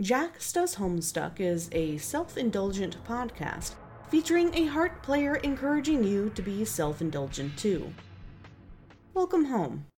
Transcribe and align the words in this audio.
Jax 0.00 0.50
Does 0.50 0.76
Homestuck 0.76 1.40
is 1.40 1.68
a 1.72 1.98
self 1.98 2.38
indulgent 2.38 2.96
podcast 3.04 3.74
featuring 4.08 4.50
a 4.54 4.64
heart 4.64 5.02
player 5.02 5.36
encouraging 5.36 6.02
you 6.02 6.30
to 6.34 6.40
be 6.40 6.64
self 6.64 7.02
indulgent 7.02 7.58
too. 7.58 7.92
Welcome 9.12 9.44
home. 9.44 9.89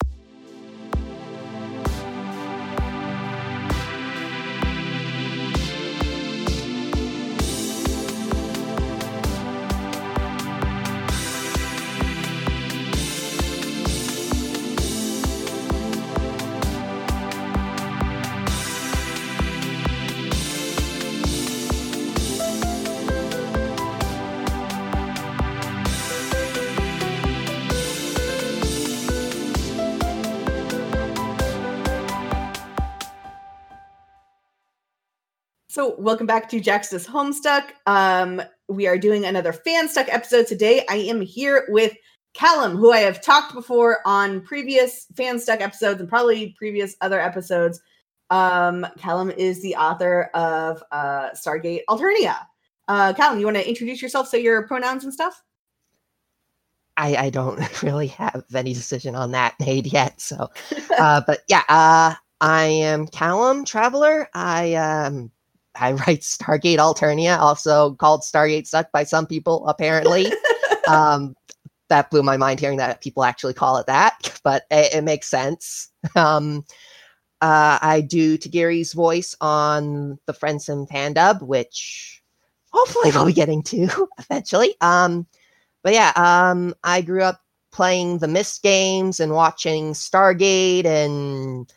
So, 35.82 35.96
welcome 35.98 36.28
back 36.28 36.48
to 36.50 36.60
Jax 36.60 36.90
Does 36.90 37.08
Homestuck. 37.08 37.70
Um, 37.86 38.40
we 38.68 38.86
are 38.86 38.96
doing 38.96 39.24
another 39.24 39.52
fan 39.52 39.88
Fanstuck 39.88 40.06
episode 40.10 40.46
today. 40.46 40.84
I 40.88 40.94
am 40.94 41.20
here 41.20 41.66
with 41.70 41.96
Calum, 42.34 42.76
who 42.76 42.92
I 42.92 42.98
have 42.98 43.20
talked 43.20 43.52
before 43.52 43.98
on 44.06 44.42
previous 44.42 45.06
fan 45.16 45.38
Fanstuck 45.38 45.60
episodes 45.60 45.98
and 45.98 46.08
probably 46.08 46.54
previous 46.56 46.94
other 47.00 47.20
episodes. 47.20 47.80
Um, 48.30 48.86
Calum 48.96 49.32
is 49.32 49.60
the 49.60 49.74
author 49.74 50.30
of 50.34 50.84
uh, 50.92 51.30
Stargate 51.30 51.80
Alternia. 51.90 52.36
Uh, 52.86 53.12
Calum, 53.14 53.40
you 53.40 53.46
want 53.46 53.56
to 53.56 53.68
introduce 53.68 54.00
yourself, 54.00 54.28
say 54.28 54.40
your 54.40 54.64
pronouns 54.68 55.02
and 55.02 55.12
stuff? 55.12 55.42
I, 56.96 57.16
I 57.16 57.30
don't 57.30 57.58
really 57.82 58.06
have 58.06 58.44
any 58.54 58.72
decision 58.72 59.16
on 59.16 59.32
that 59.32 59.56
made 59.58 59.92
yet. 59.92 60.20
So, 60.20 60.48
uh, 60.96 61.22
but 61.26 61.40
yeah, 61.48 61.64
uh, 61.68 62.14
I 62.40 62.66
am 62.66 63.08
Calum 63.08 63.64
Traveler. 63.64 64.28
I 64.32 64.74
um, 64.74 65.31
I 65.74 65.92
write 65.92 66.20
Stargate 66.20 66.78
Alternia, 66.78 67.38
also 67.38 67.94
called 67.94 68.22
Stargate 68.22 68.66
Suck 68.66 68.90
by 68.92 69.04
some 69.04 69.26
people, 69.26 69.66
apparently. 69.68 70.32
um, 70.88 71.34
that 71.88 72.10
blew 72.10 72.22
my 72.22 72.38
mind 72.38 72.58
hearing 72.58 72.78
that 72.78 73.02
people 73.02 73.22
actually 73.22 73.52
call 73.52 73.76
it 73.76 73.86
that, 73.86 74.40
but 74.42 74.64
it, 74.70 74.94
it 74.94 75.04
makes 75.04 75.28
sense. 75.28 75.90
Um, 76.16 76.64
uh, 77.42 77.78
I 77.82 78.00
do 78.00 78.38
Tagora's 78.38 78.92
voice 78.92 79.34
on 79.40 80.18
the 80.26 80.32
Friendsim 80.32 80.88
Fandub, 80.88 81.42
which 81.42 82.22
hopefully 82.70 83.10
we'll 83.10 83.26
be 83.26 83.32
getting 83.32 83.62
to 83.64 84.08
eventually. 84.18 84.74
Um, 84.80 85.26
but 85.82 85.92
yeah, 85.92 86.12
um, 86.16 86.74
I 86.82 87.02
grew 87.02 87.22
up 87.22 87.40
playing 87.72 88.18
the 88.18 88.28
Myst 88.28 88.62
games 88.62 89.20
and 89.20 89.32
watching 89.32 89.92
Stargate 89.92 90.84
and 90.86 91.70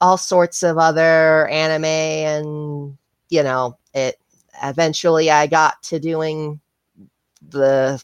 all 0.00 0.18
sorts 0.18 0.62
of 0.62 0.76
other 0.76 1.46
anime 1.48 1.84
and 1.84 2.98
you 3.32 3.42
know, 3.42 3.78
it 3.94 4.20
eventually 4.62 5.30
I 5.30 5.46
got 5.46 5.82
to 5.84 5.98
doing 5.98 6.60
the 7.48 8.00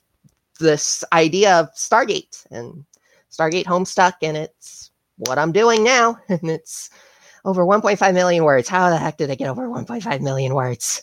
this 0.58 1.04
idea 1.12 1.60
of 1.60 1.72
Stargate 1.74 2.46
and 2.50 2.84
Stargate 3.30 3.66
Homestuck, 3.66 4.14
and 4.22 4.38
it's 4.38 4.90
what 5.18 5.38
I'm 5.38 5.52
doing 5.52 5.84
now. 5.84 6.18
And 6.28 6.50
it's 6.50 6.88
over 7.44 7.64
1.5 7.64 8.14
million 8.14 8.42
words. 8.44 8.68
How 8.68 8.88
the 8.88 8.96
heck 8.96 9.18
did 9.18 9.30
I 9.30 9.34
get 9.34 9.50
over 9.50 9.68
1.5 9.68 10.20
million 10.22 10.54
words? 10.54 11.02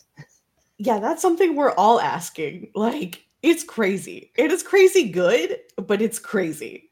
Yeah, 0.78 0.98
that's 0.98 1.22
something 1.22 1.54
we're 1.54 1.72
all 1.72 2.00
asking. 2.00 2.70
Like, 2.74 3.24
it's 3.42 3.62
crazy. 3.62 4.32
It 4.36 4.50
is 4.50 4.62
crazy 4.64 5.08
good, 5.08 5.60
but 5.76 6.02
it's 6.02 6.18
crazy. 6.18 6.90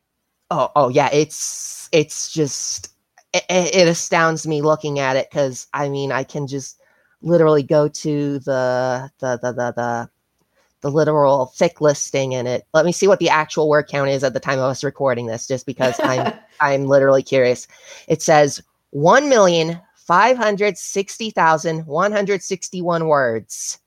Oh, 0.53 0.71
oh 0.77 0.89
yeah, 0.89 1.11
it's 1.13 1.89
it's 1.91 2.33
just 2.33 2.91
it, 3.33 3.45
it 3.51 3.89
astounds 3.89 4.47
me 4.47 4.63
looking 4.63 5.01
at 5.01 5.17
it 5.17 5.29
because 5.31 5.67
I 5.75 5.89
mean 5.89 6.13
I 6.13 6.23
can 6.23 6.47
just 6.47 6.81
literally 7.25 7.63
go 7.63 7.89
to 7.89 8.39
the 8.41 9.11
the 9.19 9.39
the 9.43 9.53
the, 9.53 9.73
the 9.73 10.11
the 10.83 10.91
literal 10.91 11.47
thick 11.47 11.81
listing 11.81 12.33
in 12.33 12.47
it. 12.47 12.67
Let 12.75 12.85
me 12.85 12.93
see 12.93 13.09
what 13.09 13.19
the 13.19 13.31
actual 13.31 13.71
word 13.71 13.89
count 13.89 14.11
is 14.11 14.23
at 14.23 14.35
the 14.35 14.41
time 14.41 14.59
of 14.59 14.67
us 14.67 14.85
recording 14.85 15.27
this, 15.27 15.47
just 15.49 15.65
because 15.67 15.99
I'm 16.01 16.35
I'm 16.61 16.87
literally 16.87 17.23
curious. 17.23 17.67
It 18.07 18.23
says 18.23 18.63
one 18.91 19.29
million 19.29 19.81
five 19.95 20.37
hundred 20.37 20.77
sixty 20.77 21.31
thousand 21.31 21.87
one 21.87 22.13
hundred 22.13 22.43
sixty 22.43 22.83
one 22.83 23.09
words. 23.09 23.79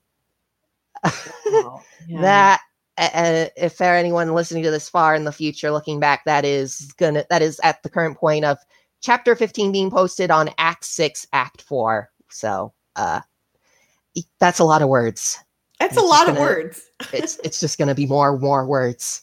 Wow. 1.46 1.82
Yeah. 2.06 2.22
that 2.22 2.60
uh, 2.96 3.50
if 3.56 3.76
there 3.76 3.94
anyone 3.94 4.32
listening 4.32 4.62
to 4.62 4.70
this 4.70 4.88
far 4.88 5.14
in 5.14 5.24
the 5.24 5.32
future, 5.32 5.70
looking 5.70 6.00
back, 6.00 6.24
that 6.24 6.46
is 6.46 6.90
gonna 6.96 7.24
that 7.28 7.42
is 7.42 7.60
at 7.62 7.82
the 7.82 7.90
current 7.90 8.16
point 8.16 8.46
of 8.46 8.56
chapter 9.02 9.36
fifteen 9.36 9.72
being 9.72 9.90
posted 9.90 10.30
on 10.30 10.50
Act 10.56 10.86
Six, 10.86 11.26
Act 11.34 11.60
Four. 11.60 12.10
So 12.30 12.72
uh, 12.98 13.20
that's 14.38 14.58
a 14.58 14.64
lot 14.64 14.82
of 14.82 14.88
words. 14.88 15.38
That's 15.80 15.96
a 15.96 16.02
lot 16.02 16.26
gonna, 16.26 16.40
of 16.40 16.44
words. 16.44 16.90
it's 17.12 17.38
it's 17.44 17.60
just 17.60 17.78
going 17.78 17.88
to 17.88 17.94
be 17.94 18.06
more 18.06 18.38
more 18.38 18.66
words. 18.66 19.22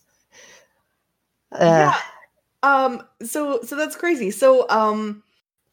Uh, 1.52 1.94
yeah. 1.94 2.00
Um. 2.64 3.04
So 3.24 3.62
so 3.62 3.76
that's 3.76 3.96
crazy. 3.96 4.32
So 4.32 4.68
um. 4.70 5.22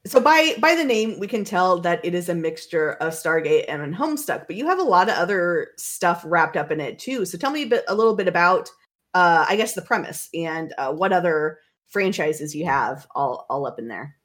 So 0.04 0.20
by 0.20 0.54
by 0.58 0.74
the 0.74 0.84
name, 0.84 1.20
we 1.20 1.28
can 1.28 1.44
tell 1.44 1.78
that 1.80 2.04
it 2.04 2.14
is 2.14 2.28
a 2.28 2.34
mixture 2.34 2.94
of 2.94 3.12
Stargate 3.12 3.66
and 3.68 3.94
Homestuck. 3.94 4.48
But 4.48 4.56
you 4.56 4.66
have 4.66 4.80
a 4.80 4.84
lot 4.84 5.08
of 5.08 5.16
other 5.16 5.69
stuff 5.76 6.24
wrapped 6.26 6.56
up 6.56 6.72
in 6.72 6.80
it 6.80 6.98
too. 6.98 7.24
So 7.24 7.38
tell 7.38 7.52
me 7.52 7.62
a 7.62 7.66
bit, 7.66 7.84
a 7.86 7.94
little 7.94 8.16
bit 8.16 8.26
about, 8.26 8.69
uh, 9.14 9.46
I 9.48 9.54
guess, 9.54 9.74
the 9.74 9.82
premise 9.82 10.28
and 10.34 10.74
uh, 10.76 10.92
what 10.92 11.12
other 11.12 11.60
franchises 11.86 12.52
you 12.56 12.64
have 12.64 13.06
all 13.14 13.46
all 13.48 13.64
up 13.64 13.78
in 13.78 13.86
there. 13.86 14.16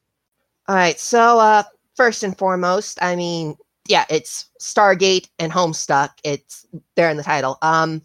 All 0.67 0.75
right. 0.75 0.99
So 0.99 1.37
uh, 1.39 1.61
first 1.95 2.23
and 2.23 2.35
foremost, 2.35 2.97
I 3.01 3.15
mean, 3.15 3.55
yeah, 3.87 4.05
it's 4.09 4.45
Stargate 4.59 5.29
and 5.39 5.51
Homestuck. 5.51 6.09
It's 6.23 6.65
there 6.95 7.09
in 7.09 7.17
the 7.17 7.23
title. 7.23 7.57
Um, 7.61 8.01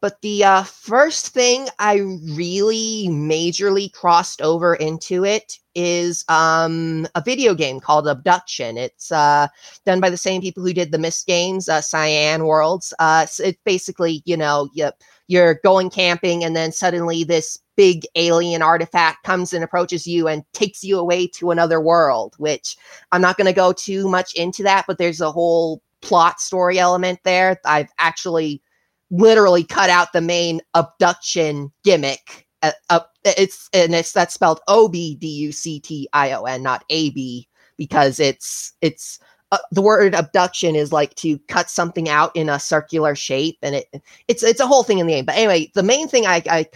but 0.00 0.20
the 0.20 0.44
uh, 0.44 0.62
first 0.64 1.28
thing 1.28 1.68
I 1.78 1.94
really 2.34 3.06
majorly 3.08 3.90
crossed 3.90 4.42
over 4.42 4.74
into 4.74 5.24
it 5.24 5.58
is 5.74 6.26
um, 6.28 7.08
a 7.14 7.22
video 7.22 7.54
game 7.54 7.80
called 7.80 8.06
Obduction. 8.06 8.76
It's 8.76 9.10
uh, 9.10 9.48
done 9.86 10.00
by 10.00 10.10
the 10.10 10.18
same 10.18 10.42
people 10.42 10.62
who 10.62 10.74
did 10.74 10.92
the 10.92 10.98
Myst 10.98 11.26
games, 11.26 11.70
uh, 11.70 11.80
Cyan 11.80 12.44
Worlds. 12.44 12.92
Uh, 12.98 13.24
so 13.24 13.44
it's 13.44 13.60
basically, 13.64 14.22
you 14.26 14.36
know, 14.36 14.68
you, 14.74 14.90
you're 15.26 15.54
going 15.64 15.90
camping 15.90 16.44
and 16.44 16.54
then 16.54 16.70
suddenly 16.72 17.24
this 17.24 17.58
big 17.76 18.06
alien 18.14 18.62
artifact 18.62 19.24
comes 19.24 19.52
and 19.52 19.64
approaches 19.64 20.06
you 20.06 20.28
and 20.28 20.44
takes 20.52 20.84
you 20.84 20.98
away 20.98 21.26
to 21.26 21.50
another 21.50 21.80
world, 21.80 22.34
which 22.38 22.76
I'm 23.12 23.22
not 23.22 23.36
going 23.36 23.46
to 23.46 23.52
go 23.52 23.72
too 23.72 24.08
much 24.08 24.34
into 24.34 24.62
that, 24.64 24.84
but 24.86 24.98
there's 24.98 25.20
a 25.20 25.32
whole 25.32 25.82
plot 26.02 26.40
story 26.40 26.78
element 26.78 27.20
there. 27.24 27.58
I've 27.64 27.90
actually 27.98 28.62
literally 29.10 29.64
cut 29.64 29.90
out 29.90 30.12
the 30.12 30.20
main 30.20 30.60
Obduction 30.74 31.72
gimmick. 31.84 32.46
Uh, 32.62 32.72
uh, 32.90 33.00
it's 33.24 33.68
and 33.72 33.94
it's 33.94 34.12
that's 34.12 34.34
spelled 34.34 34.60
O 34.68 34.88
B 34.88 35.16
D 35.16 35.26
U 35.26 35.52
C 35.52 35.80
T 35.80 36.08
I 36.12 36.32
O 36.32 36.44
N, 36.44 36.62
not 36.62 36.84
A 36.90 37.10
B, 37.10 37.48
because 37.76 38.20
it's 38.20 38.72
it's 38.80 39.18
uh, 39.54 39.58
the 39.70 39.82
word 39.82 40.14
obduction 40.14 40.74
is 40.74 40.92
like 40.92 41.14
to 41.16 41.38
cut 41.48 41.70
something 41.70 42.08
out 42.08 42.34
in 42.34 42.48
a 42.48 42.58
circular 42.58 43.14
shape, 43.14 43.58
and 43.62 43.76
it 43.76 44.02
it's 44.28 44.42
it's 44.42 44.60
a 44.60 44.66
whole 44.66 44.82
thing 44.82 44.98
in 44.98 45.06
the 45.06 45.12
game. 45.12 45.24
But 45.24 45.36
anyway, 45.36 45.70
the 45.74 45.82
main 45.82 46.08
thing 46.08 46.26
I 46.26 46.42
I 46.50 46.66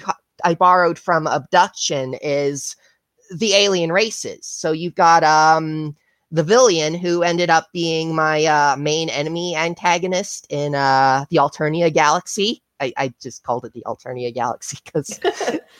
I 0.44 0.54
borrowed 0.54 0.98
from 0.98 1.26
Obduction 1.26 2.14
is 2.22 2.76
the 3.34 3.54
alien 3.54 3.92
races. 3.92 4.46
So 4.46 4.72
you've 4.72 4.94
got 4.94 5.24
um 5.24 5.96
the 6.30 6.42
villain 6.42 6.94
who 6.94 7.22
ended 7.22 7.50
up 7.50 7.68
being 7.72 8.14
my 8.14 8.44
uh, 8.44 8.76
main 8.76 9.08
enemy 9.08 9.56
antagonist 9.56 10.46
in 10.50 10.74
uh, 10.74 11.24
the 11.30 11.36
Alternia 11.36 11.92
Galaxy. 11.92 12.62
I, 12.80 12.92
I 12.96 13.14
just 13.20 13.42
called 13.42 13.64
it 13.64 13.72
the 13.72 13.82
Alternia 13.86 14.32
Galaxy 14.32 14.78
because 14.84 15.18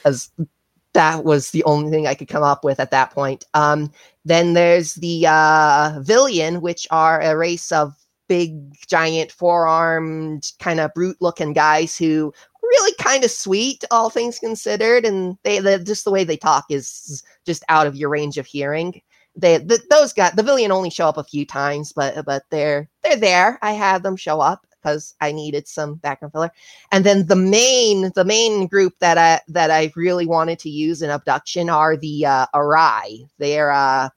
as 0.05 0.31
that 0.99 1.25
was 1.25 1.53
the 1.53 1.63
only 1.63 1.93
thing 1.93 2.09
I 2.09 2.15
could 2.15 2.27
come 2.27 2.43
up 2.43 2.65
with 2.65 2.81
at 2.81 2.91
that 2.91 3.13
point. 3.13 3.45
Um, 3.55 3.93
then 4.25 4.55
there's 4.55 4.95
the 4.95 5.29
uh, 5.29 6.01
Villein, 6.01 6.61
which 6.61 6.89
are 6.91 7.21
a 7.21 7.37
race 7.37 7.71
of 7.71 7.95
big, 8.29 8.75
giant, 8.89 9.31
four-armed, 9.31 10.51
kind 10.59 10.81
of 10.81 10.93
brute-looking 10.95 11.53
guys 11.53 11.97
who 11.97 12.33
really 12.63 12.95
kind 13.01 13.23
of 13.23 13.31
sweet, 13.31 13.85
all 13.93 14.11
things 14.11 14.41
considered, 14.41 15.05
and 15.05 15.39
they, 15.45 15.61
just 15.85 16.05
the 16.05 16.11
way 16.11 16.25
they 16.25 16.37
talk 16.37 16.65
is 16.69 17.23
just 17.47 17.63
out 17.69 17.87
of 17.87 17.95
your 17.95 18.11
range 18.11 18.37
of 18.37 18.47
hearing. 18.47 19.01
They 19.37 19.59
the, 19.59 19.81
those 19.89 20.13
guys, 20.13 20.33
the 20.33 20.43
Villein 20.43 20.71
only 20.71 20.91
show 20.91 21.07
up 21.07 21.17
a 21.17 21.23
few 21.23 21.47
times, 21.47 21.93
but 21.93 22.25
but 22.25 22.43
they're 22.51 22.91
they're 23.05 23.15
there. 23.15 23.59
I 23.63 23.71
had 23.71 24.03
them 24.03 24.17
show 24.17 24.41
up 24.41 24.67
because 24.83 25.15
I 25.21 25.33
needed 25.33 25.69
some 25.69 25.97
background 25.97 26.33
filler. 26.33 26.51
And 26.93 27.05
then 27.05 27.27
the 27.27 27.37
main 27.37 28.13
the 28.15 28.25
main 28.25 28.67
group 28.67 28.95
that 29.01 29.19
I 29.19 29.41
that 29.49 29.71
I 29.71 29.93
really 29.97 30.27
wanted 30.27 30.59
to 30.61 30.71
use 30.71 31.03
in 31.03 31.11
Obduction 31.11 31.69
are 31.71 31.97
the 31.97 32.27
uh, 32.27 32.47
Arai. 32.55 33.29
They're 33.39 33.71
uh, 33.71 34.09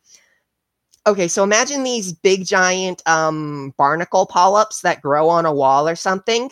okay, 1.08 1.28
so 1.28 1.44
imagine 1.44 1.84
these 1.84 2.14
big 2.14 2.46
giant 2.46 3.02
um 3.08 3.74
barnacle 3.78 4.26
polyps 4.26 4.82
that 4.82 5.02
grow 5.02 5.30
on 5.30 5.46
a 5.46 5.54
wall 5.54 5.88
or 5.88 5.96
something. 5.96 6.52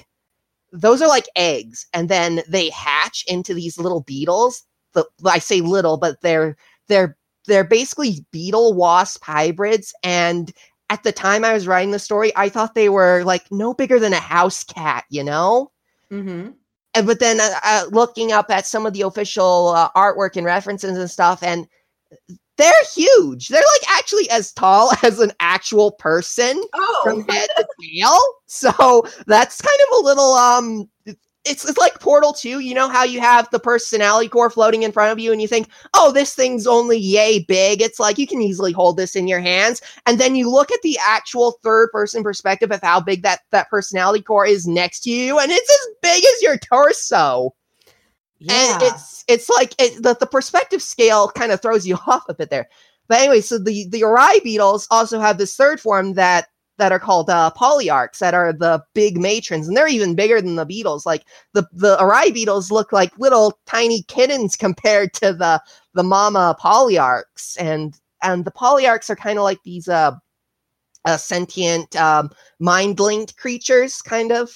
Those 0.72 1.02
are 1.02 1.08
like 1.08 1.28
eggs, 1.36 1.88
and 1.94 2.10
then 2.10 2.42
they 2.48 2.70
hatch 2.70 3.24
into 3.28 3.54
these 3.54 3.78
little 3.78 4.02
beetles. 4.02 4.64
The, 4.94 5.06
I 5.26 5.40
say 5.40 5.62
little, 5.62 5.98
but 5.98 6.22
they're 6.22 6.58
they're 6.88 7.18
they're 7.50 7.64
basically 7.64 8.26
beetle 8.32 8.74
wasp 8.74 9.24
hybrids. 9.24 9.94
And 10.04 10.54
at 10.90 11.04
the 11.04 11.12
time 11.12 11.46
I 11.46 11.54
was 11.54 11.68
writing 11.68 11.92
the 11.92 12.00
story, 12.00 12.32
I 12.36 12.50
thought 12.50 12.76
they 12.76 12.90
were 12.90 13.24
like 13.24 13.52
no 13.52 13.74
bigger 13.74 14.00
than 14.00 14.14
a 14.14 14.20
house 14.20 14.64
cat, 14.64 15.06
you 15.10 15.24
know. 15.24 15.72
Mm-hmm. 16.12 16.52
And 16.96 17.08
but 17.08 17.20
then 17.20 17.40
uh, 17.40 17.52
uh, 17.64 17.86
looking 17.92 18.32
up 18.32 18.50
at 18.50 18.66
some 18.66 18.86
of 18.86 18.94
the 18.94 19.02
official 19.02 19.70
uh, 19.70 19.90
artwork 19.96 20.36
and 20.36 20.46
references 20.46 20.98
and 20.98 21.10
stuff, 21.10 21.44
and 21.44 21.68
they're 22.58 22.74
huge. 22.94 23.48
They're 23.48 23.62
like 23.62 23.98
actually 23.98 24.30
as 24.32 24.52
tall 24.52 24.92
as 25.04 25.20
an 25.20 25.32
actual 25.40 25.92
person 25.92 26.62
oh. 26.74 27.02
from 27.04 27.28
head 27.28 27.48
to 27.58 27.68
tail. 27.82 28.18
So 28.48 29.04
that's 29.28 29.62
kind 29.62 29.80
of 29.92 30.00
a 30.00 30.04
little 30.04 30.34
um 30.34 30.90
it's, 31.50 31.68
it's 31.68 31.78
like 31.78 32.00
Portal 32.00 32.34
2. 32.34 32.60
You 32.60 32.74
know 32.74 32.88
how 32.88 33.04
you 33.04 33.20
have 33.20 33.50
the 33.50 33.60
personality 33.60 34.30
core 34.30 34.50
floating 34.50 34.84
in 34.84 34.92
front 34.92 35.12
of 35.12 35.20
you 35.20 35.32
and 35.32 35.42
you 35.42 35.48
think, 35.48 35.70
oh, 35.96 36.12
this 36.12 36.36
thing's 36.36 36.68
only 36.68 36.98
yay 36.98 37.40
big. 37.40 37.82
It's 37.82 38.00
like 38.00 38.18
you 38.18 38.28
can 38.28 38.42
easily 38.42 38.72
hold 38.72 38.98
this 38.98 39.16
in 39.16 39.28
your 39.28 39.40
hands. 39.40 39.82
And 40.06 40.20
then 40.20 40.36
you 40.36 40.50
look 40.50 40.72
at 40.72 40.82
the 40.84 40.98
actual 41.06 41.60
third 41.64 41.90
person 41.92 42.24
perspective 42.24 42.72
of 42.72 42.82
how 42.82 43.02
big 43.02 43.24
that, 43.24 43.42
that 43.52 43.70
personality 43.70 44.24
core 44.24 44.46
is 44.46 44.68
next 44.68 45.02
to 45.02 45.10
you, 45.10 45.40
and 45.40 45.52
it's 45.52 45.70
as 45.70 45.88
big 46.02 46.24
as 46.24 46.42
your 46.42 46.58
torso. 46.58 47.54
Yeah. 48.40 48.74
And 48.74 48.84
it's 48.84 49.26
it's 49.28 49.50
like 49.50 49.74
it, 49.80 50.02
the, 50.02 50.16
the 50.16 50.26
perspective 50.26 50.82
scale 50.82 51.30
kind 51.30 51.52
of 51.52 51.62
throws 51.62 51.86
you 51.86 51.98
off 52.08 52.24
a 52.30 52.34
bit 52.34 52.50
there. 52.50 52.70
But 53.08 53.20
anyway, 53.22 53.42
so 53.42 53.58
the 53.58 53.88
the 53.90 54.02
Arai 54.02 54.42
beetles 54.44 54.88
also 54.92 55.20
have 55.20 55.38
this 55.38 55.56
third 55.56 55.82
form 55.82 56.14
that 56.14 56.48
that 56.80 56.92
are 56.92 57.00
called 57.00 57.30
uh, 57.30 57.52
polyarchs 57.56 58.18
that 58.18 58.34
are 58.34 58.52
the 58.52 58.82
big 58.96 59.18
matrons, 59.20 59.68
and 59.68 59.78
they're 59.78 59.88
even 59.88 60.16
bigger 60.16 60.42
than 60.42 60.56
the 60.56 60.66
beetles. 60.66 61.06
Like 61.06 61.24
the 61.54 61.68
the 61.72 61.98
Arai 61.98 62.34
beetles 62.34 62.72
look 62.72 62.92
like 62.92 63.18
little 63.20 63.60
tiny 63.68 64.04
kittens 64.04 64.56
compared 64.56 65.14
to 65.16 65.34
the 65.34 65.62
the 65.94 66.04
mama 66.04 66.56
polyarchs, 66.60 67.56
and 67.60 67.96
and 68.24 68.46
the 68.46 68.52
polyarchs 68.52 69.10
are 69.10 69.16
kind 69.16 69.38
of 69.38 69.44
like 69.44 69.60
these 69.64 69.88
uh, 69.88 70.12
uh 71.06 71.18
sentient 71.18 71.96
um, 71.96 72.32
mind 72.60 73.00
linked 73.00 73.38
creatures, 73.38 74.02
kind 74.02 74.32
of 74.32 74.52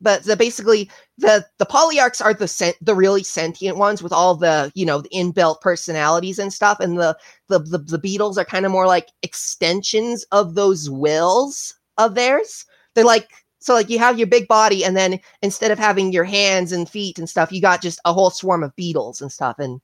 but 0.00 0.24
basically 0.38 0.90
the 1.18 1.44
the 1.58 1.66
polyarchs 1.66 2.24
are 2.24 2.32
the 2.32 2.48
sent, 2.48 2.76
the 2.80 2.94
really 2.94 3.24
sentient 3.24 3.76
ones 3.76 4.02
with 4.02 4.12
all 4.12 4.36
the 4.36 4.70
you 4.74 4.86
know 4.86 5.00
the 5.00 5.08
inbuilt 5.10 5.60
personalities 5.60 6.38
and 6.38 6.52
stuff 6.52 6.78
and 6.80 6.98
the 6.98 7.16
the 7.48 7.58
the, 7.58 7.78
the 7.78 7.98
beetles 7.98 8.38
are 8.38 8.44
kind 8.44 8.64
of 8.64 8.72
more 8.72 8.86
like 8.86 9.08
extensions 9.22 10.24
of 10.30 10.54
those 10.54 10.88
wills 10.88 11.74
of 11.98 12.14
theirs. 12.14 12.64
They're 12.94 13.04
like 13.04 13.28
so 13.58 13.74
like 13.74 13.90
you 13.90 13.98
have 13.98 14.18
your 14.18 14.28
big 14.28 14.46
body 14.46 14.84
and 14.84 14.96
then 14.96 15.18
instead 15.42 15.70
of 15.70 15.78
having 15.78 16.12
your 16.12 16.24
hands 16.24 16.72
and 16.72 16.88
feet 16.88 17.18
and 17.18 17.28
stuff 17.28 17.52
you 17.52 17.60
got 17.60 17.82
just 17.82 18.00
a 18.04 18.12
whole 18.12 18.30
swarm 18.30 18.62
of 18.62 18.74
beetles 18.76 19.20
and 19.20 19.32
stuff 19.32 19.58
and 19.58 19.80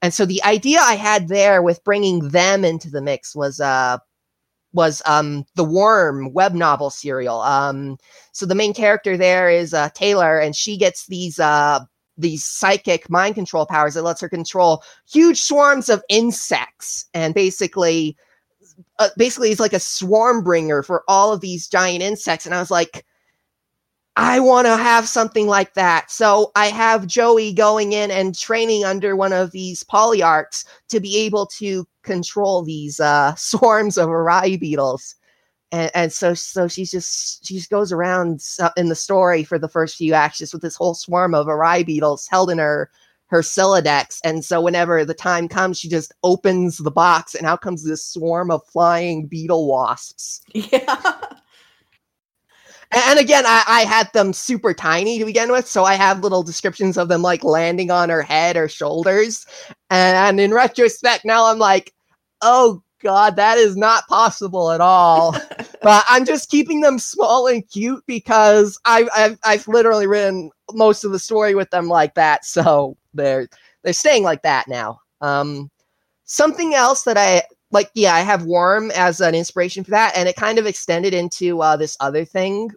and 0.00 0.14
so 0.14 0.24
the 0.24 0.42
idea 0.44 0.78
i 0.80 0.94
had 0.94 1.28
there 1.28 1.62
with 1.62 1.84
bringing 1.84 2.30
them 2.30 2.64
into 2.64 2.90
the 2.90 3.02
mix 3.02 3.36
was 3.36 3.60
uh 3.60 3.98
was 4.72 5.02
um 5.06 5.44
the 5.54 5.64
Worm 5.64 6.32
web 6.32 6.54
novel 6.54 6.90
serial. 6.90 7.40
Um, 7.40 7.96
so 8.32 8.46
the 8.46 8.54
main 8.54 8.74
character 8.74 9.16
there 9.16 9.48
is 9.50 9.72
uh, 9.72 9.88
Taylor, 9.94 10.38
and 10.38 10.54
she 10.54 10.76
gets 10.76 11.06
these 11.06 11.38
uh 11.38 11.80
these 12.16 12.44
psychic 12.44 13.08
mind 13.08 13.34
control 13.34 13.64
powers 13.64 13.94
that 13.94 14.02
lets 14.02 14.20
her 14.20 14.28
control 14.28 14.82
huge 15.10 15.40
swarms 15.40 15.88
of 15.88 16.02
insects, 16.08 17.06
and 17.14 17.34
basically, 17.34 18.16
uh, 18.98 19.08
basically, 19.16 19.50
it's 19.50 19.60
like 19.60 19.72
a 19.72 19.80
swarm 19.80 20.42
bringer 20.42 20.82
for 20.82 21.02
all 21.08 21.32
of 21.32 21.40
these 21.40 21.68
giant 21.68 22.02
insects. 22.02 22.46
And 22.46 22.54
I 22.54 22.60
was 22.60 22.70
like. 22.70 23.04
I 24.20 24.40
want 24.40 24.66
to 24.66 24.76
have 24.76 25.06
something 25.06 25.46
like 25.46 25.74
that. 25.74 26.10
So 26.10 26.50
I 26.56 26.66
have 26.70 27.06
Joey 27.06 27.52
going 27.52 27.92
in 27.92 28.10
and 28.10 28.36
training 28.36 28.84
under 28.84 29.14
one 29.14 29.32
of 29.32 29.52
these 29.52 29.84
polyarchs 29.84 30.64
to 30.88 30.98
be 30.98 31.16
able 31.18 31.46
to 31.58 31.86
control 32.08 32.62
these 32.62 32.98
uh, 33.00 33.34
swarms 33.36 33.96
of 33.98 34.08
Arai 34.08 34.58
beetles. 34.58 35.14
And, 35.70 35.90
and 35.94 36.12
so, 36.12 36.34
so 36.34 36.66
she's 36.66 36.90
just 36.90 37.46
she 37.46 37.54
just 37.54 37.70
goes 37.70 37.92
around 37.92 38.42
in 38.76 38.88
the 38.88 38.94
story 38.94 39.44
for 39.44 39.58
the 39.58 39.68
first 39.68 39.96
few 39.96 40.14
acts 40.14 40.38
just 40.38 40.52
with 40.52 40.62
this 40.62 40.76
whole 40.76 40.94
swarm 40.94 41.34
of 41.34 41.46
Arai 41.46 41.84
beetles 41.84 42.26
held 42.30 42.50
in 42.50 42.58
her 42.58 42.90
her 43.26 43.42
Sylladex. 43.42 44.20
And 44.24 44.42
so 44.42 44.60
whenever 44.60 45.04
the 45.04 45.14
time 45.14 45.48
comes, 45.48 45.78
she 45.78 45.88
just 45.88 46.14
opens 46.22 46.78
the 46.78 46.90
box 46.90 47.34
and 47.34 47.46
out 47.46 47.60
comes 47.60 47.84
this 47.84 48.04
swarm 48.04 48.50
of 48.50 48.64
flying 48.66 49.26
beetle 49.26 49.68
wasps. 49.68 50.40
Yeah. 50.54 51.14
And 52.90 53.18
again, 53.18 53.44
I, 53.46 53.64
I, 53.66 53.80
had 53.82 54.10
them 54.14 54.32
super 54.32 54.72
tiny 54.72 55.18
to 55.18 55.26
begin 55.26 55.52
with, 55.52 55.66
so 55.66 55.84
I 55.84 55.92
have 55.92 56.20
little 56.20 56.42
descriptions 56.42 56.96
of 56.96 57.08
them 57.08 57.20
like 57.20 57.44
landing 57.44 57.90
on 57.90 58.08
her 58.08 58.22
head 58.22 58.56
or 58.56 58.66
shoulders. 58.66 59.44
And 59.90 60.40
in 60.40 60.54
retrospect, 60.54 61.26
now 61.26 61.44
I'm 61.46 61.58
like, 61.58 61.92
oh 62.42 62.82
god, 63.02 63.36
that 63.36 63.58
is 63.58 63.76
not 63.76 64.06
possible 64.08 64.70
at 64.72 64.80
all. 64.80 65.32
but 65.82 66.04
I'm 66.08 66.24
just 66.24 66.50
keeping 66.50 66.80
them 66.80 66.98
small 66.98 67.46
and 67.46 67.68
cute 67.68 68.04
because 68.06 68.78
I've, 68.84 69.08
I've 69.16 69.38
I've 69.44 69.68
literally 69.68 70.06
written 70.06 70.50
most 70.72 71.04
of 71.04 71.12
the 71.12 71.18
story 71.18 71.54
with 71.54 71.70
them 71.70 71.88
like 71.88 72.14
that, 72.14 72.44
so 72.44 72.96
they're 73.14 73.48
they're 73.84 73.92
staying 73.92 74.24
like 74.24 74.42
that 74.42 74.68
now. 74.68 75.00
Um, 75.20 75.70
something 76.24 76.74
else 76.74 77.04
that 77.04 77.16
I 77.16 77.42
like 77.70 77.90
yeah 77.94 78.14
i 78.14 78.20
have 78.20 78.44
worm 78.44 78.90
as 78.92 79.20
an 79.20 79.34
inspiration 79.34 79.84
for 79.84 79.90
that 79.90 80.16
and 80.16 80.28
it 80.28 80.36
kind 80.36 80.58
of 80.58 80.66
extended 80.66 81.14
into 81.14 81.60
uh, 81.60 81.76
this 81.76 81.96
other 82.00 82.24
thing 82.24 82.70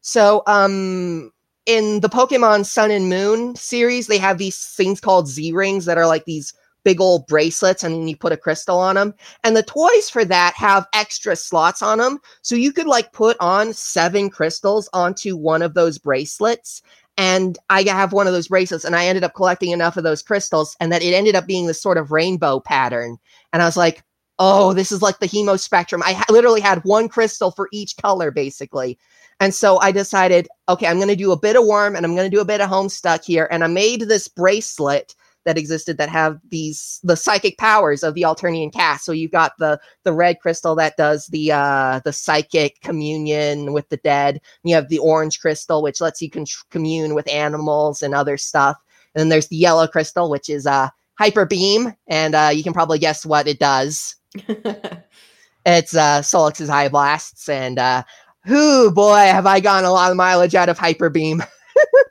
so 0.00 0.42
um 0.46 1.30
in 1.66 2.00
the 2.00 2.08
pokemon 2.08 2.64
sun 2.64 2.90
and 2.90 3.08
moon 3.08 3.54
series 3.54 4.06
they 4.06 4.18
have 4.18 4.38
these 4.38 4.66
things 4.70 5.00
called 5.00 5.28
z 5.28 5.52
rings 5.52 5.84
that 5.84 5.98
are 5.98 6.06
like 6.06 6.24
these 6.24 6.52
big 6.84 7.00
old 7.00 7.26
bracelets 7.26 7.82
and 7.82 7.94
then 7.94 8.08
you 8.08 8.16
put 8.16 8.32
a 8.32 8.36
crystal 8.36 8.78
on 8.78 8.94
them 8.94 9.14
and 9.44 9.56
the 9.56 9.62
toys 9.62 10.08
for 10.10 10.24
that 10.24 10.54
have 10.54 10.86
extra 10.92 11.36
slots 11.36 11.82
on 11.82 11.98
them 11.98 12.18
so 12.42 12.54
you 12.54 12.72
could 12.72 12.86
like 12.86 13.12
put 13.12 13.36
on 13.40 13.72
seven 13.72 14.30
crystals 14.30 14.88
onto 14.92 15.36
one 15.36 15.62
of 15.62 15.74
those 15.74 15.98
bracelets 15.98 16.82
and 17.16 17.58
I 17.68 17.82
have 17.82 18.14
one 18.14 18.26
of 18.26 18.32
those 18.32 18.48
bracelets, 18.48 18.84
and 18.86 18.96
I 18.96 19.04
ended 19.04 19.24
up 19.24 19.34
collecting 19.34 19.72
enough 19.72 19.98
of 19.98 20.04
those 20.04 20.22
crystals, 20.22 20.74
and 20.80 20.90
that 20.90 21.02
it 21.02 21.12
ended 21.12 21.34
up 21.34 21.46
being 21.46 21.66
this 21.66 21.82
sort 21.82 21.98
of 21.98 22.12
rainbow 22.12 22.60
pattern. 22.60 23.18
And 23.52 23.60
I 23.60 23.66
was 23.66 23.76
like, 23.76 24.02
oh, 24.38 24.72
this 24.72 24.90
is 24.90 25.02
like 25.02 25.18
the 25.18 25.28
hemo 25.28 25.60
spectrum. 25.60 26.02
I 26.02 26.14
ha- 26.14 26.24
literally 26.30 26.62
had 26.62 26.82
one 26.84 27.08
crystal 27.08 27.50
for 27.50 27.68
each 27.72 27.96
color, 27.98 28.30
basically. 28.30 28.98
And 29.38 29.54
so 29.54 29.78
I 29.80 29.92
decided, 29.92 30.48
okay, 30.68 30.86
I'm 30.86 30.96
going 30.96 31.08
to 31.08 31.16
do 31.16 31.30
a 31.30 31.38
bit 31.38 31.56
of 31.56 31.66
worm 31.66 31.94
and 31.94 32.04
I'm 32.04 32.14
going 32.14 32.30
to 32.30 32.34
do 32.34 32.42
a 32.42 32.46
bit 32.46 32.60
of 32.60 32.70
homestuck 32.70 33.24
here. 33.24 33.48
And 33.50 33.62
I 33.62 33.66
made 33.66 34.02
this 34.02 34.26
bracelet 34.28 35.14
that 35.44 35.58
existed 35.58 35.96
that 35.98 36.08
have 36.08 36.38
these 36.50 37.00
the 37.02 37.16
psychic 37.16 37.58
powers 37.58 38.02
of 38.02 38.14
the 38.14 38.22
Alternian 38.22 38.72
cast. 38.72 39.04
So 39.04 39.12
you've 39.12 39.30
got 39.30 39.52
the 39.58 39.80
the 40.04 40.12
red 40.12 40.40
crystal 40.40 40.74
that 40.76 40.96
does 40.96 41.26
the 41.28 41.52
uh 41.52 42.00
the 42.04 42.12
psychic 42.12 42.80
communion 42.82 43.72
with 43.72 43.88
the 43.88 43.96
dead. 43.98 44.40
You 44.64 44.74
have 44.74 44.88
the 44.88 44.98
orange 44.98 45.40
crystal 45.40 45.82
which 45.82 46.00
lets 46.00 46.20
you 46.20 46.30
con- 46.30 46.46
commune 46.70 47.14
with 47.14 47.28
animals 47.28 48.02
and 48.02 48.14
other 48.14 48.36
stuff. 48.36 48.76
And 49.14 49.20
then 49.20 49.28
there's 49.28 49.48
the 49.48 49.56
yellow 49.56 49.86
crystal 49.86 50.30
which 50.30 50.48
is 50.50 50.66
uh 50.66 50.88
hyper 51.18 51.46
beam 51.46 51.94
and 52.06 52.34
uh 52.34 52.50
you 52.52 52.62
can 52.62 52.72
probably 52.72 52.98
guess 52.98 53.24
what 53.24 53.46
it 53.46 53.58
does. 53.58 54.16
it's 54.34 55.94
uh 55.94 56.20
Sollux's 56.20 56.68
high 56.68 56.88
blasts 56.88 57.48
and 57.48 57.78
uh 57.78 58.02
who 58.44 58.90
boy 58.90 59.16
have 59.16 59.46
I 59.46 59.60
gotten 59.60 59.84
a 59.84 59.92
lot 59.92 60.10
of 60.10 60.16
mileage 60.16 60.54
out 60.54 60.68
of 60.68 60.78
Hyper 60.78 61.10
Beam. 61.10 61.42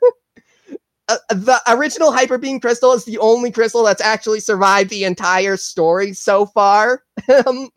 uh, 1.10 1.34
the 1.34 1.60
original 1.68 2.12
Hyper 2.12 2.38
Beam 2.38 2.60
crystal 2.60 2.92
is 2.92 3.04
the 3.04 3.18
only 3.18 3.50
crystal 3.50 3.84
that's 3.84 4.00
actually 4.00 4.40
survived 4.40 4.90
the 4.90 5.04
entire 5.04 5.56
story 5.56 6.12
so 6.12 6.46
far. 6.46 7.02
Um, 7.46 7.70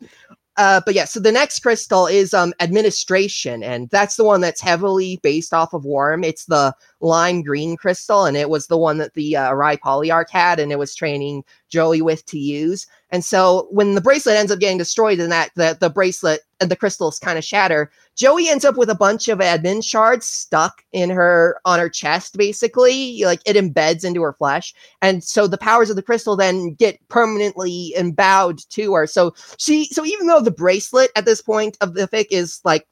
uh, 0.56 0.80
but 0.86 0.94
yeah, 0.94 1.04
so 1.04 1.18
the 1.18 1.32
next 1.32 1.58
crystal 1.60 2.06
is 2.06 2.32
um, 2.32 2.54
administration, 2.60 3.64
and 3.64 3.90
that's 3.90 4.14
the 4.14 4.24
one 4.24 4.40
that's 4.40 4.60
heavily 4.60 5.18
based 5.22 5.52
off 5.52 5.72
of 5.72 5.84
Worm. 5.84 6.22
It's 6.22 6.44
the 6.44 6.72
lime 7.00 7.42
green 7.42 7.76
crystal, 7.76 8.24
and 8.24 8.36
it 8.36 8.48
was 8.48 8.68
the 8.68 8.78
one 8.78 8.98
that 8.98 9.14
the 9.14 9.36
uh, 9.36 9.50
Arai 9.50 9.78
Polyarch 9.78 10.30
had, 10.30 10.60
and 10.60 10.70
it 10.70 10.78
was 10.78 10.94
training 10.94 11.42
Joey 11.70 12.02
with 12.02 12.24
to 12.26 12.38
use. 12.38 12.86
And 13.10 13.24
so 13.24 13.66
when 13.70 13.96
the 13.96 14.00
bracelet 14.00 14.36
ends 14.36 14.52
up 14.52 14.60
getting 14.60 14.78
destroyed, 14.78 15.18
and 15.18 15.32
that 15.32 15.50
the, 15.56 15.76
the 15.80 15.90
bracelet 15.90 16.42
and 16.60 16.70
the 16.70 16.76
crystals 16.76 17.18
kind 17.18 17.36
of 17.36 17.44
shatter, 17.44 17.90
Joey 18.16 18.48
ends 18.48 18.64
up 18.64 18.76
with 18.76 18.90
a 18.90 18.94
bunch 18.94 19.28
of 19.28 19.38
admin 19.40 19.84
shards 19.84 20.26
stuck 20.26 20.82
in 20.92 21.10
her 21.10 21.60
on 21.64 21.78
her 21.78 21.88
chest, 21.88 22.36
basically. 22.36 23.24
Like 23.24 23.40
it 23.44 23.56
embeds 23.56 24.04
into 24.04 24.22
her 24.22 24.32
flesh. 24.32 24.72
And 25.02 25.22
so 25.24 25.46
the 25.46 25.58
powers 25.58 25.90
of 25.90 25.96
the 25.96 26.02
crystal 26.02 26.36
then 26.36 26.74
get 26.74 26.98
permanently 27.08 27.94
embowed 27.96 28.60
to 28.70 28.94
her. 28.94 29.06
So 29.06 29.34
she 29.58 29.86
so 29.86 30.04
even 30.04 30.26
though 30.26 30.40
the 30.40 30.50
bracelet 30.50 31.10
at 31.16 31.24
this 31.24 31.42
point 31.42 31.76
of 31.80 31.94
the 31.94 32.08
fic 32.08 32.26
is 32.30 32.60
like 32.64 32.86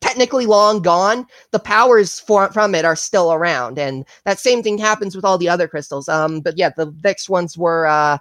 technically 0.00 0.46
long 0.46 0.82
gone, 0.82 1.26
the 1.52 1.58
powers 1.58 2.20
for, 2.20 2.52
from 2.52 2.74
it 2.74 2.84
are 2.84 2.96
still 2.96 3.32
around. 3.32 3.78
And 3.78 4.04
that 4.24 4.38
same 4.38 4.62
thing 4.62 4.78
happens 4.78 5.16
with 5.16 5.24
all 5.24 5.38
the 5.38 5.48
other 5.48 5.68
crystals. 5.68 6.08
Um, 6.08 6.40
but 6.40 6.58
yeah, 6.58 6.70
the 6.76 6.94
next 7.02 7.28
ones 7.28 7.56
were 7.56 7.86
uh 7.86 8.18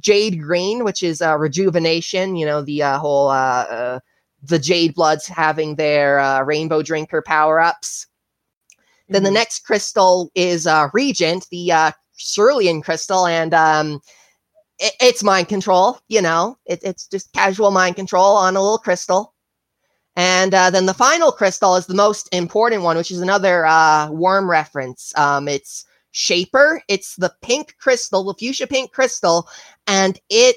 Jade 0.00 0.42
Green, 0.42 0.84
which 0.84 1.02
is 1.02 1.22
uh, 1.22 1.36
rejuvenation. 1.38 2.36
You 2.36 2.46
know 2.46 2.62
the 2.62 2.82
uh, 2.82 2.98
whole 2.98 3.28
uh, 3.28 3.64
uh, 3.64 4.00
the 4.42 4.58
Jade 4.58 4.94
Bloods 4.94 5.26
having 5.26 5.76
their 5.76 6.18
uh, 6.18 6.42
Rainbow 6.42 6.82
Drinker 6.82 7.22
power 7.22 7.60
ups. 7.60 8.06
Mm-hmm. 8.06 9.12
Then 9.12 9.22
the 9.22 9.28
mm-hmm. 9.28 9.34
next 9.34 9.60
crystal 9.60 10.30
is 10.34 10.66
uh, 10.66 10.88
Regent, 10.92 11.46
the 11.50 11.72
uh, 11.72 11.90
Cerulean 12.16 12.82
crystal, 12.82 13.26
and 13.26 13.54
um, 13.54 14.00
it, 14.78 14.94
it's 15.00 15.22
mind 15.22 15.48
control. 15.48 15.98
You 16.08 16.22
know, 16.22 16.58
it, 16.66 16.80
it's 16.82 17.06
just 17.06 17.32
casual 17.32 17.70
mind 17.70 17.96
control 17.96 18.36
on 18.36 18.56
a 18.56 18.60
little 18.60 18.78
crystal. 18.78 19.34
And 20.18 20.54
uh, 20.54 20.70
then 20.70 20.86
the 20.86 20.94
final 20.94 21.30
crystal 21.30 21.76
is 21.76 21.86
the 21.86 21.94
most 21.94 22.28
important 22.32 22.82
one, 22.82 22.96
which 22.96 23.10
is 23.10 23.20
another 23.20 23.66
uh, 23.66 24.10
worm 24.10 24.50
reference. 24.50 25.12
Um, 25.16 25.46
it's 25.46 25.84
Shaper. 26.12 26.82
It's 26.88 27.16
the 27.16 27.34
pink 27.42 27.76
crystal, 27.78 28.24
the 28.24 28.32
fuchsia 28.32 28.66
pink 28.66 28.92
crystal, 28.92 29.46
and 29.86 30.18
it 30.30 30.56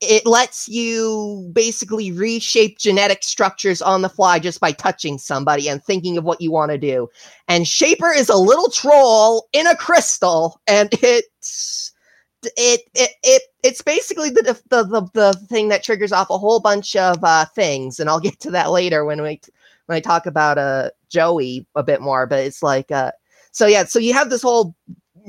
it 0.00 0.26
lets 0.26 0.68
you 0.68 1.50
basically 1.52 2.12
reshape 2.12 2.78
genetic 2.78 3.22
structures 3.22 3.80
on 3.80 4.02
the 4.02 4.08
fly 4.08 4.38
just 4.38 4.60
by 4.60 4.72
touching 4.72 5.16
somebody 5.16 5.68
and 5.68 5.82
thinking 5.82 6.18
of 6.18 6.24
what 6.24 6.40
you 6.40 6.50
want 6.50 6.70
to 6.70 6.78
do. 6.78 7.08
And 7.48 7.66
Shaper 7.66 8.12
is 8.12 8.28
a 8.28 8.36
little 8.36 8.70
troll 8.70 9.48
in 9.52 9.66
a 9.66 9.76
crystal, 9.76 10.60
and 10.66 10.90
it's 11.02 11.92
it 12.56 12.82
it, 12.94 13.10
it 13.22 13.42
it's 13.62 13.82
basically 13.82 14.30
the, 14.30 14.42
the 14.68 14.84
the 14.84 15.08
the 15.14 15.46
thing 15.48 15.68
that 15.68 15.82
triggers 15.82 16.12
off 16.12 16.30
a 16.30 16.38
whole 16.38 16.60
bunch 16.60 16.94
of 16.96 17.22
uh, 17.22 17.46
things, 17.46 17.98
and 17.98 18.10
I'll 18.10 18.20
get 18.20 18.38
to 18.40 18.50
that 18.50 18.70
later 18.70 19.04
when 19.04 19.22
we 19.22 19.40
when 19.86 19.96
I 19.96 20.00
talk 20.00 20.26
about 20.26 20.58
uh 20.58 20.90
Joey 21.08 21.66
a 21.74 21.82
bit 21.82 22.00
more. 22.00 22.26
But 22.26 22.44
it's 22.44 22.62
like 22.62 22.90
uh, 22.90 23.12
so 23.52 23.66
yeah, 23.66 23.84
so 23.84 23.98
you 23.98 24.12
have 24.12 24.28
this 24.28 24.42
whole 24.42 24.74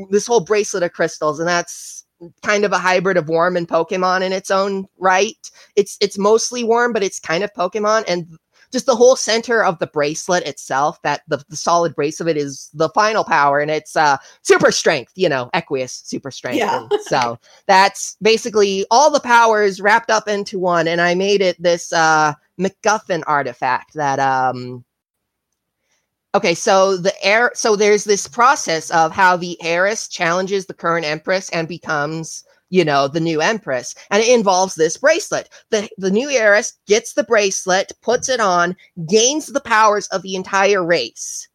this 0.09 0.27
whole 0.27 0.41
bracelet 0.41 0.83
of 0.83 0.91
crystals, 0.91 1.39
and 1.39 1.47
that's 1.47 2.05
kind 2.43 2.65
of 2.65 2.71
a 2.71 2.77
hybrid 2.77 3.17
of 3.17 3.29
worm 3.29 3.55
and 3.57 3.67
Pokemon 3.67 4.21
in 4.21 4.33
its 4.33 4.51
own 4.51 4.87
right. 4.97 5.51
It's 5.75 5.97
it's 6.01 6.17
mostly 6.17 6.63
worm, 6.63 6.93
but 6.93 7.03
it's 7.03 7.19
kind 7.19 7.43
of 7.43 7.53
Pokemon, 7.53 8.03
and 8.07 8.27
just 8.71 8.85
the 8.85 8.95
whole 8.95 9.15
center 9.15 9.63
of 9.63 9.79
the 9.79 9.87
bracelet 9.87 10.45
itself, 10.45 11.01
that 11.01 11.21
the, 11.29 11.41
the 11.47 11.55
solid 11.55 11.95
brace 11.95 12.19
of 12.19 12.27
it 12.27 12.35
is 12.35 12.69
the 12.73 12.89
final 12.89 13.23
power, 13.23 13.59
and 13.59 13.71
it's 13.71 13.95
uh 13.95 14.17
super 14.41 14.71
strength, 14.71 15.13
you 15.15 15.29
know, 15.29 15.49
Equius 15.53 16.05
super 16.05 16.31
strength. 16.31 16.57
Yeah. 16.57 16.87
so 17.01 17.39
that's 17.67 18.17
basically 18.21 18.85
all 18.91 19.11
the 19.11 19.19
powers 19.19 19.79
wrapped 19.79 20.11
up 20.11 20.27
into 20.27 20.59
one, 20.59 20.87
and 20.87 21.01
I 21.01 21.15
made 21.15 21.41
it 21.41 21.61
this 21.61 21.93
uh 21.93 22.33
MacGuffin 22.59 23.23
artifact 23.27 23.93
that 23.93 24.19
um 24.19 24.83
Okay, 26.35 26.53
so 26.53 26.97
the 26.97 27.13
air 27.25 27.51
so 27.55 27.75
there's 27.75 28.03
this 28.03 28.27
process 28.27 28.91
of 28.91 29.11
how 29.11 29.37
the 29.37 29.61
heiress 29.61 30.07
challenges 30.07 30.65
the 30.65 30.73
current 30.73 31.05
empress 31.05 31.49
and 31.49 31.67
becomes 31.67 32.43
you 32.69 32.83
know, 32.83 33.07
the 33.07 33.19
new 33.19 33.41
empress. 33.41 33.95
And 34.11 34.21
it 34.21 34.33
involves 34.33 34.75
this 34.75 34.97
bracelet. 34.97 35.49
The, 35.69 35.89
the 35.97 36.11
new 36.11 36.29
heiress 36.29 36.73
gets 36.87 37.13
the 37.13 37.23
bracelet, 37.23 37.93
puts 38.01 38.29
it 38.29 38.39
on, 38.39 38.75
gains 39.07 39.47
the 39.47 39.61
powers 39.61 40.07
of 40.07 40.21
the 40.21 40.35
entire 40.35 40.83
race, 40.83 41.47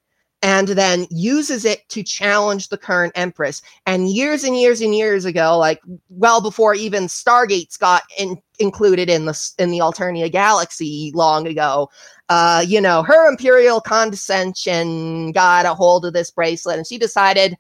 and 0.43 0.69
then 0.69 1.07
uses 1.11 1.65
it 1.65 1.89
to 1.91 2.03
challenge 2.03 2.69
the 2.69 2.79
current 2.79 3.13
empress. 3.15 3.63
And 3.87 4.11
years 4.11 4.43
and 4.43 4.59
years 4.59 4.81
and 4.81 4.95
years 4.95 5.25
ago, 5.25 5.59
like 5.59 5.81
well 6.09 6.41
before 6.41 6.75
even 6.75 7.05
Stargates 7.05 7.79
got 7.79 8.03
in, 8.19 8.41
included 8.59 9.11
in 9.11 9.27
the 9.27 9.53
in 9.59 9.71
the 9.71 9.79
Alternia 9.79 10.33
galaxy 10.33 11.13
long 11.15 11.47
ago, 11.47 11.91
uh, 12.33 12.65
you 12.67 12.81
know, 12.81 13.03
her 13.03 13.29
imperial 13.29 13.79
condescension 13.79 15.33
got 15.33 15.67
a 15.67 15.75
hold 15.75 16.07
of 16.07 16.15
this 16.15 16.31
bracelet, 16.31 16.79
and 16.79 16.87
she 16.87 16.97
decided, 16.97 17.59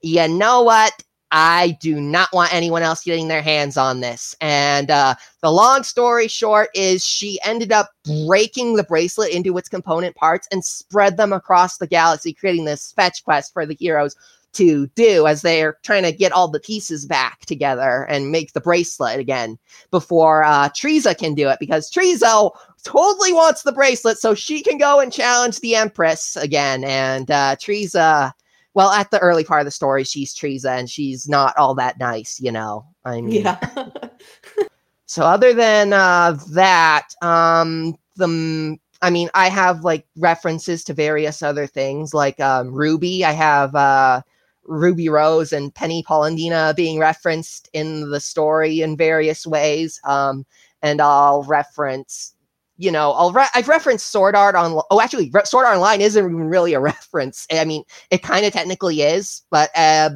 you 0.00 0.26
know 0.26 0.62
what? 0.62 1.02
I 1.32 1.76
do 1.82 2.00
not 2.00 2.32
want 2.32 2.54
anyone 2.54 2.80
else 2.82 3.04
getting 3.04 3.28
their 3.28 3.42
hands 3.42 3.76
on 3.76 4.00
this. 4.00 4.34
And 4.40 4.90
uh, 4.90 5.16
the 5.42 5.52
long 5.52 5.82
story 5.82 6.28
short 6.28 6.70
is 6.74 7.04
she 7.04 7.38
ended 7.44 7.72
up 7.72 7.90
breaking 8.26 8.76
the 8.76 8.84
bracelet 8.84 9.32
into 9.32 9.58
its 9.58 9.68
component 9.68 10.16
parts 10.16 10.48
and 10.50 10.64
spread 10.64 11.18
them 11.18 11.34
across 11.34 11.76
the 11.76 11.86
galaxy, 11.86 12.32
creating 12.32 12.64
this 12.64 12.92
fetch 12.92 13.22
quest 13.22 13.52
for 13.52 13.66
the 13.66 13.76
heroes 13.78 14.16
to 14.56 14.86
do 14.94 15.26
as 15.26 15.42
they're 15.42 15.76
trying 15.82 16.02
to 16.04 16.12
get 16.12 16.32
all 16.32 16.48
the 16.48 16.60
pieces 16.60 17.04
back 17.04 17.40
together 17.40 18.06
and 18.08 18.32
make 18.32 18.54
the 18.54 18.60
bracelet 18.60 19.20
again 19.20 19.58
before 19.90 20.44
uh, 20.44 20.70
Trizza 20.70 21.16
can 21.16 21.34
do 21.34 21.50
it 21.50 21.58
because 21.60 21.90
Trizza 21.90 22.50
totally 22.86 23.32
wants 23.32 23.62
the 23.62 23.72
bracelet 23.72 24.18
so 24.18 24.34
she 24.34 24.62
can 24.62 24.78
go 24.78 25.00
and 25.00 25.12
challenge 25.12 25.60
the 25.60 25.74
Empress 25.74 26.36
again. 26.36 26.84
And 26.84 27.30
uh, 27.30 27.56
Trizza 27.56 28.32
well, 28.76 28.90
at 28.90 29.10
the 29.10 29.18
early 29.20 29.42
part 29.42 29.62
of 29.62 29.64
the 29.64 29.70
story, 29.70 30.04
she's 30.04 30.34
Teresa 30.34 30.72
and 30.72 30.90
she's 30.90 31.26
not 31.26 31.56
all 31.56 31.74
that 31.76 31.98
nice, 31.98 32.38
you 32.38 32.52
know. 32.52 32.84
I 33.06 33.22
mean, 33.22 33.42
yeah. 33.42 33.58
so 35.06 35.22
other 35.22 35.54
than 35.54 35.94
uh, 35.94 36.36
that, 36.50 37.08
um, 37.22 37.96
the 38.16 38.76
I 39.00 39.08
mean, 39.08 39.30
I 39.32 39.48
have 39.48 39.80
like 39.80 40.06
references 40.16 40.84
to 40.84 40.92
various 40.92 41.42
other 41.42 41.66
things, 41.66 42.12
like 42.12 42.38
um, 42.38 42.70
Ruby. 42.70 43.24
I 43.24 43.32
have 43.32 43.74
uh, 43.74 44.20
Ruby 44.64 45.08
Rose 45.08 45.54
and 45.54 45.74
Penny 45.74 46.04
Polendina 46.06 46.76
being 46.76 46.98
referenced 46.98 47.70
in 47.72 48.10
the 48.10 48.20
story 48.20 48.82
in 48.82 48.94
various 48.94 49.46
ways. 49.46 49.98
Um, 50.04 50.44
and 50.82 51.00
I'll 51.00 51.44
reference 51.44 52.34
you 52.78 52.90
know, 52.90 53.12
I'll 53.12 53.32
re- 53.32 53.48
I've 53.54 53.68
referenced 53.68 54.08
Sword 54.08 54.34
Art 54.34 54.54
on. 54.54 54.80
Oh, 54.90 55.00
actually, 55.00 55.30
Re- 55.30 55.44
Sword 55.44 55.66
Art 55.66 55.76
Online 55.76 56.00
isn't 56.00 56.24
even 56.24 56.48
really 56.48 56.74
a 56.74 56.80
reference. 56.92 57.46
I 57.50 57.64
mean, 57.64 57.84
it 58.10 58.22
kind 58.22 58.44
of 58.44 58.52
technically 58.52 59.02
is, 59.02 59.42
but 59.50 59.70
uh, 59.74 60.10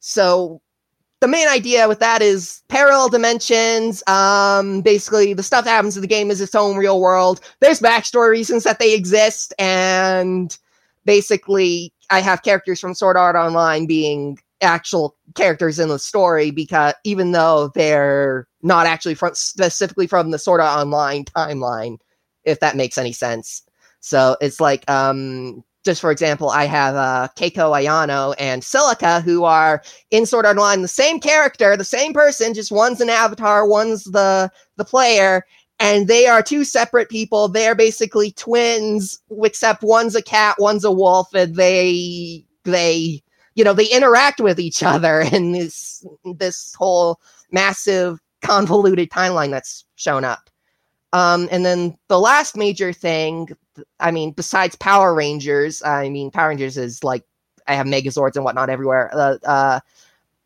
so 0.00 0.60
the 1.20 1.28
main 1.28 1.48
idea 1.48 1.88
with 1.88 2.00
that 2.00 2.20
is 2.20 2.62
parallel 2.68 3.08
dimensions. 3.08 4.06
Um, 4.06 4.82
basically, 4.82 5.32
the 5.32 5.42
stuff 5.42 5.64
that 5.64 5.70
happens 5.70 5.96
in 5.96 6.02
the 6.02 6.06
game 6.06 6.30
is 6.30 6.40
its 6.40 6.54
own 6.54 6.76
real 6.76 7.00
world. 7.00 7.40
There's 7.60 7.80
backstory 7.80 8.30
reasons 8.30 8.64
that 8.64 8.78
they 8.78 8.94
exist, 8.94 9.54
and 9.58 10.56
basically, 11.06 11.92
I 12.10 12.20
have 12.20 12.42
characters 12.42 12.80
from 12.80 12.94
Sword 12.94 13.16
Art 13.16 13.36
Online 13.36 13.86
being 13.86 14.38
actual 14.60 15.16
characters 15.34 15.78
in 15.78 15.88
the 15.88 15.98
story 15.98 16.50
because 16.50 16.94
even 17.04 17.32
though 17.32 17.70
they're 17.74 18.46
not 18.62 18.86
actually 18.86 19.14
from 19.14 19.34
specifically 19.34 20.06
from 20.06 20.30
the 20.30 20.38
Sword 20.38 20.60
Art 20.60 20.80
Online 20.80 21.24
timeline, 21.24 21.98
if 22.44 22.60
that 22.60 22.76
makes 22.76 22.98
any 22.98 23.12
sense. 23.12 23.62
So 24.00 24.36
it's 24.40 24.60
like, 24.60 24.88
um, 24.90 25.64
just 25.84 26.00
for 26.00 26.10
example, 26.10 26.50
I 26.50 26.64
have 26.64 26.94
uh, 26.94 27.28
Keiko 27.36 27.72
Ayano 27.72 28.34
and 28.38 28.64
Silica, 28.64 29.20
who 29.20 29.44
are 29.44 29.82
in 30.10 30.26
Sword 30.26 30.46
Art 30.46 30.56
Online, 30.56 30.82
the 30.82 30.88
same 30.88 31.20
character, 31.20 31.76
the 31.76 31.84
same 31.84 32.14
person, 32.14 32.54
just 32.54 32.72
one's 32.72 33.00
an 33.00 33.10
avatar, 33.10 33.66
one's 33.66 34.04
the 34.04 34.50
the 34.76 34.84
player, 34.84 35.44
and 35.78 36.08
they 36.08 36.26
are 36.26 36.42
two 36.42 36.64
separate 36.64 37.10
people. 37.10 37.48
They're 37.48 37.74
basically 37.74 38.32
twins, 38.32 39.20
except 39.42 39.82
one's 39.82 40.14
a 40.14 40.22
cat, 40.22 40.56
one's 40.58 40.84
a 40.84 40.92
wolf, 40.92 41.34
and 41.34 41.54
they 41.54 42.46
they 42.64 43.22
you 43.54 43.64
know 43.64 43.72
they 43.72 43.86
interact 43.86 44.40
with 44.40 44.58
each 44.58 44.82
other 44.82 45.20
in 45.32 45.52
this 45.52 46.04
this 46.36 46.74
whole 46.74 47.20
massive 47.50 48.20
convoluted 48.42 49.10
timeline 49.10 49.50
that's 49.50 49.84
shown 49.96 50.24
up. 50.24 50.50
Um, 51.12 51.48
and 51.52 51.64
then 51.64 51.96
the 52.08 52.18
last 52.18 52.56
major 52.56 52.92
thing, 52.92 53.48
I 54.00 54.10
mean, 54.10 54.32
besides 54.32 54.74
Power 54.76 55.14
Rangers, 55.14 55.82
I 55.82 56.08
mean, 56.08 56.30
Power 56.30 56.48
Rangers 56.48 56.76
is 56.76 57.04
like 57.04 57.24
I 57.66 57.74
have 57.74 57.86
Megazords 57.86 58.34
and 58.34 58.44
whatnot 58.44 58.68
everywhere. 58.68 59.10
Uh, 59.14 59.38
uh, 59.44 59.80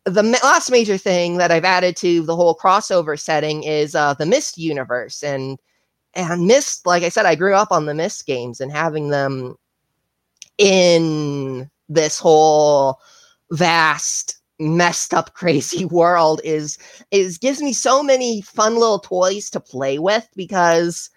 the 0.05 0.23
last 0.43 0.71
major 0.71 0.97
thing 0.97 1.37
that 1.37 1.51
I've 1.51 1.65
added 1.65 1.97
to 1.97 2.21
the 2.23 2.35
whole 2.35 2.55
crossover 2.55 3.19
setting 3.19 3.63
is 3.63 3.95
uh, 3.95 4.13
the 4.13 4.25
Myst 4.25 4.57
universe, 4.57 5.23
and 5.23 5.57
and 6.13 6.47
Myst, 6.47 6.85
like 6.85 7.03
I 7.03 7.09
said, 7.09 7.25
I 7.25 7.35
grew 7.35 7.53
up 7.53 7.71
on 7.71 7.85
the 7.85 7.93
Myst 7.93 8.25
games 8.25 8.61
and 8.61 8.71
having 8.71 9.09
them 9.09 9.55
in 10.57 11.69
this 11.89 12.19
whole 12.19 12.99
vast 13.51 14.39
messed 14.59 15.13
up 15.13 15.33
crazy 15.35 15.85
world 15.85 16.41
is 16.43 16.77
is 17.11 17.37
gives 17.37 17.61
me 17.61 17.73
so 17.73 18.03
many 18.03 18.41
fun 18.41 18.75
little 18.75 18.99
toys 18.99 19.49
to 19.49 19.59
play 19.59 19.99
with 19.99 20.27
because 20.35 21.09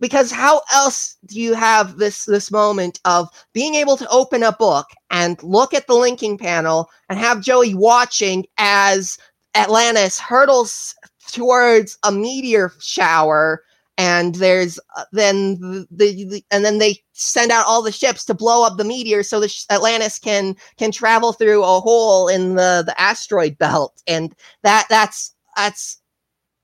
because 0.00 0.32
how 0.32 0.60
else 0.72 1.16
do 1.26 1.40
you 1.40 1.54
have 1.54 1.98
this 1.98 2.24
this 2.24 2.50
moment 2.50 3.00
of 3.04 3.28
being 3.52 3.76
able 3.76 3.96
to 3.96 4.08
open 4.08 4.42
a 4.42 4.52
book 4.52 4.86
and 5.10 5.40
look 5.42 5.72
at 5.72 5.86
the 5.86 5.94
linking 5.94 6.36
panel 6.36 6.90
and 7.08 7.18
have 7.18 7.40
Joey 7.40 7.74
watching 7.74 8.44
as 8.58 9.16
Atlantis 9.54 10.18
hurtles 10.18 10.94
towards 11.30 11.96
a 12.02 12.10
meteor 12.10 12.72
shower 12.80 13.62
and 13.98 14.36
there's 14.36 14.78
uh, 14.96 15.04
then 15.12 15.60
the, 15.60 15.86
the, 15.90 16.24
the, 16.24 16.44
and 16.50 16.64
then 16.64 16.78
they 16.78 16.98
send 17.12 17.50
out 17.50 17.66
all 17.66 17.82
the 17.82 17.92
ships 17.92 18.24
to 18.24 18.34
blow 18.34 18.64
up 18.64 18.76
the 18.76 18.84
meteor 18.84 19.22
so 19.22 19.40
the 19.40 19.48
sh- 19.48 19.64
Atlantis 19.70 20.18
can 20.18 20.56
can 20.78 20.90
travel 20.90 21.32
through 21.32 21.62
a 21.62 21.80
hole 21.80 22.28
in 22.28 22.54
the 22.54 22.82
the 22.86 22.98
asteroid 23.00 23.58
belt 23.58 24.02
and 24.06 24.34
that 24.62 24.86
that's 24.88 25.34
that's 25.56 26.02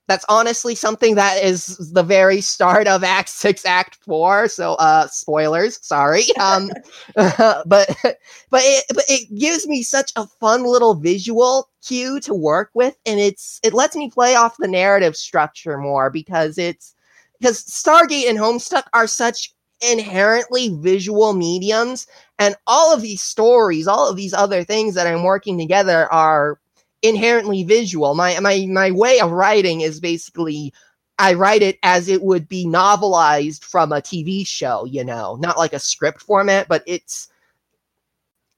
that's 0.08 0.24
honestly 0.30 0.74
something 0.74 1.14
that 1.16 1.44
is 1.44 1.76
the 1.92 2.02
very 2.02 2.40
start 2.40 2.88
of 2.88 3.04
Act 3.04 3.28
Six, 3.28 3.66
Act 3.66 3.96
Four. 3.96 4.48
So, 4.48 4.72
uh, 4.74 5.06
spoilers, 5.08 5.78
sorry. 5.86 6.24
Um, 6.40 6.70
but 7.14 7.66
but 7.66 8.62
it 8.64 8.84
but 8.94 9.04
it 9.08 9.38
gives 9.38 9.66
me 9.66 9.82
such 9.82 10.12
a 10.16 10.26
fun 10.26 10.62
little 10.64 10.94
visual 10.94 11.68
cue 11.84 12.20
to 12.20 12.32
work 12.32 12.70
with, 12.74 12.96
and 13.04 13.20
it's 13.20 13.60
it 13.62 13.74
lets 13.74 13.94
me 13.94 14.10
play 14.10 14.34
off 14.34 14.56
the 14.58 14.68
narrative 14.68 15.14
structure 15.14 15.76
more 15.76 16.10
because 16.10 16.56
it's 16.56 16.94
because 17.38 17.64
Stargate 17.64 18.28
and 18.28 18.38
Homestuck 18.38 18.84
are 18.92 19.06
such 19.06 19.52
inherently 19.80 20.70
visual 20.80 21.34
mediums, 21.34 22.06
and 22.38 22.56
all 22.66 22.92
of 22.92 23.02
these 23.02 23.22
stories, 23.22 23.86
all 23.86 24.08
of 24.08 24.16
these 24.16 24.34
other 24.34 24.64
things 24.64 24.94
that 24.94 25.06
I'm 25.06 25.22
working 25.22 25.58
together 25.58 26.12
are 26.12 26.58
inherently 27.02 27.62
visual. 27.64 28.14
My 28.14 28.38
my 28.40 28.66
my 28.68 28.90
way 28.90 29.20
of 29.20 29.30
writing 29.30 29.80
is 29.82 30.00
basically 30.00 30.72
I 31.18 31.34
write 31.34 31.62
it 31.62 31.78
as 31.82 32.08
it 32.08 32.22
would 32.22 32.48
be 32.48 32.64
novelized 32.64 33.64
from 33.64 33.92
a 33.92 34.00
TV 34.00 34.46
show, 34.46 34.84
you 34.84 35.04
know, 35.04 35.36
not 35.36 35.58
like 35.58 35.72
a 35.72 35.80
script 35.80 36.22
format, 36.22 36.68
but 36.68 36.82
it's 36.86 37.28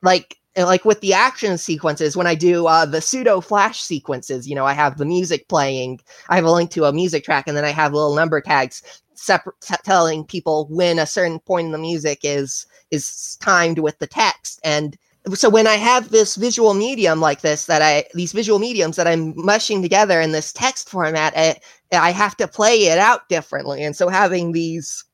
like 0.02 0.39
like 0.56 0.84
with 0.84 1.00
the 1.00 1.14
action 1.14 1.58
sequences 1.58 2.16
when 2.16 2.26
I 2.26 2.34
do 2.34 2.66
uh, 2.66 2.84
the 2.86 3.00
pseudo 3.00 3.40
flash 3.40 3.80
sequences, 3.80 4.48
you 4.48 4.54
know, 4.54 4.66
I 4.66 4.72
have 4.72 4.98
the 4.98 5.04
music 5.04 5.48
playing. 5.48 6.00
I 6.28 6.36
have 6.36 6.44
a 6.44 6.50
link 6.50 6.70
to 6.72 6.84
a 6.84 6.92
music 6.92 7.24
track, 7.24 7.46
and 7.46 7.56
then 7.56 7.64
I 7.64 7.70
have 7.70 7.92
little 7.92 8.14
number 8.14 8.40
tags 8.40 8.82
separate 9.14 9.60
t- 9.60 9.74
telling 9.84 10.24
people 10.24 10.66
when 10.70 10.98
a 10.98 11.06
certain 11.06 11.38
point 11.40 11.66
in 11.66 11.72
the 11.72 11.78
music 11.78 12.20
is 12.22 12.66
is 12.90 13.36
timed 13.40 13.78
with 13.78 13.98
the 13.98 14.06
text 14.06 14.58
and 14.64 14.96
so 15.34 15.50
when 15.50 15.66
I 15.66 15.74
have 15.74 16.10
this 16.10 16.36
visual 16.36 16.72
medium 16.74 17.20
like 17.20 17.42
this, 17.42 17.66
that 17.66 17.82
I 17.82 18.04
these 18.14 18.32
visual 18.32 18.58
mediums 18.58 18.96
that 18.96 19.06
I'm 19.06 19.34
mushing 19.36 19.82
together 19.82 20.20
in 20.20 20.32
this 20.32 20.52
text 20.52 20.88
format, 20.88 21.34
I, 21.36 21.56
I 21.92 22.10
have 22.10 22.36
to 22.38 22.48
play 22.48 22.86
it 22.86 22.98
out 22.98 23.28
differently. 23.28 23.82
And 23.82 23.94
so 23.94 24.08
having 24.08 24.52
these 24.52 25.04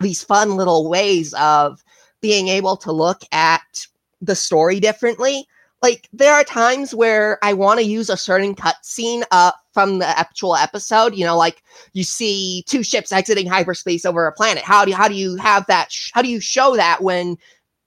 these 0.00 0.22
fun 0.22 0.56
little 0.56 0.88
ways 0.88 1.32
of 1.34 1.82
being 2.20 2.48
able 2.48 2.76
to 2.78 2.92
look 2.92 3.22
at 3.32 3.86
the 4.22 4.34
story 4.34 4.80
differently. 4.80 5.46
Like 5.82 6.08
there 6.12 6.32
are 6.32 6.44
times 6.44 6.94
where 6.94 7.38
I 7.42 7.52
want 7.52 7.80
to 7.80 7.86
use 7.86 8.08
a 8.08 8.16
certain 8.16 8.54
cutscene 8.54 9.24
uh, 9.32 9.50
from 9.74 9.98
the 9.98 10.06
actual 10.06 10.54
episode. 10.54 11.14
You 11.16 11.26
know, 11.26 11.36
like 11.36 11.62
you 11.92 12.04
see 12.04 12.64
two 12.68 12.84
ships 12.84 13.12
exiting 13.12 13.48
hyperspace 13.48 14.06
over 14.06 14.26
a 14.26 14.32
planet. 14.32 14.62
How 14.62 14.84
do 14.84 14.92
you, 14.92 14.96
how 14.96 15.08
do 15.08 15.14
you 15.14 15.36
have 15.36 15.66
that? 15.66 15.90
Sh- 15.90 16.12
how 16.14 16.22
do 16.22 16.28
you 16.28 16.40
show 16.40 16.76
that 16.76 17.02
when 17.02 17.36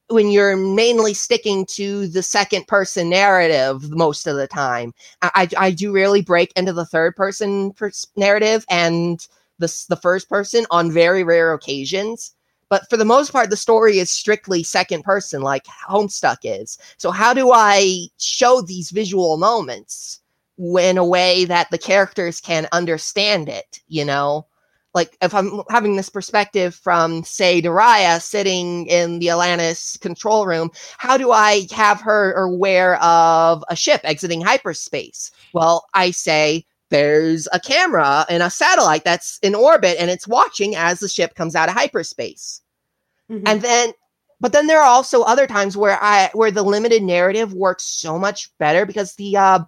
when 0.10 0.30
you're 0.30 0.56
mainly 0.56 1.13
sticking 1.13 1.65
to 1.65 2.08
the 2.08 2.22
second 2.22 2.68
person 2.68 3.10
narrative 3.10 3.89
most 3.89 4.27
of 4.27 4.36
the 4.36 4.48
time. 4.48 4.94
I, 5.22 5.48
I 5.58 5.72
do 5.72 5.92
really 5.92 6.22
break 6.22 6.51
into 6.56 6.74
the 6.74 6.86
third 6.86 7.15
person 7.15 7.74
pers- 7.74 8.06
narrative 8.15 8.65
and 8.70 9.25
the, 9.58 9.86
the 9.89 9.96
first 9.96 10.30
person 10.30 10.65
on 10.70 10.92
very 10.92 11.24
rare 11.24 11.54
occasions. 11.54 12.35
But 12.75 12.89
for 12.89 12.98
the 12.98 13.05
most 13.05 13.32
part, 13.32 13.50
the 13.50 13.55
story 13.55 14.00
is 14.00 14.12
strictly 14.12 14.62
second 14.62 15.03
person, 15.03 15.41
like 15.41 15.63
Homestuck 15.88 16.39
is. 16.44 16.77
So, 16.98 17.10
how 17.10 17.34
do 17.34 17.53
I 17.53 18.08
show 18.20 18.62
these 18.62 18.89
visual 18.89 19.38
moments 19.38 20.20
in 20.58 20.98
a 20.98 21.05
way 21.05 21.46
that 21.46 21.72
the 21.72 21.77
characters 21.77 22.41
can 22.41 22.67
understand 22.74 23.48
it, 23.48 23.79
you 23.88 24.03
know? 24.03 24.46
like 24.94 25.17
if 25.22 25.34
I'm 25.34 25.62
having 25.70 25.96
this 25.96 26.10
perspective 26.10 26.75
from 26.75 27.24
say 27.24 27.62
Daria 27.62 28.20
sitting 28.20 28.88
in 28.88 29.20
the 29.20 29.29
Atlantis 29.29 29.96
control 29.98 30.46
room, 30.46 30.70
how 30.98 31.15
do 31.17 31.32
I 31.32 31.67
have 31.72 32.01
her 32.01 32.34
aware 32.34 33.01
of 33.01 33.63
a 33.70 33.75
ship 33.77 34.01
exiting 34.03 34.41
hyperspace? 34.41 35.32
Well, 35.53 35.86
I 35.94 36.12
say 36.12 36.65
there's 36.89 37.48
a 37.51 37.60
camera 37.60 38.25
and 38.29 38.44
a 38.44 38.50
satellite 38.50 39.03
that's 39.03 39.39
in 39.39 39.55
orbit 39.55 39.98
and 40.00 40.10
it's 40.10 40.27
watching 40.27 40.75
as 40.75 41.00
the 41.00 41.10
ship 41.10 41.36
comes 41.36 41.55
out 41.55 41.70
of 41.70 41.75
hyperspace. 41.75 42.62
Mm-hmm. 43.32 43.48
And 43.48 43.62
then 43.62 43.94
but 44.41 44.51
then 44.51 44.67
there 44.67 44.82
are 44.82 44.89
also 44.89 45.22
other 45.22 45.48
times 45.48 45.77
where 45.77 45.98
I 46.01 46.29
where 46.34 46.51
the 46.51 46.63
limited 46.63 47.03
narrative 47.03 47.53
works 47.53 47.84
so 47.84 48.20
much 48.20 48.50
better 48.60 48.86
because 48.86 49.15
the 49.15 49.38
uh 49.38 49.60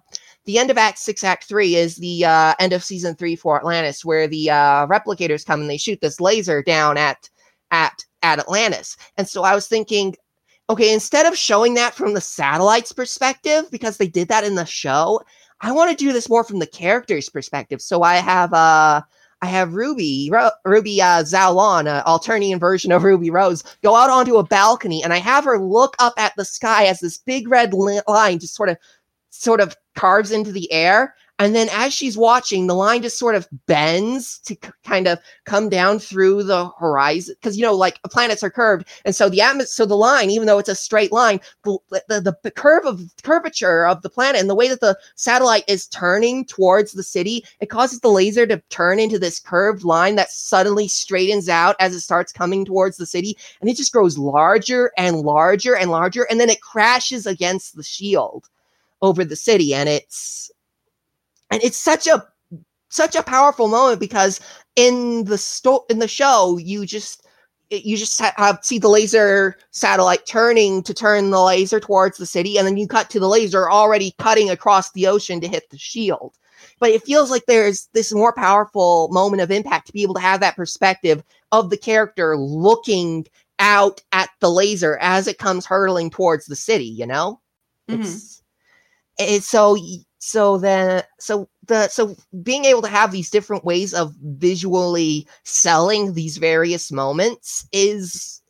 the 0.48 0.58
end 0.58 0.70
of 0.70 0.78
Act 0.78 0.98
Six, 0.98 1.22
Act 1.22 1.44
Three 1.44 1.76
is 1.76 1.96
the 1.96 2.24
uh, 2.24 2.54
end 2.58 2.72
of 2.72 2.82
season 2.82 3.14
three 3.14 3.36
for 3.36 3.58
Atlantis, 3.58 4.02
where 4.02 4.26
the 4.26 4.50
uh, 4.50 4.86
replicators 4.86 5.44
come 5.44 5.60
and 5.60 5.68
they 5.68 5.76
shoot 5.76 6.00
this 6.00 6.20
laser 6.20 6.62
down 6.62 6.96
at 6.96 7.28
at 7.70 8.02
at 8.22 8.38
Atlantis. 8.38 8.96
And 9.18 9.28
so 9.28 9.42
I 9.42 9.54
was 9.54 9.68
thinking, 9.68 10.16
okay, 10.70 10.94
instead 10.94 11.26
of 11.26 11.36
showing 11.36 11.74
that 11.74 11.92
from 11.92 12.14
the 12.14 12.22
satellite's 12.22 12.92
perspective, 12.92 13.70
because 13.70 13.98
they 13.98 14.08
did 14.08 14.28
that 14.28 14.42
in 14.42 14.54
the 14.54 14.64
show, 14.64 15.20
I 15.60 15.72
want 15.72 15.90
to 15.90 16.04
do 16.04 16.14
this 16.14 16.30
more 16.30 16.44
from 16.44 16.60
the 16.60 16.66
character's 16.66 17.28
perspective. 17.28 17.82
So 17.82 18.02
I 18.02 18.16
have 18.16 18.54
uh 18.54 19.02
I 19.40 19.46
have 19.46 19.74
Ruby, 19.74 20.28
Ro- 20.32 20.50
Ruby 20.64 21.00
uh, 21.00 21.22
Zaolan, 21.22 21.86
an 21.86 22.02
Alternian 22.04 22.58
version 22.58 22.90
of 22.90 23.04
Ruby 23.04 23.30
Rose, 23.30 23.62
go 23.82 23.94
out 23.94 24.10
onto 24.10 24.36
a 24.36 24.42
balcony, 24.42 25.02
and 25.02 25.12
I 25.12 25.18
have 25.18 25.44
her 25.44 25.58
look 25.58 25.94
up 26.00 26.14
at 26.16 26.32
the 26.36 26.44
sky 26.44 26.86
as 26.86 27.00
this 27.00 27.18
big 27.18 27.48
red 27.48 27.72
li- 27.72 28.00
line 28.08 28.40
just 28.40 28.56
sort 28.56 28.68
of 28.68 28.76
sort 29.30 29.60
of 29.60 29.76
carves 29.94 30.32
into 30.32 30.50
the 30.50 30.70
air. 30.72 31.14
And 31.40 31.54
then 31.54 31.68
as 31.70 31.92
she's 31.92 32.18
watching, 32.18 32.66
the 32.66 32.74
line 32.74 33.02
just 33.02 33.18
sort 33.18 33.36
of 33.36 33.48
bends 33.66 34.40
to 34.40 34.54
c- 34.54 34.70
kind 34.84 35.06
of 35.06 35.20
come 35.44 35.68
down 35.68 36.00
through 36.00 36.42
the 36.42 36.68
horizon. 36.80 37.36
Cause 37.42 37.56
you 37.56 37.62
know, 37.62 37.74
like 37.74 38.00
uh, 38.04 38.08
planets 38.08 38.42
are 38.42 38.50
curved. 38.50 38.88
And 39.04 39.14
so 39.14 39.28
the 39.28 39.40
atmosphere, 39.40 39.66
so 39.66 39.86
the 39.86 39.94
line, 39.94 40.30
even 40.30 40.46
though 40.46 40.58
it's 40.58 40.68
a 40.68 40.74
straight 40.74 41.12
line, 41.12 41.40
the, 41.62 41.78
the, 42.08 42.36
the 42.42 42.50
curve 42.50 42.84
of 42.86 43.02
curvature 43.22 43.86
of 43.86 44.02
the 44.02 44.10
planet 44.10 44.40
and 44.40 44.50
the 44.50 44.54
way 44.54 44.68
that 44.68 44.80
the 44.80 44.98
satellite 45.14 45.64
is 45.68 45.86
turning 45.86 46.44
towards 46.44 46.92
the 46.92 47.04
city, 47.04 47.44
it 47.60 47.70
causes 47.70 48.00
the 48.00 48.08
laser 48.08 48.46
to 48.46 48.60
turn 48.70 48.98
into 48.98 49.18
this 49.18 49.38
curved 49.38 49.84
line 49.84 50.16
that 50.16 50.32
suddenly 50.32 50.88
straightens 50.88 51.48
out 51.48 51.76
as 51.78 51.94
it 51.94 52.00
starts 52.00 52.32
coming 52.32 52.64
towards 52.64 52.96
the 52.96 53.06
city. 53.06 53.36
And 53.60 53.70
it 53.70 53.76
just 53.76 53.92
grows 53.92 54.18
larger 54.18 54.90
and 54.96 55.20
larger 55.20 55.76
and 55.76 55.90
larger. 55.92 56.24
And 56.24 56.40
then 56.40 56.50
it 56.50 56.62
crashes 56.62 57.26
against 57.26 57.76
the 57.76 57.84
shield 57.84 58.48
over 59.00 59.24
the 59.24 59.36
city 59.36 59.72
and 59.74 59.88
it's 59.88 60.50
and 61.50 61.62
it's 61.62 61.76
such 61.76 62.06
a 62.06 62.26
such 62.88 63.14
a 63.14 63.22
powerful 63.22 63.68
moment 63.68 64.00
because 64.00 64.40
in 64.76 65.24
the 65.24 65.38
sto- 65.38 65.84
in 65.90 65.98
the 65.98 66.08
show 66.08 66.58
you 66.58 66.86
just 66.86 67.26
you 67.70 67.96
just 67.96 68.18
have 68.18 68.58
see 68.62 68.78
the 68.78 68.88
laser 68.88 69.56
satellite 69.72 70.24
turning 70.26 70.82
to 70.82 70.94
turn 70.94 71.30
the 71.30 71.42
laser 71.42 71.78
towards 71.78 72.16
the 72.16 72.26
city 72.26 72.56
and 72.56 72.66
then 72.66 72.76
you 72.76 72.86
cut 72.86 73.10
to 73.10 73.20
the 73.20 73.28
laser 73.28 73.70
already 73.70 74.14
cutting 74.18 74.48
across 74.48 74.90
the 74.92 75.06
ocean 75.06 75.40
to 75.40 75.48
hit 75.48 75.68
the 75.70 75.78
shield 75.78 76.34
but 76.80 76.90
it 76.90 77.02
feels 77.02 77.30
like 77.30 77.44
there's 77.46 77.88
this 77.92 78.12
more 78.12 78.32
powerful 78.32 79.08
moment 79.08 79.42
of 79.42 79.50
impact 79.50 79.86
to 79.86 79.92
be 79.92 80.02
able 80.02 80.14
to 80.14 80.20
have 80.20 80.40
that 80.40 80.56
perspective 80.56 81.22
of 81.52 81.70
the 81.70 81.76
character 81.76 82.36
looking 82.36 83.26
out 83.58 84.00
at 84.12 84.30
the 84.40 84.50
laser 84.50 84.96
as 85.00 85.26
it 85.26 85.38
comes 85.38 85.66
hurtling 85.66 86.08
towards 86.08 86.46
the 86.46 86.56
city 86.56 86.86
you 86.86 87.06
know 87.06 87.38
mm-hmm. 87.90 88.00
it's 88.00 88.42
and 89.18 89.42
so 89.42 89.76
so 90.18 90.58
then 90.58 91.02
so 91.18 91.48
the 91.66 91.88
so 91.88 92.16
being 92.42 92.64
able 92.64 92.82
to 92.82 92.88
have 92.88 93.12
these 93.12 93.30
different 93.30 93.64
ways 93.64 93.94
of 93.94 94.14
visually 94.22 95.26
selling 95.44 96.12
these 96.14 96.38
various 96.38 96.90
moments 96.90 97.66
is 97.72 98.42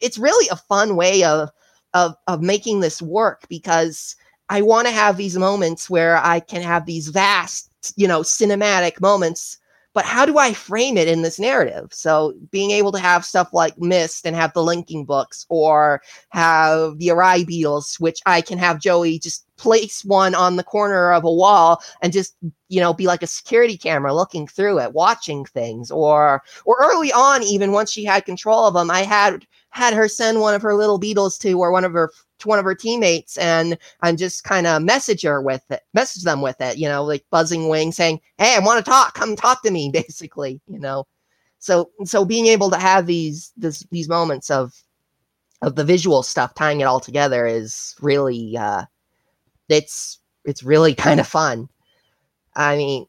it's 0.00 0.18
really 0.18 0.48
a 0.48 0.56
fun 0.56 0.96
way 0.96 1.22
of 1.22 1.50
of 1.94 2.14
of 2.26 2.42
making 2.42 2.80
this 2.80 3.00
work 3.00 3.46
because 3.48 4.16
I 4.48 4.62
want 4.62 4.86
to 4.86 4.92
have 4.92 5.16
these 5.16 5.38
moments 5.38 5.88
where 5.88 6.18
I 6.18 6.40
can 6.40 6.60
have 6.62 6.84
these 6.84 7.08
vast, 7.08 7.70
you 7.96 8.06
know, 8.06 8.20
cinematic 8.20 9.00
moments 9.00 9.56
but 9.94 10.04
how 10.04 10.24
do 10.24 10.38
I 10.38 10.54
frame 10.54 10.96
it 10.96 11.08
in 11.08 11.22
this 11.22 11.38
narrative? 11.38 11.92
So 11.92 12.34
being 12.50 12.70
able 12.70 12.92
to 12.92 12.98
have 12.98 13.24
stuff 13.24 13.52
like 13.52 13.78
Myst 13.78 14.26
and 14.26 14.34
have 14.34 14.52
the 14.54 14.62
linking 14.62 15.04
books 15.04 15.44
or 15.48 16.00
have 16.30 16.98
the 16.98 17.08
Arai 17.08 17.46
beetles, 17.46 17.96
which 17.96 18.20
I 18.24 18.40
can 18.40 18.58
have 18.58 18.80
Joey 18.80 19.18
just 19.18 19.44
place 19.56 20.04
one 20.04 20.34
on 20.34 20.56
the 20.56 20.64
corner 20.64 21.12
of 21.12 21.24
a 21.24 21.32
wall 21.32 21.80
and 22.00 22.12
just 22.12 22.34
you 22.68 22.80
know 22.80 22.92
be 22.92 23.06
like 23.06 23.22
a 23.22 23.28
security 23.28 23.76
camera 23.76 24.12
looking 24.12 24.46
through 24.46 24.80
it 24.80 24.92
watching 24.92 25.44
things 25.44 25.88
or 25.88 26.42
or 26.64 26.78
early 26.82 27.12
on 27.12 27.44
even 27.44 27.70
once 27.70 27.92
she 27.92 28.02
had 28.04 28.24
control 28.24 28.66
of 28.66 28.74
them 28.74 28.90
i 28.90 29.02
had 29.02 29.46
had 29.70 29.94
her 29.94 30.08
send 30.08 30.40
one 30.40 30.54
of 30.54 30.62
her 30.62 30.74
little 30.74 30.98
beetles 30.98 31.38
to 31.38 31.52
or 31.52 31.70
one 31.70 31.84
of 31.84 31.92
her 31.92 32.10
to 32.42 32.48
one 32.48 32.58
of 32.58 32.64
her 32.64 32.74
teammates 32.74 33.38
and 33.38 33.78
and 34.02 34.18
just 34.18 34.44
kind 34.44 34.66
of 34.66 34.82
message 34.82 35.22
her 35.22 35.40
with 35.40 35.62
it, 35.70 35.82
message 35.94 36.24
them 36.24 36.42
with 36.42 36.60
it, 36.60 36.76
you 36.78 36.88
know, 36.88 37.04
like 37.04 37.24
buzzing 37.30 37.68
wing 37.68 37.92
saying, 37.92 38.20
"Hey, 38.38 38.54
I 38.54 38.60
want 38.60 38.84
to 38.84 38.90
talk. 38.90 39.14
Come 39.14 39.36
talk 39.36 39.62
to 39.62 39.70
me," 39.70 39.90
basically, 39.92 40.60
you 40.68 40.78
know. 40.78 41.06
So 41.58 41.90
so 42.04 42.24
being 42.24 42.46
able 42.46 42.70
to 42.70 42.78
have 42.78 43.06
these 43.06 43.52
this, 43.56 43.86
these 43.90 44.08
moments 44.08 44.50
of 44.50 44.74
of 45.62 45.76
the 45.76 45.84
visual 45.84 46.22
stuff 46.22 46.54
tying 46.54 46.80
it 46.80 46.84
all 46.84 47.00
together 47.00 47.46
is 47.46 47.94
really 48.00 48.56
uh 48.56 48.84
it's 49.68 50.18
it's 50.44 50.62
really 50.62 50.94
kind 51.06 51.20
of 51.20 51.26
fun. 51.26 51.68
I 52.54 52.76
mean, 52.76 53.06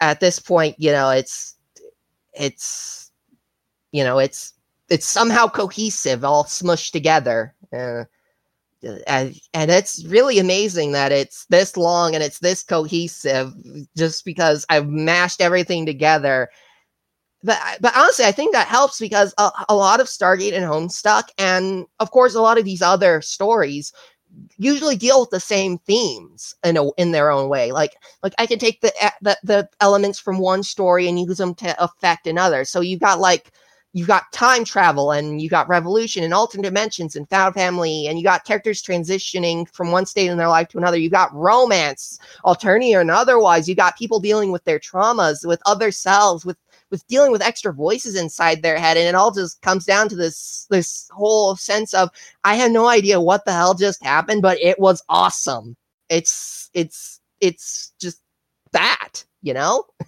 at 0.00 0.20
this 0.20 0.38
point, 0.38 0.76
you 0.78 0.92
know, 0.92 1.10
it's 1.10 1.56
it's 2.34 3.10
you 3.92 4.04
know, 4.04 4.18
it's 4.18 4.54
it's 4.88 5.08
somehow 5.08 5.46
cohesive, 5.46 6.24
all 6.24 6.44
smushed 6.44 6.92
together. 6.92 7.54
Uh, 7.72 8.04
and, 9.06 9.34
it's 9.70 10.04
really 10.06 10.38
amazing 10.38 10.92
that 10.92 11.12
it's 11.12 11.46
this 11.46 11.76
long 11.76 12.14
and 12.14 12.24
it's 12.24 12.38
this 12.38 12.62
cohesive 12.62 13.52
just 13.96 14.24
because 14.24 14.64
I've 14.68 14.88
mashed 14.88 15.40
everything 15.40 15.86
together. 15.86 16.48
But 17.42 17.58
but 17.80 17.96
honestly, 17.96 18.24
I 18.24 18.32
think 18.32 18.52
that 18.52 18.68
helps 18.68 18.98
because 18.98 19.34
a, 19.38 19.50
a 19.68 19.74
lot 19.74 20.00
of 20.00 20.06
Stargate 20.06 20.52
and 20.52 20.64
Homestuck, 20.64 21.28
and 21.38 21.86
of 21.98 22.10
course, 22.10 22.34
a 22.34 22.42
lot 22.42 22.58
of 22.58 22.64
these 22.64 22.82
other 22.82 23.22
stories 23.22 23.92
usually 24.58 24.96
deal 24.96 25.20
with 25.20 25.30
the 25.30 25.40
same 25.40 25.78
themes 25.78 26.54
in 26.64 26.76
a, 26.76 26.90
in 26.92 27.12
their 27.12 27.30
own 27.30 27.48
way. 27.48 27.72
Like 27.72 27.96
like 28.22 28.34
I 28.38 28.46
can 28.46 28.58
take 28.58 28.80
the, 28.80 28.92
the 29.22 29.38
the 29.42 29.68
elements 29.80 30.18
from 30.18 30.38
one 30.38 30.62
story 30.62 31.08
and 31.08 31.18
use 31.18 31.38
them 31.38 31.54
to 31.56 31.82
affect 31.82 32.26
another. 32.26 32.64
So 32.64 32.80
you've 32.80 33.00
got 33.00 33.20
like 33.20 33.52
you've 33.92 34.06
got 34.06 34.32
time 34.32 34.64
travel 34.64 35.10
and 35.10 35.42
you 35.42 35.48
got 35.48 35.68
revolution 35.68 36.22
and 36.22 36.32
alternate 36.32 36.62
dimensions 36.62 37.16
and 37.16 37.28
found 37.28 37.54
family 37.54 38.06
and 38.06 38.18
you 38.18 38.24
got 38.24 38.44
characters 38.44 38.82
transitioning 38.82 39.68
from 39.72 39.90
one 39.90 40.06
state 40.06 40.28
in 40.28 40.38
their 40.38 40.48
life 40.48 40.68
to 40.68 40.78
another. 40.78 40.96
You 40.96 41.10
got 41.10 41.34
romance 41.34 42.18
alternative 42.44 43.00
and 43.00 43.10
otherwise. 43.10 43.68
You 43.68 43.74
got 43.74 43.98
people 43.98 44.20
dealing 44.20 44.52
with 44.52 44.64
their 44.64 44.78
traumas 44.78 45.46
with 45.46 45.60
other 45.66 45.90
selves 45.90 46.44
with 46.44 46.56
with 46.90 47.06
dealing 47.06 47.30
with 47.30 47.42
extra 47.42 47.72
voices 47.72 48.16
inside 48.16 48.62
their 48.62 48.78
head. 48.78 48.96
And 48.96 49.06
it 49.06 49.14
all 49.14 49.30
just 49.30 49.60
comes 49.62 49.84
down 49.84 50.08
to 50.08 50.16
this 50.16 50.66
this 50.70 51.08
whole 51.12 51.56
sense 51.56 51.94
of 51.94 52.10
i 52.44 52.54
had 52.54 52.72
no 52.72 52.86
idea 52.86 53.20
what 53.20 53.44
the 53.44 53.52
hell 53.52 53.74
just 53.74 54.02
happened 54.04 54.42
but 54.42 54.58
it 54.60 54.78
was 54.78 55.02
awesome. 55.08 55.76
It's 56.08 56.70
it's 56.74 57.20
it's 57.40 57.92
just 58.00 58.20
that 58.72 59.24
you 59.42 59.54
know? 59.54 59.84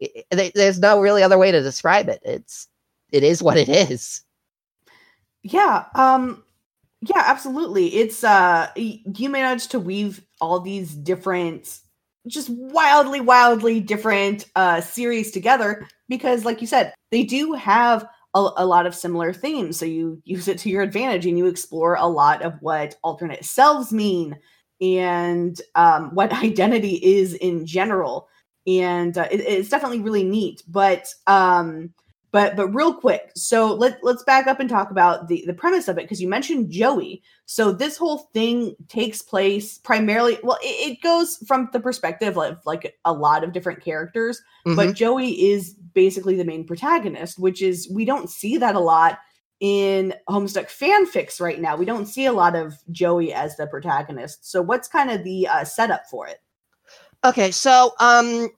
It, 0.00 0.54
there's 0.54 0.78
no 0.78 1.00
really 1.00 1.24
other 1.24 1.38
way 1.38 1.50
to 1.50 1.60
describe 1.60 2.08
it. 2.08 2.20
It's 2.24 2.68
it 3.12 3.24
is 3.24 3.42
what 3.42 3.56
it 3.56 3.68
is. 3.68 4.22
Yeah. 5.42 5.84
Um 5.94 6.42
yeah, 7.00 7.22
absolutely. 7.26 7.94
It's 7.96 8.24
uh 8.24 8.68
you 8.76 9.28
managed 9.28 9.70
to 9.72 9.80
weave 9.80 10.20
all 10.40 10.60
these 10.60 10.94
different 10.94 11.78
just 12.26 12.50
wildly 12.50 13.20
wildly 13.20 13.80
different 13.80 14.46
uh 14.56 14.80
series 14.80 15.30
together 15.30 15.86
because 16.08 16.44
like 16.44 16.60
you 16.60 16.66
said, 16.66 16.92
they 17.10 17.22
do 17.22 17.52
have 17.52 18.06
a, 18.34 18.50
a, 18.58 18.66
lot 18.66 18.86
of 18.86 18.94
similar 18.94 19.32
themes. 19.32 19.78
So 19.78 19.86
you 19.86 20.20
use 20.24 20.48
it 20.48 20.58
to 20.58 20.70
your 20.70 20.82
advantage 20.82 21.26
and 21.26 21.38
you 21.38 21.46
explore 21.46 21.94
a 21.94 22.06
lot 22.06 22.42
of 22.42 22.54
what 22.60 22.96
alternate 23.02 23.44
selves 23.44 23.92
mean 23.92 24.36
and 24.80 25.60
um, 25.74 26.14
what 26.14 26.32
identity 26.44 27.00
is 27.02 27.34
in 27.34 27.66
general. 27.66 28.28
And 28.66 29.16
uh, 29.16 29.28
it, 29.30 29.40
it's 29.40 29.70
definitely 29.70 30.00
really 30.00 30.24
neat. 30.24 30.62
But 30.68 31.08
um, 31.26 31.94
but 32.30 32.56
but 32.56 32.68
real 32.68 32.92
quick, 32.92 33.30
so 33.34 33.74
let 33.74 33.98
let's 34.02 34.22
back 34.24 34.46
up 34.46 34.60
and 34.60 34.68
talk 34.68 34.90
about 34.90 35.28
the 35.28 35.44
the 35.46 35.54
premise 35.54 35.88
of 35.88 35.96
it 35.96 36.02
because 36.02 36.20
you 36.20 36.28
mentioned 36.28 36.70
Joey. 36.70 37.22
So 37.46 37.72
this 37.72 37.96
whole 37.96 38.28
thing 38.34 38.76
takes 38.88 39.22
place 39.22 39.78
primarily. 39.78 40.38
Well, 40.42 40.58
it, 40.62 40.92
it 40.92 41.02
goes 41.02 41.38
from 41.46 41.70
the 41.72 41.80
perspective 41.80 42.36
of 42.36 42.58
like 42.66 42.98
a 43.04 43.12
lot 43.12 43.44
of 43.44 43.52
different 43.52 43.82
characters, 43.82 44.42
mm-hmm. 44.66 44.76
but 44.76 44.94
Joey 44.94 45.50
is 45.50 45.74
basically 45.94 46.36
the 46.36 46.44
main 46.44 46.66
protagonist, 46.66 47.38
which 47.38 47.62
is 47.62 47.88
we 47.90 48.04
don't 48.04 48.28
see 48.28 48.58
that 48.58 48.74
a 48.74 48.80
lot 48.80 49.18
in 49.60 50.14
Homestuck 50.28 50.66
fanfics 50.66 51.40
right 51.40 51.60
now. 51.60 51.76
We 51.76 51.86
don't 51.86 52.06
see 52.06 52.26
a 52.26 52.32
lot 52.32 52.54
of 52.54 52.74
Joey 52.92 53.32
as 53.32 53.56
the 53.56 53.66
protagonist. 53.66 54.50
So 54.50 54.60
what's 54.62 54.86
kind 54.86 55.10
of 55.10 55.24
the 55.24 55.48
uh, 55.48 55.64
setup 55.64 56.02
for 56.10 56.28
it? 56.28 56.38
Okay, 57.24 57.50
so 57.50 57.94
um 57.98 58.50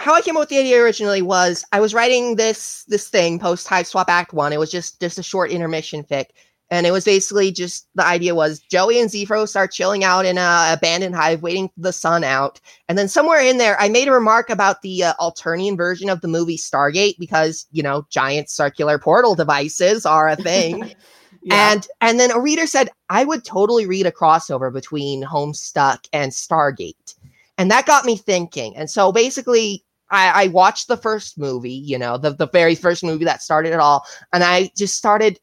how 0.00 0.14
I 0.14 0.22
came 0.22 0.36
up 0.36 0.40
with 0.40 0.48
the 0.48 0.58
idea 0.58 0.82
originally 0.82 1.20
was 1.20 1.64
I 1.72 1.80
was 1.80 1.92
writing 1.92 2.36
this 2.36 2.84
this 2.88 3.08
thing 3.08 3.38
post 3.38 3.68
Hive 3.68 3.86
Swap 3.86 4.08
Act 4.08 4.32
One. 4.32 4.52
It 4.52 4.58
was 4.58 4.70
just 4.70 4.98
just 4.98 5.18
a 5.18 5.22
short 5.22 5.50
intermission 5.50 6.02
fic, 6.04 6.26
and 6.70 6.86
it 6.86 6.90
was 6.90 7.04
basically 7.04 7.52
just 7.52 7.86
the 7.94 8.06
idea 8.06 8.34
was 8.34 8.60
Joey 8.60 8.98
and 8.98 9.10
Zefro 9.10 9.46
start 9.46 9.72
chilling 9.72 10.02
out 10.02 10.24
in 10.24 10.38
a 10.38 10.70
abandoned 10.72 11.14
hive, 11.14 11.42
waiting 11.42 11.68
for 11.68 11.80
the 11.80 11.92
sun 11.92 12.24
out, 12.24 12.60
and 12.88 12.96
then 12.96 13.08
somewhere 13.08 13.42
in 13.42 13.58
there, 13.58 13.78
I 13.78 13.90
made 13.90 14.08
a 14.08 14.12
remark 14.12 14.48
about 14.48 14.80
the 14.80 15.04
uh, 15.04 15.14
Alternian 15.20 15.76
version 15.76 16.08
of 16.08 16.22
the 16.22 16.28
movie 16.28 16.56
Stargate 16.56 17.18
because 17.18 17.66
you 17.70 17.82
know 17.82 18.06
giant 18.08 18.48
circular 18.48 18.98
portal 18.98 19.34
devices 19.34 20.06
are 20.06 20.28
a 20.28 20.36
thing. 20.36 20.94
Yeah. 21.42 21.72
And 21.72 21.88
and 22.02 22.20
then 22.20 22.30
a 22.32 22.38
reader 22.38 22.66
said 22.66 22.90
I 23.08 23.24
would 23.24 23.46
totally 23.46 23.86
read 23.86 24.04
a 24.04 24.12
crossover 24.12 24.70
between 24.70 25.24
Homestuck 25.24 26.06
and 26.12 26.32
Stargate. 26.32 27.14
And 27.56 27.70
that 27.70 27.86
got 27.86 28.04
me 28.04 28.16
thinking. 28.16 28.76
And 28.76 28.90
so 28.90 29.10
basically, 29.10 29.82
I, 30.10 30.44
I, 30.44 30.46
watched 30.48 30.88
the 30.88 30.96
first 30.96 31.38
movie, 31.38 31.72
you 31.72 31.98
know, 31.98 32.18
the, 32.18 32.34
the 32.34 32.48
very 32.48 32.74
first 32.74 33.04
movie 33.04 33.24
that 33.24 33.42
started 33.42 33.72
it 33.72 33.80
all. 33.80 34.04
And 34.32 34.42
I 34.42 34.70
just 34.76 34.96
started, 34.96 35.38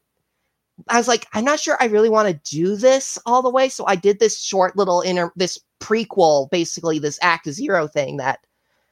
I 0.88 0.98
was 0.98 1.08
like, 1.08 1.26
I'm 1.32 1.44
not 1.44 1.60
sure 1.60 1.76
I 1.80 1.86
really 1.86 2.10
want 2.10 2.28
to 2.28 2.56
do 2.56 2.76
this 2.76 3.18
all 3.26 3.42
the 3.42 3.50
way. 3.50 3.68
So 3.68 3.86
I 3.86 3.96
did 3.96 4.18
this 4.18 4.40
short 4.40 4.76
little 4.76 5.00
inner, 5.00 5.32
this 5.36 5.58
prequel, 5.80 6.50
basically, 6.50 6.98
this 6.98 7.18
Act 7.22 7.48
Zero 7.50 7.88
thing 7.88 8.18
that 8.18 8.40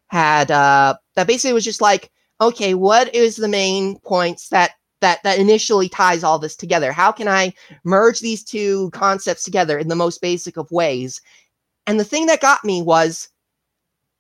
had, 0.09 0.51
uh, 0.51 0.95
that 1.15 1.27
basically 1.27 1.53
was 1.53 1.65
just 1.65 1.81
like, 1.81 2.11
okay, 2.41 2.75
what 2.75 3.15
is 3.15 3.37
the 3.37 3.49
main 3.49 3.99
points 4.01 4.49
that 4.49 4.73
that 5.03 5.23
that 5.25 5.39
initially 5.39 5.91
ties 5.91 6.25
all 6.25 6.39
this 6.39 6.57
together 6.57 6.91
how 6.91 7.13
can 7.13 7.29
i 7.29 7.53
merge 7.85 8.21
these 8.21 8.43
two 8.43 8.89
concepts 8.93 9.45
together 9.45 9.79
in 9.79 9.89
the 9.89 9.95
most 9.95 10.23
basic 10.23 10.57
of 10.57 10.71
ways 10.71 11.21
and 11.87 12.01
the 12.01 12.05
thing 12.05 12.27
that 12.27 12.41
got 12.41 12.65
me 12.65 12.83
was 12.83 13.29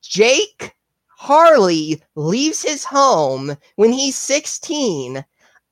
Jake 0.02 0.72
Harley 1.18 2.02
leaves 2.14 2.62
his 2.62 2.84
home 2.84 3.56
when 3.76 3.90
he's 3.90 4.16
16 4.16 5.24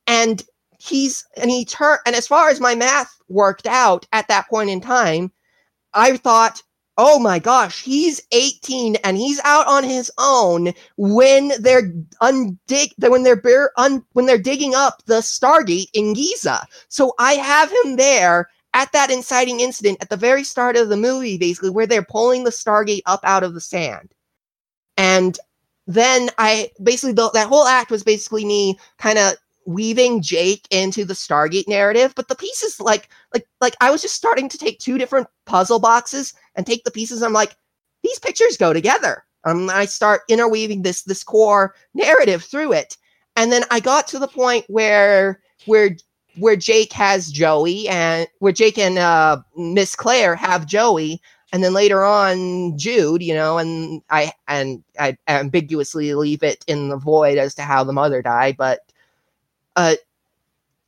and 0.07 0.43
he's 0.79 1.23
and 1.37 1.51
he 1.51 1.63
turned 1.63 1.99
and 2.07 2.15
as 2.15 2.27
far 2.27 2.49
as 2.49 2.59
my 2.59 2.73
math 2.73 3.15
worked 3.29 3.67
out 3.67 4.07
at 4.11 4.27
that 4.27 4.47
point 4.49 4.71
in 4.71 4.81
time, 4.81 5.31
I 5.93 6.17
thought, 6.17 6.63
oh 6.97 7.19
my 7.19 7.37
gosh, 7.37 7.83
he's 7.83 8.21
18 8.31 8.95
and 9.03 9.17
he's 9.17 9.39
out 9.43 9.67
on 9.67 9.83
his 9.83 10.11
own 10.17 10.73
when 10.97 11.51
they're 11.59 11.93
undig 12.23 12.91
when 12.97 13.21
they're 13.21 13.71
un, 13.77 14.03
when 14.13 14.25
they're 14.25 14.39
digging 14.39 14.73
up 14.73 15.03
the 15.05 15.19
Stargate 15.19 15.89
in 15.93 16.13
Giza. 16.13 16.65
So 16.89 17.13
I 17.19 17.33
have 17.33 17.71
him 17.83 17.97
there 17.97 18.49
at 18.73 18.91
that 18.93 19.11
inciting 19.11 19.59
incident 19.59 19.99
at 20.01 20.09
the 20.09 20.17
very 20.17 20.43
start 20.43 20.75
of 20.75 20.89
the 20.89 20.97
movie, 20.97 21.37
basically, 21.37 21.69
where 21.69 21.85
they're 21.85 22.03
pulling 22.03 22.45
the 22.45 22.49
Stargate 22.49 23.03
up 23.05 23.19
out 23.23 23.43
of 23.43 23.53
the 23.53 23.61
sand. 23.61 24.14
And 24.97 25.37
then 25.87 26.29
I 26.37 26.71
basically, 26.81 27.13
the, 27.13 27.29
that 27.31 27.47
whole 27.47 27.65
act 27.65 27.91
was 27.91 28.03
basically 28.03 28.45
me 28.45 28.77
kind 28.97 29.17
of 29.17 29.35
weaving 29.65 30.21
Jake 30.21 30.67
into 30.71 31.03
the 31.05 31.13
Stargate 31.13 31.67
narrative, 31.67 32.13
but 32.15 32.27
the 32.27 32.35
pieces 32.35 32.79
like 32.79 33.09
like 33.33 33.47
like 33.61 33.75
I 33.81 33.91
was 33.91 34.01
just 34.01 34.15
starting 34.15 34.47
to 34.49 34.57
take 34.57 34.79
two 34.79 34.97
different 34.97 35.27
puzzle 35.45 35.79
boxes 35.79 36.33
and 36.55 36.65
take 36.65 36.83
the 36.83 36.91
pieces. 36.91 37.21
I'm 37.21 37.33
like, 37.33 37.55
these 38.03 38.19
pictures 38.19 38.57
go 38.57 38.73
together. 38.73 39.23
Um, 39.43 39.69
I 39.69 39.85
start 39.85 40.21
interweaving 40.29 40.83
this 40.83 41.03
this 41.03 41.23
core 41.23 41.75
narrative 41.93 42.43
through 42.43 42.73
it, 42.73 42.97
and 43.35 43.51
then 43.51 43.63
I 43.71 43.79
got 43.79 44.07
to 44.07 44.19
the 44.19 44.27
point 44.27 44.65
where 44.67 45.41
where 45.65 45.97
where 46.37 46.55
Jake 46.55 46.93
has 46.93 47.31
Joey 47.31 47.87
and 47.87 48.27
where 48.39 48.51
Jake 48.51 48.77
and 48.77 48.97
uh, 48.97 49.41
Miss 49.55 49.95
Claire 49.95 50.35
have 50.35 50.65
Joey, 50.65 51.21
and 51.55 51.63
then 51.63 51.71
later 51.71 52.03
on 52.03 52.77
Jude, 52.77 53.23
you 53.23 53.33
know, 53.33 53.57
and 53.57 54.01
I 54.09 54.33
and 54.45 54.83
I 54.99 55.17
ambiguously 55.29 56.13
leave 56.13 56.43
it 56.43 56.65
in 56.67 56.89
the 56.89 56.97
void 56.97 57.37
as 57.37 57.55
to 57.55 57.61
how 57.61 57.85
the 57.85 57.93
mother 57.93 58.21
died, 58.21 58.57
but 58.57 58.81
uh, 59.77 59.95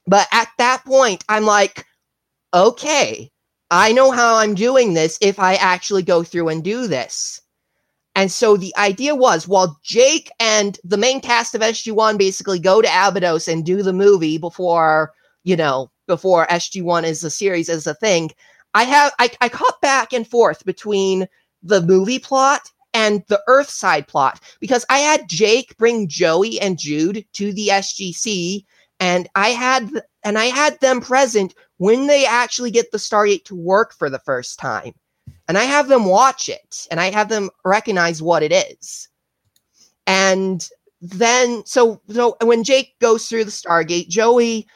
but 0.07 0.27
at 0.33 0.49
that 0.57 0.83
point, 0.83 1.23
I'm 1.29 1.45
like, 1.45 1.85
okay, 2.53 3.31
I 3.71 3.93
know 3.93 4.11
how 4.11 4.35
I'm 4.35 4.55
doing 4.55 4.93
this 4.93 5.17
if 5.21 5.39
I 5.39 5.55
actually 5.55 6.03
go 6.03 6.21
through 6.21 6.49
and 6.49 6.61
do 6.61 6.85
this. 6.85 7.39
And 8.13 8.29
so 8.29 8.57
the 8.57 8.75
idea 8.75 9.15
was 9.15 9.47
while 9.47 9.79
Jake 9.83 10.29
and 10.37 10.77
the 10.83 10.97
main 10.97 11.21
cast 11.21 11.55
of 11.55 11.61
SG1 11.61 12.17
basically 12.17 12.59
go 12.59 12.81
to 12.81 12.89
Abydos 12.91 13.47
and 13.47 13.65
do 13.65 13.83
the 13.83 13.93
movie 13.93 14.37
before 14.37 15.13
you 15.47 15.55
know, 15.55 15.89
before 16.07 16.45
SG1 16.47 17.05
is 17.05 17.23
a 17.23 17.29
series 17.29 17.69
as 17.69 17.87
a 17.87 17.93
thing, 17.93 18.31
I 18.77 18.83
have 18.83 19.11
I, 19.17 19.31
I 19.41 19.49
caught 19.49 19.81
back 19.81 20.13
and 20.13 20.27
forth 20.27 20.63
between 20.63 21.27
the 21.63 21.81
movie 21.81 22.19
plot 22.19 22.61
and 22.93 23.23
the 23.27 23.41
Earthside 23.47 24.07
plot 24.07 24.39
because 24.59 24.85
I 24.87 24.99
had 24.99 25.27
Jake 25.27 25.75
bring 25.79 26.07
Joey 26.07 26.61
and 26.61 26.77
Jude 26.77 27.25
to 27.33 27.51
the 27.53 27.69
SGC 27.69 28.65
and 28.99 29.27
I 29.33 29.49
had 29.49 29.89
and 30.23 30.37
I 30.37 30.45
had 30.45 30.79
them 30.79 31.01
present 31.01 31.55
when 31.77 32.05
they 32.05 32.27
actually 32.27 32.69
get 32.69 32.91
the 32.91 32.99
Stargate 32.99 33.45
to 33.45 33.55
work 33.55 33.95
for 33.95 34.11
the 34.11 34.19
first 34.19 34.59
time. 34.59 34.93
And 35.47 35.57
I 35.57 35.63
have 35.63 35.87
them 35.87 36.05
watch 36.05 36.47
it 36.47 36.85
and 36.91 36.99
I 36.99 37.09
have 37.09 37.29
them 37.29 37.49
recognize 37.65 38.21
what 38.21 38.43
it 38.43 38.51
is. 38.51 39.09
And 40.05 40.69
then 41.01 41.65
so 41.65 41.99
so 42.09 42.37
when 42.43 42.63
Jake 42.63 42.93
goes 42.99 43.25
through 43.25 43.45
the 43.45 43.49
Stargate, 43.49 44.09
Joey 44.09 44.67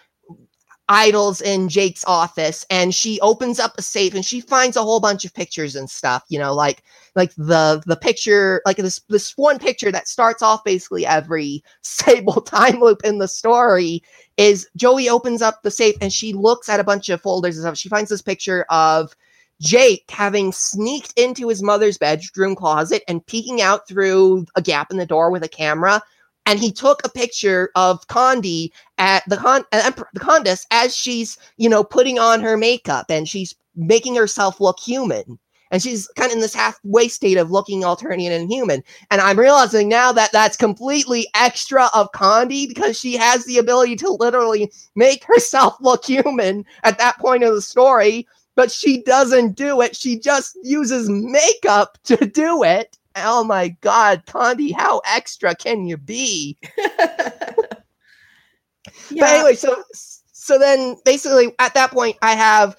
idles 0.92 1.40
in 1.40 1.70
Jake's 1.70 2.04
office 2.04 2.66
and 2.70 2.94
she 2.94 3.18
opens 3.22 3.62
up 3.62 3.74
a 3.78 3.82
safe 3.82 4.14
and 4.14 4.26
she 4.26 4.42
finds 4.42 4.76
a 4.76 4.82
whole 4.82 5.00
bunch 5.00 5.24
of 5.24 5.34
pictures 5.34 5.74
and 5.74 5.90
stuff, 5.90 6.26
you 6.28 6.38
know, 6.38 6.54
like 6.54 6.84
like 7.16 7.34
the 7.36 7.82
the 7.86 7.96
picture 7.96 8.62
like 8.66 8.76
this 8.76 9.00
this 9.08 9.38
one 9.38 9.58
picture 9.58 9.90
that 9.90 10.10
starts 10.10 10.42
off 10.42 10.66
basically 10.66 11.06
every 11.06 11.64
Sable 11.82 12.42
time 12.42 12.82
loop 12.82 13.06
in 13.06 13.20
the 13.20 13.28
story 13.30 14.04
is 14.36 14.68
Joey 14.76 15.08
opens 15.08 15.42
up 15.42 15.64
the 15.64 15.72
safe 15.72 15.96
and 16.02 16.12
she 16.12 16.34
looks 16.34 16.68
at 16.68 16.82
a 16.82 16.84
bunch 16.84 17.08
of 17.08 17.22
folders 17.22 17.56
and 17.56 17.64
stuff. 17.64 17.78
She 17.78 17.88
finds 17.88 18.10
this 18.10 18.22
picture 18.22 18.66
of 18.70 19.16
Jake 19.62 20.12
having 20.12 20.52
sneaked 20.52 21.14
into 21.18 21.48
his 21.48 21.64
mother's 21.64 21.98
bedroom 21.98 22.54
closet 22.54 23.04
and 23.08 23.26
peeking 23.26 23.62
out 23.62 23.88
through 23.88 24.46
a 24.56 24.62
gap 24.62 24.92
in 24.92 24.98
the 24.98 25.06
door 25.06 25.32
with 25.32 25.44
a 25.44 25.48
camera 25.48 26.02
and 26.46 26.60
he 26.60 26.72
took 26.72 27.06
a 27.06 27.10
picture 27.10 27.70
of 27.76 28.06
Condi 28.08 28.70
at 28.98 29.24
the 29.28 29.38
con 29.38 29.64
uh, 29.72 29.92
the 30.14 30.20
Condesce 30.20 30.66
as 30.72 30.96
she's 30.96 31.38
you 31.58 31.70
know 31.70 31.84
putting 31.84 32.20
on 32.20 32.42
her 32.42 32.58
makeup 32.58 33.06
and 33.10 33.28
she's 33.28 33.56
making 33.76 34.16
herself 34.16 34.60
look 34.60 34.80
human. 34.80 35.40
And 35.74 35.82
she's 35.82 36.10
kind 36.18 36.30
of 36.30 36.36
in 36.36 36.42
this 36.42 36.54
halfway 36.54 37.08
state 37.08 37.38
of 37.38 37.50
looking 37.50 37.84
Alternian 37.84 38.32
and 38.32 38.52
human. 38.52 38.84
And 39.10 39.22
I'm 39.22 39.40
realizing 39.40 39.88
now 39.88 40.12
that 40.12 40.34
that's 40.34 40.58
completely 40.58 41.28
extra 41.34 41.90
of 41.94 42.12
Condi 42.12 42.68
because 42.68 43.00
she 43.00 43.16
has 43.16 43.46
the 43.46 43.58
ability 43.58 43.96
to 43.98 44.12
literally 44.12 44.70
make 44.96 45.24
herself 45.24 45.78
look 45.80 46.04
human 46.04 46.66
at 46.84 46.98
that 46.98 47.18
point 47.20 47.44
of 47.44 47.56
the 47.56 47.62
story. 47.62 48.28
But 48.58 48.70
she 48.70 49.02
doesn't 49.04 49.56
do 49.56 49.80
it. 49.80 49.96
She 49.96 50.20
just 50.20 50.58
uses 50.62 51.10
makeup 51.10 51.98
to 52.04 52.18
do 52.18 52.64
it 52.64 52.98
oh 53.16 53.44
my 53.44 53.70
god, 53.82 54.26
Condi, 54.26 54.74
how 54.74 55.02
extra 55.06 55.56
can 55.56 55.86
you 55.86 55.98
be? 55.98 56.58
yeah. 56.78 57.66
But 59.12 59.30
anyway, 59.30 59.56
so 59.56 59.84
so 59.94 60.58
then 60.58 60.96
basically 61.06 61.54
at 61.60 61.74
that 61.74 61.92
point 61.92 62.18
I 62.22 62.36
have 62.36 62.78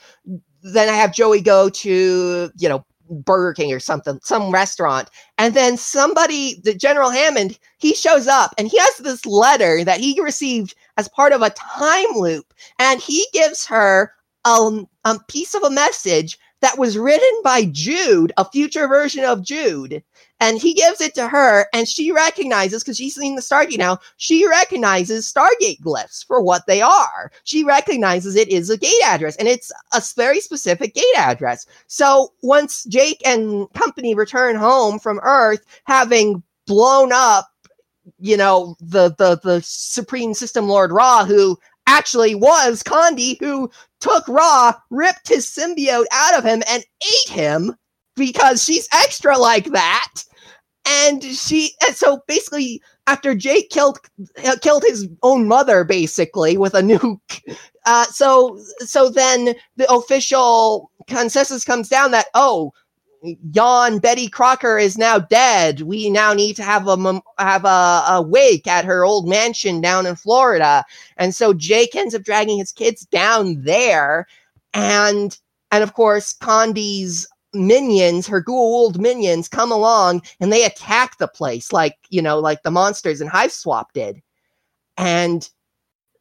then 0.63 0.89
I 0.89 0.93
have 0.93 1.13
Joey 1.13 1.41
go 1.41 1.69
to, 1.69 2.51
you 2.57 2.69
know, 2.69 2.85
Burger 3.11 3.53
King 3.53 3.73
or 3.73 3.81
something, 3.81 4.19
some 4.23 4.51
restaurant. 4.51 5.11
And 5.39 5.55
then 5.55 5.77
somebody, 5.77 6.61
the 6.65 6.75
General 6.75 7.11
Hammond, 7.11 7.59
he 7.79 7.95
shows 7.95 8.27
up 8.27 8.53
and 8.57 8.69
he 8.69 8.79
has 8.79 8.97
this 8.99 9.27
letter 9.27 9.85
that 9.85 10.01
he 10.01 10.21
received 10.21 10.75
as 10.97 11.09
part 11.09 11.33
of 11.33 11.43
a 11.43 11.51
time 11.51 12.13
loop. 12.15 12.55
And 12.79 13.01
he 13.01 13.27
gives 13.33 13.67
her 13.67 14.13
a, 14.45 14.85
a 15.05 15.19
piece 15.29 15.55
of 15.55 15.63
a 15.63 15.71
message 15.71 16.39
that 16.61 16.79
was 16.79 16.97
written 16.97 17.41
by 17.43 17.65
Jude, 17.65 18.33
a 18.37 18.49
future 18.49 18.87
version 18.87 19.25
of 19.25 19.45
Jude. 19.45 20.03
And 20.43 20.61
he 20.61 20.75
gives 20.75 21.01
it 21.01 21.15
to 21.15 21.29
her, 21.29 21.67
and 21.73 21.87
she 21.87 22.11
recognizes, 22.11 22.83
because 22.83 22.97
she's 22.97 23.15
seen 23.15 23.37
the 23.37 23.43
Stargate 23.43 23.79
now, 23.79 23.99
she 24.17 24.45
recognizes 24.47 25.33
Stargate 25.33 25.81
glyphs 25.81 26.27
for 26.27 26.43
what 26.43 26.67
they 26.67 26.83
are. 26.83 27.31
She 27.45 27.63
recognizes 27.63 28.35
it 28.35 28.49
is 28.49 28.69
a 28.69 28.77
gate 28.77 29.03
address, 29.07 29.37
and 29.37 29.47
it's 29.47 29.71
a 29.93 30.03
very 30.17 30.41
specific 30.41 30.95
gate 30.95 31.05
address. 31.17 31.65
So 31.87 32.33
once 32.43 32.83
Jake 32.85 33.23
and 33.25 33.73
company 33.75 34.17
return 34.17 34.57
home 34.57 34.99
from 34.99 35.21
Earth, 35.23 35.65
having 35.85 36.43
blown 36.67 37.13
up 37.13 37.49
you 38.19 38.37
know 38.37 38.77
the 38.81 39.15
the 39.19 39.39
the 39.45 39.61
supreme 39.63 40.35
system 40.35 40.69
lord 40.69 40.91
ra 40.91 41.25
who 41.25 41.57
actually 41.87 42.35
was 42.35 42.83
Condi 42.83 43.37
who 43.39 43.71
took 44.01 44.27
Ra, 44.29 44.75
ripped 44.91 45.29
his 45.29 45.47
symbiote 45.47 46.07
out 46.13 46.37
of 46.37 46.45
him, 46.45 46.63
and 46.69 46.85
ate 47.03 47.33
him 47.33 47.75
because 48.17 48.63
she's 48.63 48.89
extra 48.93 49.39
like 49.39 49.67
that. 49.67 50.13
And 50.85 51.23
she, 51.23 51.73
and 51.87 51.97
so 51.97 52.23
basically, 52.27 52.83
after 53.07 53.35
Jake 53.35 53.71
killed 53.71 53.99
uh, 54.45 54.57
killed 54.61 54.85
his 54.87 55.09
own 55.23 55.47
mother, 55.47 55.85
basically 55.85 56.57
with 56.57 56.75
a 56.75 56.81
nuke, 56.81 57.41
uh, 57.87 58.05
so 58.07 58.59
so 58.81 59.09
then 59.09 59.55
the 59.77 59.93
official 59.93 60.91
consensus 61.07 61.65
comes 61.65 61.89
down 61.89 62.11
that 62.11 62.27
oh, 62.35 62.73
Jan 63.51 63.99
Betty 63.99 64.29
Crocker 64.29 64.79
is 64.79 64.99
now 64.99 65.19
dead. 65.19 65.83
We 65.83 66.11
now 66.11 66.33
need 66.33 66.57
to 66.57 66.63
have 66.63 66.89
a 66.89 67.23
have 67.39 67.65
a, 67.65 68.05
a 68.09 68.23
wake 68.23 68.67
at 68.67 68.85
her 68.85 69.05
old 69.05 69.29
mansion 69.29 69.81
down 69.81 70.07
in 70.07 70.17
Florida. 70.17 70.85
And 71.17 71.35
so 71.35 71.53
Jake 71.53 71.95
ends 71.95 72.15
up 72.15 72.23
dragging 72.23 72.59
his 72.59 72.73
kids 72.73 73.07
down 73.07 73.63
there, 73.63 74.27
and 74.75 75.39
and 75.71 75.83
of 75.83 75.95
course 75.95 76.33
Condi's 76.33 77.29
minions, 77.55 78.27
her 78.27 78.43
Goa'uld 78.43 78.99
minions, 78.99 79.49
come 79.49 79.73
along 79.73 80.23
and 80.41 80.53
they 80.53 80.65
attack 80.65 81.19
the 81.19 81.29
place 81.29 81.73
like 81.73 81.97
you 82.11 82.23
know 82.23 82.39
like 82.39 82.63
the 82.63 82.71
monsters 82.71 83.21
in 83.21 83.29
Hiveswap 83.29 83.87
did, 83.95 84.23
and 84.97 85.49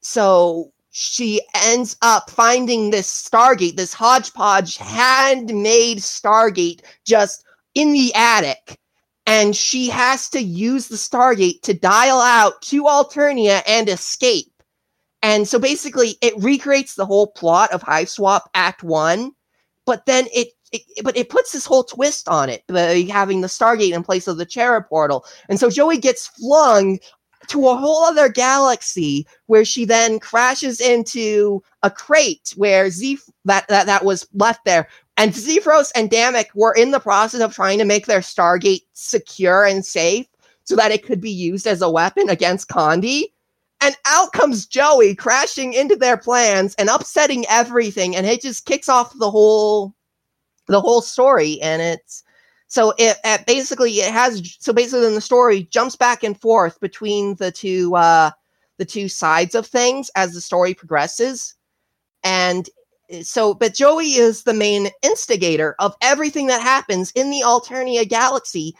so 0.01 0.71
she 0.91 1.41
ends 1.55 1.95
up 2.01 2.29
finding 2.29 2.89
this 2.89 3.07
Stargate, 3.07 3.77
this 3.77 3.93
hodgepodge 3.93 4.77
handmade 4.77 5.99
Stargate 5.99 6.81
just 7.05 7.45
in 7.75 7.93
the 7.93 8.13
attic. 8.13 8.77
And 9.25 9.55
she 9.55 9.87
has 9.89 10.29
to 10.31 10.41
use 10.41 10.87
the 10.87 10.97
Stargate 10.97 11.61
to 11.61 11.73
dial 11.73 12.19
out 12.19 12.61
to 12.63 12.83
Alternia 12.83 13.61
and 13.65 13.87
escape. 13.87 14.51
And 15.21 15.47
so 15.47 15.59
basically, 15.59 16.17
it 16.21 16.33
recreates 16.37 16.95
the 16.95 17.05
whole 17.05 17.27
plot 17.27 17.71
of 17.71 17.83
Hive 17.83 18.09
Swap 18.09 18.49
Act 18.53 18.83
One, 18.83 19.31
but 19.85 20.05
then 20.05 20.27
it, 20.33 20.49
it, 20.71 21.03
but 21.03 21.17
it 21.17 21.29
puts 21.29 21.51
this 21.51 21.65
whole 21.65 21.83
twist 21.83 22.27
on 22.27 22.49
it, 22.49 22.63
having 23.09 23.41
the 23.41 23.47
Stargate 23.47 23.93
in 23.93 24.03
place 24.03 24.27
of 24.27 24.37
the 24.37 24.45
Cherub 24.45 24.87
portal. 24.87 25.25
And 25.49 25.59
so 25.59 25.69
Joey 25.69 25.97
gets 25.97 26.27
flung 26.27 26.99
to 27.47 27.67
a 27.67 27.75
whole 27.75 28.03
other 28.03 28.29
galaxy 28.29 29.27
where 29.47 29.65
she 29.65 29.83
then 29.83 30.19
crashes 30.19 30.79
into 30.79 31.61
a 31.83 31.89
crate 31.89 32.53
where 32.55 32.89
Z 32.89 33.19
that, 33.45 33.67
that 33.67 33.87
that 33.87 34.05
was 34.05 34.27
left 34.33 34.63
there. 34.65 34.87
And 35.17 35.33
Xefros 35.33 35.91
and 35.95 36.09
Dammek 36.09 36.47
were 36.55 36.73
in 36.73 36.91
the 36.91 36.99
process 36.99 37.41
of 37.41 37.53
trying 37.53 37.79
to 37.79 37.85
make 37.85 38.05
their 38.05 38.21
Stargate 38.21 38.83
secure 38.93 39.65
and 39.65 39.85
safe 39.85 40.27
so 40.63 40.75
that 40.75 40.91
it 40.91 41.03
could 41.03 41.19
be 41.19 41.31
used 41.31 41.67
as 41.67 41.81
a 41.81 41.89
weapon 41.89 42.29
against 42.29 42.69
Condi. 42.69 43.25
And 43.81 43.97
out 44.05 44.31
comes 44.31 44.67
Joey 44.67 45.15
crashing 45.15 45.73
into 45.73 45.95
their 45.95 46.17
plans 46.17 46.75
and 46.75 46.87
upsetting 46.87 47.45
everything, 47.49 48.15
and 48.15 48.27
it 48.27 48.41
just 48.41 48.65
kicks 48.65 48.87
off 48.87 49.17
the 49.17 49.31
whole 49.31 49.95
the 50.71 50.81
whole 50.81 51.01
story. 51.01 51.61
And 51.61 51.81
it's 51.81 52.23
so 52.71 52.93
it, 52.97 53.17
it, 53.25 53.45
basically 53.45 53.91
it 53.99 54.11
has 54.13 54.57
so 54.59 54.71
basically 54.71 55.13
the 55.13 55.19
story 55.19 55.63
jumps 55.71 55.97
back 55.97 56.23
and 56.23 56.39
forth 56.39 56.79
between 56.79 57.35
the 57.35 57.51
two 57.51 57.93
uh 57.95 58.31
the 58.77 58.85
two 58.85 59.09
sides 59.09 59.55
of 59.55 59.67
things 59.67 60.09
as 60.15 60.33
the 60.33 60.39
story 60.39 60.73
progresses 60.73 61.53
and 62.23 62.69
eh, 63.09 63.21
so 63.23 63.53
but 63.53 63.73
joey 63.73 64.13
is 64.13 64.43
the 64.43 64.53
main 64.53 64.87
instigator 65.01 65.75
of 65.79 65.93
everything 66.01 66.47
that 66.47 66.61
happens 66.61 67.11
in 67.11 67.29
the 67.29 67.41
alternia 67.41 68.07
galaxy 68.07 68.73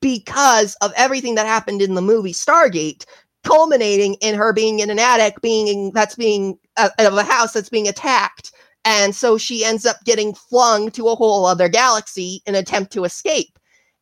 because 0.00 0.74
of 0.76 0.90
everything 0.96 1.34
that 1.34 1.46
happened 1.46 1.82
in 1.82 1.94
the 1.94 2.00
movie 2.00 2.32
stargate 2.32 3.04
culminating 3.44 4.14
in 4.22 4.34
her 4.34 4.54
being 4.54 4.80
in 4.80 4.88
an 4.88 4.98
attic 4.98 5.42
being 5.42 5.92
that's 5.92 6.14
being 6.14 6.58
uh, 6.78 6.88
of 6.98 7.14
a 7.14 7.22
house 7.22 7.52
that's 7.52 7.68
being 7.68 7.86
attacked 7.86 8.50
and 8.86 9.16
so 9.16 9.36
she 9.36 9.64
ends 9.64 9.84
up 9.84 9.96
getting 10.04 10.32
flung 10.32 10.92
to 10.92 11.08
a 11.08 11.16
whole 11.16 11.44
other 11.44 11.68
galaxy 11.68 12.40
in 12.46 12.54
attempt 12.54 12.92
to 12.92 13.02
escape. 13.02 13.58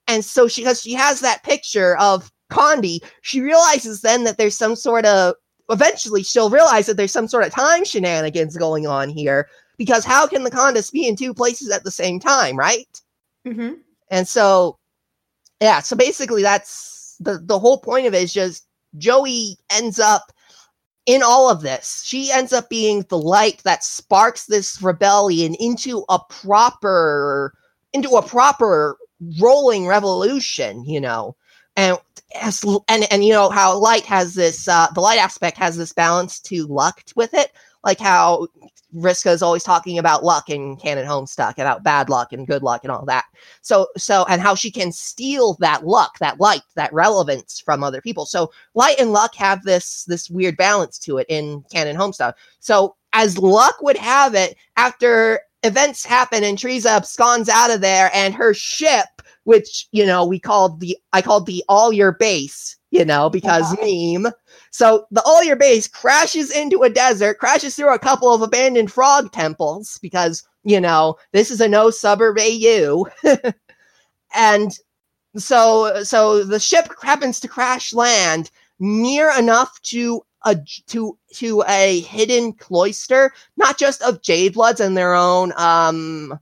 And 0.06 0.22
so 0.22 0.46
she, 0.46 0.60
because 0.60 0.82
she 0.82 0.92
has 0.92 1.20
that 1.20 1.42
picture 1.42 1.96
of 1.96 2.30
Condi, 2.50 3.00
she 3.22 3.40
realizes 3.40 4.02
then 4.02 4.24
that 4.24 4.36
there's 4.36 4.58
some 4.58 4.76
sort 4.76 5.06
of, 5.06 5.36
eventually 5.70 6.22
she'll 6.22 6.50
realize 6.50 6.84
that 6.84 6.98
there's 6.98 7.12
some 7.12 7.28
sort 7.28 7.46
of 7.46 7.52
time 7.52 7.86
shenanigans 7.86 8.58
going 8.58 8.86
on 8.86 9.08
here. 9.08 9.48
Because 9.78 10.04
how 10.04 10.26
can 10.26 10.44
the 10.44 10.50
Condesce 10.50 10.90
be 10.90 11.08
in 11.08 11.16
two 11.16 11.32
places 11.32 11.70
at 11.70 11.82
the 11.82 11.90
same 11.90 12.20
time, 12.20 12.54
right? 12.54 13.00
Mm-hmm. 13.46 13.76
And 14.10 14.28
so, 14.28 14.78
yeah, 15.62 15.80
so 15.80 15.96
basically 15.96 16.42
that's 16.42 17.16
the, 17.20 17.40
the 17.42 17.58
whole 17.58 17.78
point 17.78 18.06
of 18.06 18.12
it 18.12 18.22
is 18.22 18.34
just 18.34 18.66
Joey 18.98 19.56
ends 19.70 19.98
up 19.98 20.30
in 21.06 21.22
all 21.22 21.50
of 21.50 21.60
this, 21.62 22.02
she 22.04 22.30
ends 22.32 22.52
up 22.52 22.68
being 22.70 23.04
the 23.08 23.18
light 23.18 23.62
that 23.64 23.84
sparks 23.84 24.46
this 24.46 24.80
rebellion 24.80 25.54
into 25.56 26.04
a 26.08 26.18
proper 26.28 27.54
into 27.92 28.10
a 28.10 28.22
proper 28.22 28.96
rolling 29.40 29.86
revolution, 29.86 30.84
you 30.84 31.00
know. 31.00 31.36
And 31.76 31.98
as, 32.40 32.64
and 32.88 33.10
and 33.12 33.24
you 33.24 33.32
know 33.32 33.50
how 33.50 33.76
light 33.78 34.04
has 34.04 34.34
this 34.34 34.68
uh 34.68 34.88
the 34.94 35.00
light 35.00 35.18
aspect 35.18 35.58
has 35.58 35.76
this 35.76 35.92
balance 35.92 36.40
to 36.40 36.66
luck 36.66 37.02
with 37.16 37.34
it, 37.34 37.52
like 37.82 37.98
how 37.98 38.48
Vriska 38.94 39.32
is 39.32 39.42
always 39.42 39.62
talking 39.62 39.98
about 39.98 40.24
luck 40.24 40.48
in 40.48 40.76
Canon 40.76 41.06
Homestuck, 41.06 41.58
about 41.58 41.82
bad 41.82 42.08
luck 42.08 42.32
and 42.32 42.46
good 42.46 42.62
luck 42.62 42.84
and 42.84 42.90
all 42.90 43.04
that. 43.06 43.24
So, 43.62 43.88
so, 43.96 44.24
and 44.28 44.40
how 44.40 44.54
she 44.54 44.70
can 44.70 44.92
steal 44.92 45.54
that 45.60 45.86
luck, 45.86 46.18
that 46.20 46.40
light, 46.40 46.62
that 46.76 46.92
relevance 46.92 47.60
from 47.60 47.82
other 47.82 48.00
people. 48.00 48.26
So, 48.26 48.52
light 48.74 48.98
and 48.98 49.12
luck 49.12 49.34
have 49.34 49.62
this 49.64 50.04
this 50.04 50.30
weird 50.30 50.56
balance 50.56 50.98
to 51.00 51.18
it 51.18 51.26
in 51.28 51.64
Canon 51.72 51.96
Homestuck. 51.96 52.34
So, 52.60 52.96
as 53.12 53.38
luck 53.38 53.82
would 53.82 53.96
have 53.96 54.34
it, 54.34 54.56
after 54.76 55.40
events 55.62 56.04
happen 56.04 56.44
and 56.44 56.58
Teresa 56.58 56.90
absconds 56.90 57.48
out 57.48 57.70
of 57.70 57.80
there, 57.80 58.10
and 58.14 58.34
her 58.34 58.54
ship, 58.54 59.06
which 59.44 59.88
you 59.92 60.06
know 60.06 60.24
we 60.24 60.38
called 60.38 60.80
the 60.80 60.96
I 61.12 61.22
called 61.22 61.46
the 61.46 61.64
all 61.68 61.92
your 61.92 62.12
base, 62.12 62.76
you 62.90 63.04
know, 63.04 63.28
because 63.28 63.72
uh-huh. 63.72 64.20
meme 64.22 64.32
So 64.74 65.06
the 65.12 65.22
all 65.22 65.44
your 65.44 65.54
base 65.54 65.86
crashes 65.86 66.50
into 66.50 66.82
a 66.82 66.90
desert, 66.90 67.38
crashes 67.38 67.76
through 67.76 67.94
a 67.94 67.98
couple 67.98 68.34
of 68.34 68.42
abandoned 68.42 68.90
frog 68.90 69.30
temples 69.30 70.00
because 70.02 70.42
you 70.64 70.80
know 70.80 71.14
this 71.30 71.52
is 71.52 71.60
a 71.60 71.68
no 71.68 71.90
Sburb 71.90 72.40
AU, 72.40 73.06
and 74.34 74.76
so 75.36 76.02
so 76.02 76.42
the 76.42 76.58
ship 76.58 76.88
happens 77.00 77.38
to 77.38 77.46
crash 77.46 77.92
land 77.92 78.50
near 78.80 79.30
enough 79.38 79.80
to 79.82 80.22
a 80.44 80.56
to 80.88 81.16
to 81.34 81.62
a 81.68 82.00
hidden 82.00 82.52
cloister, 82.52 83.32
not 83.56 83.78
just 83.78 84.02
of 84.02 84.22
jade 84.22 84.54
bloods 84.54 84.80
and 84.80 84.96
their 84.96 85.14
own 85.14 85.52
um 85.56 86.36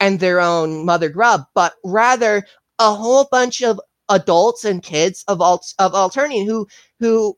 and 0.00 0.18
their 0.18 0.40
own 0.40 0.84
mother 0.84 1.08
grub, 1.08 1.44
but 1.54 1.74
rather 1.84 2.44
a 2.80 2.92
whole 2.92 3.28
bunch 3.30 3.62
of 3.62 3.80
adults 4.08 4.64
and 4.64 4.82
kids 4.82 5.24
of 5.28 5.40
alt 5.40 5.72
of 5.78 5.92
Alternian 5.92 6.46
who 6.46 6.66
who 6.98 7.36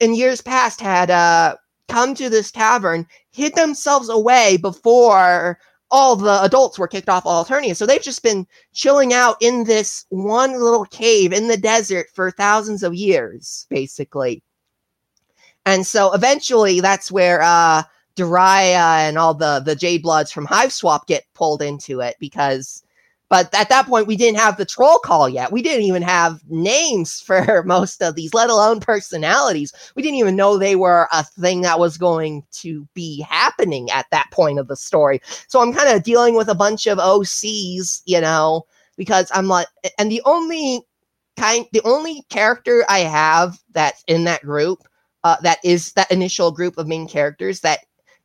in 0.00 0.14
years 0.14 0.40
past 0.40 0.80
had 0.80 1.10
uh 1.10 1.56
come 1.88 2.14
to 2.14 2.28
this 2.28 2.50
tavern, 2.50 3.06
hid 3.32 3.54
themselves 3.54 4.08
away 4.08 4.58
before 4.58 5.58
all 5.90 6.16
the 6.16 6.42
adults 6.42 6.78
were 6.78 6.86
kicked 6.86 7.08
off 7.08 7.24
Alternia. 7.24 7.74
So 7.74 7.86
they've 7.86 8.02
just 8.02 8.22
been 8.22 8.46
chilling 8.74 9.14
out 9.14 9.36
in 9.40 9.64
this 9.64 10.04
one 10.10 10.52
little 10.52 10.84
cave 10.84 11.32
in 11.32 11.48
the 11.48 11.56
desert 11.56 12.08
for 12.12 12.30
thousands 12.30 12.82
of 12.82 12.94
years, 12.94 13.66
basically. 13.70 14.42
And 15.64 15.86
so 15.86 16.12
eventually 16.12 16.80
that's 16.80 17.10
where 17.10 17.42
uh 17.42 17.82
Daria 18.16 19.06
and 19.06 19.16
all 19.16 19.34
the 19.34 19.62
the 19.64 19.76
Jade 19.76 20.02
Bloods 20.02 20.32
from 20.32 20.44
Hive 20.44 20.72
Swap 20.72 21.06
get 21.06 21.24
pulled 21.34 21.62
into 21.62 22.00
it 22.00 22.16
because 22.20 22.82
but 23.28 23.52
at 23.54 23.68
that 23.68 23.86
point 23.86 24.06
we 24.06 24.16
didn't 24.16 24.38
have 24.38 24.56
the 24.56 24.64
troll 24.64 24.98
call 24.98 25.28
yet. 25.28 25.52
We 25.52 25.62
didn't 25.62 25.84
even 25.84 26.02
have 26.02 26.40
names 26.48 27.20
for 27.26 27.62
most 27.64 28.02
of 28.02 28.14
these, 28.14 28.34
let 28.34 28.50
alone 28.50 28.80
personalities. 28.80 29.72
We 29.94 30.02
didn't 30.02 30.18
even 30.18 30.36
know 30.36 30.56
they 30.56 30.76
were 30.76 31.08
a 31.12 31.24
thing 31.24 31.62
that 31.62 31.78
was 31.78 31.98
going 31.98 32.44
to 32.52 32.86
be 32.94 33.20
happening 33.22 33.90
at 33.90 34.06
that 34.10 34.30
point 34.32 34.58
of 34.58 34.68
the 34.68 34.76
story. 34.76 35.20
So 35.48 35.60
I'm 35.60 35.72
kind 35.72 35.94
of 35.94 36.02
dealing 36.02 36.34
with 36.34 36.48
a 36.48 36.54
bunch 36.54 36.86
of 36.86 36.98
OCs, 36.98 38.02
you 38.06 38.20
know, 38.20 38.64
because 38.96 39.30
I'm 39.34 39.46
like 39.48 39.68
and 39.98 40.10
the 40.10 40.22
only 40.24 40.82
kind 41.38 41.66
the 41.72 41.82
only 41.84 42.24
character 42.30 42.84
I 42.88 43.00
have 43.00 43.58
that's 43.72 44.02
in 44.08 44.24
that 44.24 44.42
group 44.42 44.80
uh, 45.24 45.36
that 45.42 45.58
is 45.64 45.92
that 45.92 46.10
initial 46.10 46.50
group 46.50 46.78
of 46.78 46.86
main 46.86 47.08
characters 47.08 47.60
that 47.60 47.80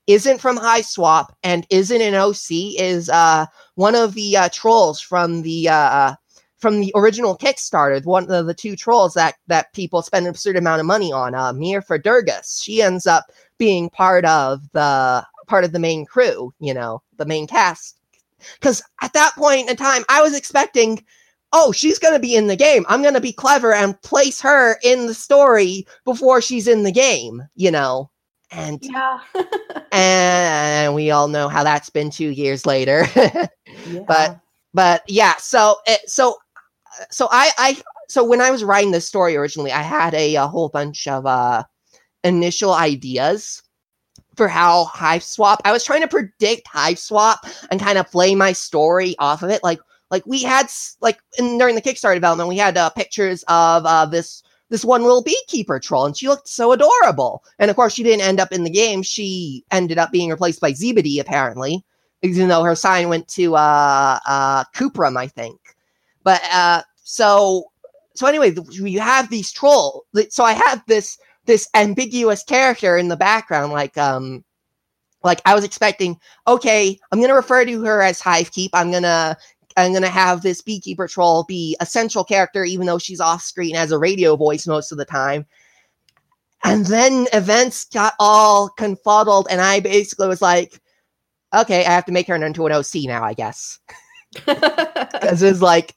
isn't 0.08 0.40
from 0.40 0.58
Hiveswap 0.58 1.30
and 1.44 1.66
isn't 1.70 2.02
an 2.02 2.16
OC 2.16 2.76
is 2.78 3.10
uh, 3.10 3.46
one 3.76 3.96
of 3.96 4.14
the 4.14 4.38
uh, 4.38 4.50
trolls 4.52 5.00
from 5.00 5.42
the 5.42 5.70
uh, 5.70 6.16
from 6.58 6.80
the 6.80 6.92
original 6.96 7.38
Kickstarter. 7.38 8.04
One 8.06 8.30
of 8.30 8.46
the 8.46 8.54
two 8.54 8.76
trolls 8.76 9.14
that 9.14 9.36
that 9.48 9.74
people 9.74 10.02
spend 10.02 10.26
an 10.26 10.30
absurd 10.32 10.58
amount 10.58 10.82
of 10.82 10.86
money 10.86 11.12
on. 11.12 11.36
Uh, 11.36 11.54
Mir 11.54 11.82
Ferdurgus. 11.82 12.62
She 12.62 12.82
ends 12.82 13.08
up 13.08 13.26
being 13.58 13.90
part 13.90 14.26
of 14.26 14.62
the 14.74 15.26
part 15.48 15.64
of 15.64 15.72
the 15.72 15.80
main 15.80 16.06
crew. 16.06 16.54
You 16.60 16.74
know, 16.74 17.02
the 17.18 17.26
main 17.26 17.48
cast. 17.48 18.00
Because 18.60 18.84
at 19.02 19.14
that 19.14 19.34
point 19.36 19.70
in 19.70 19.78
time, 19.78 20.04
I 20.10 20.22
was 20.22 20.36
expecting 20.36 21.04
oh, 21.54 21.72
she's 21.72 22.00
going 22.00 22.16
to 22.16 22.20
be 22.20 22.36
in 22.36 22.48
the 22.48 22.56
game. 22.56 22.84
I'm 22.90 23.04
going 23.04 23.14
to 23.14 23.22
be 23.22 23.32
clever 23.32 23.74
and 23.74 24.02
place 24.02 24.42
her 24.42 24.80
in 24.84 25.06
the 25.06 25.14
story 25.14 25.86
before 26.04 26.42
she's 26.42 26.68
in 26.68 26.82
the 26.82 26.92
game, 26.92 27.44
you 27.56 27.70
know. 27.70 28.10
And 28.54 28.80
yeah. 28.82 29.20
and 29.92 30.94
we 30.94 31.12
all 31.12 31.28
know 31.28 31.48
how 31.50 31.64
that's 31.64 31.90
been 31.90 32.10
2 32.10 32.30
years 32.30 32.66
later. 32.66 33.08
yeah. 33.16 33.48
But 34.08 34.40
but 34.74 35.04
yeah, 35.08 35.36
so 35.38 35.78
eh, 35.88 35.98
so 36.06 36.38
so 37.12 37.28
I 37.32 37.52
I 37.58 37.82
so 38.08 38.24
when 38.24 38.42
I 38.42 38.52
was 38.52 38.64
writing 38.64 38.92
this 38.92 39.08
story 39.08 39.36
originally, 39.36 39.72
I 39.72 39.82
had 39.82 40.14
a, 40.14 40.36
a 40.36 40.48
whole 40.48 40.70
bunch 40.70 41.08
of 41.08 41.26
uh 41.26 41.64
initial 42.24 42.74
ideas 42.74 43.62
for 44.36 44.48
how 44.48 44.86
Hive 44.86 45.24
Swap. 45.24 45.62
I 45.66 45.72
was 45.72 45.84
trying 45.84 46.02
to 46.02 46.08
predict 46.08 46.68
Hive 46.68 47.00
Swap 47.00 47.46
and 47.70 47.80
kind 47.80 47.98
of 47.98 48.10
play 48.10 48.36
my 48.36 48.54
story 48.54 49.16
off 49.20 49.44
of 49.44 49.50
it. 49.50 49.64
Like 49.64 49.80
like 50.10 50.26
we 50.26 50.44
had 50.44 50.68
like 51.02 51.20
in, 51.38 51.58
during 51.58 51.76
the 51.76 51.82
Kickstarter 51.82 52.16
development, 52.16 52.50
we 52.50 52.58
had 52.58 52.78
uh, 52.78 52.90
pictures 52.92 53.44
of 53.48 53.86
uh, 53.86 54.06
this 54.06 54.44
this 54.74 54.84
one 54.84 55.04
little 55.04 55.22
beekeeper 55.22 55.80
troll, 55.80 56.08
and 56.08 56.18
she 56.18 56.28
looked 56.28 56.48
so 56.48 56.72
adorable. 56.72 57.44
And 57.60 57.70
of 57.70 57.76
course, 57.76 57.94
she 57.94 58.02
didn't 58.02 58.26
end 58.26 58.40
up 58.40 58.52
in 58.52 58.64
the 58.64 58.72
game. 58.72 59.04
She 59.04 59.64
ended 59.70 60.00
up 60.00 60.12
being 60.12 60.32
replaced 60.32 60.60
by 60.60 60.74
Zebedee, 60.74 61.20
apparently, 61.20 61.86
even 62.24 62.48
though 62.48 62.64
her 62.64 62.76
sign 62.76 63.08
went 63.08 63.28
to 63.30 63.56
uh, 63.56 64.18
uh, 64.28 64.64
I 64.76 65.28
think. 65.28 65.60
But 66.24 66.42
uh, 66.52 66.82
so 67.04 67.66
so 68.16 68.26
anyway, 68.26 68.56
you 68.72 69.00
have 69.00 69.30
these 69.30 69.52
trolls. 69.52 70.06
So 70.30 70.44
I 70.44 70.54
have 70.54 70.82
this 70.88 71.20
this 71.46 71.70
ambiguous 71.76 72.42
character 72.44 72.98
in 72.98 73.10
the 73.10 73.16
background, 73.16 73.74
like 73.74 73.96
um 74.00 74.44
like 75.24 75.40
I 75.46 75.54
was 75.54 75.64
expecting, 75.64 76.20
okay, 76.48 77.00
I'm 77.12 77.22
gonna 77.22 77.36
refer 77.36 77.64
to 77.64 77.84
her 77.84 78.02
as 78.02 78.20
Hivekeep. 78.20 78.70
I'm 78.74 78.92
gonna 78.92 79.38
I'm 79.78 79.92
going 79.92 80.04
to 80.04 80.10
have 80.10 80.42
this 80.42 80.62
beekeeper 80.62 81.08
troll 81.08 81.44
be 81.44 81.76
a 81.80 81.86
central 81.86 82.24
character, 82.24 82.64
even 82.64 82.86
though 82.86 82.98
she's 82.98 83.20
off 83.20 83.42
screen 83.42 83.76
as 83.76 83.92
a 83.92 84.00
radio 84.00 84.36
voice 84.36 84.68
most 84.68 84.92
of 84.92 84.98
the 84.98 85.06
time. 85.06 85.46
And 86.64 86.86
then 86.86 87.28
events 87.34 87.86
got 87.86 88.14
all 88.20 88.70
confuddled, 88.70 89.48
and 89.50 89.60
I 89.60 89.82
basically 89.82 90.28
was 90.28 90.42
like, 90.42 90.80
okay, 91.54 91.86
I 91.86 91.92
have 91.92 92.06
to 92.06 92.12
make 92.12 92.28
her 92.28 92.36
into 92.36 92.66
an 92.66 92.72
OC 92.72 93.06
now, 93.06 93.24
I 93.24 93.34
guess. 93.34 93.80
Because 94.46 95.44
it's 95.44 95.62
like, 95.62 95.96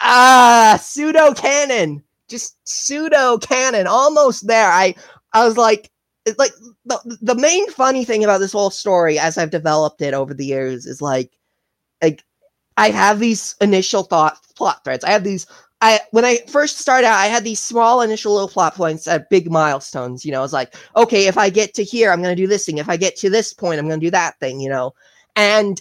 ah, 0.00 0.80
pseudo 0.82 1.34
canon, 1.34 2.02
just 2.28 2.56
pseudo 2.64 3.36
canon, 3.38 3.86
almost 3.86 4.46
there. 4.46 4.70
I, 4.70 4.94
I 5.34 5.46
was 5.46 5.58
like, 5.58 5.90
like 6.38 6.52
the, 6.86 7.18
the 7.20 7.34
main 7.34 7.70
funny 7.70 8.04
thing 8.04 8.24
about 8.24 8.38
this 8.38 8.52
whole 8.52 8.70
story 8.70 9.18
as 9.18 9.36
I've 9.36 9.50
developed 9.50 10.00
it 10.00 10.14
over 10.14 10.32
the 10.32 10.46
years 10.46 10.86
is 10.86 11.02
like, 11.02 11.30
like 11.30 11.30
I 12.76 12.90
have 12.90 13.20
these 13.20 13.54
initial 13.60 14.02
thought 14.02 14.38
plot 14.56 14.84
threads. 14.84 15.04
I 15.04 15.10
have 15.10 15.24
these. 15.24 15.46
I 15.80 16.00
when 16.12 16.24
I 16.24 16.38
first 16.48 16.78
started 16.78 17.06
out, 17.06 17.18
I 17.18 17.26
had 17.26 17.44
these 17.44 17.60
small 17.60 18.00
initial 18.00 18.32
little 18.32 18.48
plot 18.48 18.74
points 18.74 19.06
at 19.06 19.30
big 19.30 19.50
milestones. 19.50 20.24
You 20.24 20.32
know, 20.32 20.42
it's 20.42 20.52
like, 20.52 20.74
okay, 20.96 21.26
if 21.26 21.36
I 21.36 21.50
get 21.50 21.74
to 21.74 21.84
here, 21.84 22.10
I'm 22.10 22.22
going 22.22 22.34
to 22.34 22.42
do 22.42 22.48
this 22.48 22.66
thing. 22.66 22.78
If 22.78 22.88
I 22.88 22.96
get 22.96 23.16
to 23.16 23.30
this 23.30 23.52
point, 23.52 23.78
I'm 23.78 23.88
going 23.88 24.00
to 24.00 24.06
do 24.06 24.10
that 24.10 24.38
thing. 24.40 24.60
You 24.60 24.70
know, 24.70 24.94
and 25.36 25.80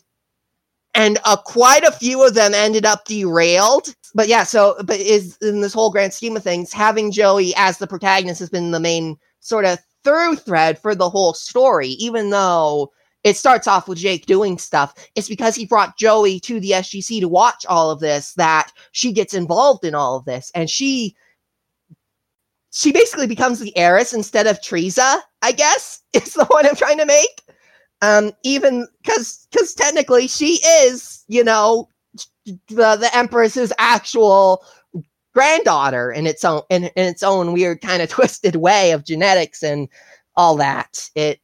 and 0.93 1.17
uh, 1.25 1.37
quite 1.37 1.83
a 1.83 1.91
few 1.91 2.25
of 2.25 2.33
them 2.33 2.53
ended 2.53 2.85
up 2.85 3.05
derailed. 3.05 3.95
But 4.13 4.27
yeah, 4.27 4.43
so 4.43 4.75
but 4.83 4.99
is 4.99 5.37
in 5.37 5.61
this 5.61 5.73
whole 5.73 5.91
grand 5.91 6.13
scheme 6.13 6.37
of 6.37 6.43
things, 6.43 6.71
having 6.71 7.11
Joey 7.11 7.53
as 7.55 7.77
the 7.77 7.87
protagonist 7.87 8.39
has 8.39 8.49
been 8.49 8.71
the 8.71 8.79
main 8.79 9.17
sort 9.39 9.65
of 9.65 9.79
through 10.03 10.35
thread 10.35 10.77
for 10.77 10.93
the 10.93 11.09
whole 11.09 11.33
story, 11.33 11.89
even 11.89 12.29
though 12.29 12.91
it 13.23 13.37
starts 13.37 13.67
off 13.67 13.87
with 13.87 13.97
Jake 13.97 14.25
doing 14.25 14.57
stuff. 14.57 14.93
It's 15.15 15.29
because 15.29 15.55
he 15.55 15.65
brought 15.65 15.97
Joey 15.97 16.39
to 16.41 16.59
the 16.59 16.71
SGC 16.71 17.21
to 17.21 17.27
watch 17.27 17.65
all 17.67 17.89
of 17.89 17.99
this 17.99 18.33
that 18.33 18.71
she 18.91 19.11
gets 19.11 19.33
involved 19.33 19.85
in 19.85 19.95
all 19.95 20.17
of 20.17 20.25
this. 20.25 20.51
And 20.53 20.69
she 20.69 21.15
she 22.71 22.91
basically 22.91 23.27
becomes 23.27 23.59
the 23.59 23.75
heiress 23.77 24.13
instead 24.13 24.47
of 24.47 24.61
Teresa, 24.61 25.21
I 25.41 25.51
guess, 25.51 26.01
is 26.13 26.33
the 26.33 26.45
point 26.45 26.65
I'm 26.65 26.75
trying 26.75 26.97
to 26.97 27.05
make. 27.05 27.43
Um, 28.01 28.33
even 28.43 28.87
because 29.01 29.47
because 29.51 29.73
technically 29.73 30.27
she 30.27 30.59
is, 30.65 31.23
you 31.27 31.43
know, 31.43 31.87
the 32.45 32.97
the 32.97 33.09
Empress's 33.13 33.71
actual 33.77 34.65
granddaughter 35.33 36.11
in 36.11 36.27
its 36.27 36.43
own 36.43 36.61
in, 36.69 36.85
in 36.85 37.05
its 37.05 37.23
own 37.23 37.53
weird 37.53 37.79
kind 37.81 38.01
of 38.01 38.09
twisted 38.09 38.57
way 38.57 38.91
of 38.91 39.05
genetics 39.05 39.63
and 39.63 39.87
all 40.35 40.57
that. 40.57 41.09
It 41.15 41.39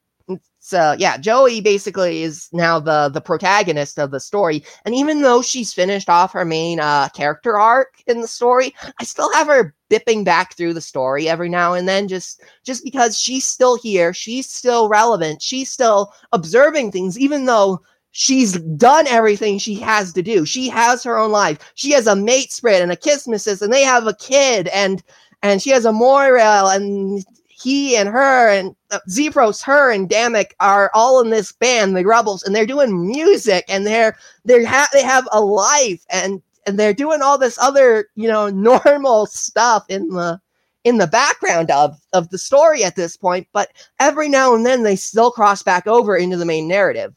so 0.69 0.95
yeah, 0.99 1.17
Joey 1.17 1.61
basically 1.61 2.21
is 2.21 2.47
now 2.53 2.79
the 2.79 3.09
the 3.09 3.21
protagonist 3.21 3.97
of 3.97 4.11
the 4.11 4.19
story, 4.19 4.63
and 4.85 4.93
even 4.93 5.23
though 5.23 5.41
she's 5.41 5.73
finished 5.73 6.09
off 6.09 6.31
her 6.33 6.45
main 6.45 6.79
uh, 6.79 7.09
character 7.09 7.57
arc 7.57 8.03
in 8.05 8.21
the 8.21 8.27
story, 8.27 8.75
I 8.99 9.03
still 9.03 9.33
have 9.33 9.47
her 9.47 9.73
bipping 9.89 10.23
back 10.23 10.55
through 10.55 10.75
the 10.75 10.81
story 10.81 11.27
every 11.27 11.49
now 11.49 11.73
and 11.73 11.87
then, 11.87 12.07
just 12.07 12.43
just 12.63 12.83
because 12.83 13.17
she's 13.19 13.45
still 13.45 13.77
here, 13.77 14.13
she's 14.13 14.47
still 14.47 14.89
relevant, 14.89 15.41
she's 15.41 15.71
still 15.71 16.13
observing 16.33 16.91
things, 16.91 17.17
even 17.17 17.45
though 17.45 17.81
she's 18.11 18.59
done 18.59 19.07
everything 19.07 19.57
she 19.57 19.73
has 19.75 20.13
to 20.13 20.21
do. 20.21 20.45
She 20.45 20.69
has 20.69 21.03
her 21.03 21.17
own 21.17 21.31
life. 21.31 21.71
She 21.73 21.91
has 21.93 22.05
a 22.05 22.13
matesprit 22.13 22.81
and 22.81 22.91
a 22.91 22.95
kismesis, 22.95 23.63
and 23.63 23.73
they 23.73 23.81
have 23.81 24.05
a 24.05 24.15
kid, 24.15 24.67
and 24.67 25.01
and 25.41 25.63
she 25.63 25.71
has 25.71 25.85
a 25.85 25.91
Moirail, 25.91 26.75
and 26.75 27.25
he 27.61 27.95
and 27.95 28.09
her 28.09 28.49
and 28.49 28.75
uh, 28.91 28.99
Xefros, 29.09 29.63
her 29.63 29.91
and 29.91 30.09
Dammek 30.09 30.51
are 30.59 30.91
all 30.93 31.21
in 31.21 31.29
this 31.29 31.51
band, 31.51 31.95
the 31.95 32.05
Rebels, 32.05 32.43
and 32.43 32.55
they're 32.55 32.65
doing 32.65 33.07
music 33.07 33.65
and 33.67 33.85
they're 33.85 34.17
they 34.45 34.63
have 34.63 34.89
they 34.93 35.03
have 35.03 35.27
a 35.31 35.41
life 35.41 36.05
and 36.09 36.41
and 36.65 36.79
they're 36.79 36.93
doing 36.93 37.21
all 37.21 37.37
this 37.37 37.57
other 37.59 38.07
you 38.15 38.27
know 38.27 38.49
normal 38.85 39.25
stuff 39.25 39.85
in 39.89 40.09
the 40.09 40.39
in 40.83 40.97
the 40.97 41.07
background 41.07 41.69
of 41.71 41.99
of 42.13 42.29
the 42.29 42.37
story 42.37 42.83
at 42.83 42.95
this 42.95 43.17
point. 43.17 43.47
But 43.51 43.71
every 43.99 44.29
now 44.29 44.55
and 44.55 44.65
then 44.65 44.83
they 44.83 44.95
still 44.95 45.31
cross 45.31 45.61
back 45.61 45.87
over 45.87 46.15
into 46.15 46.37
the 46.37 46.45
main 46.45 46.67
narrative. 46.67 47.15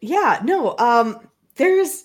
Yeah, 0.00 0.40
no, 0.44 0.76
um, 0.78 1.28
there's 1.56 2.04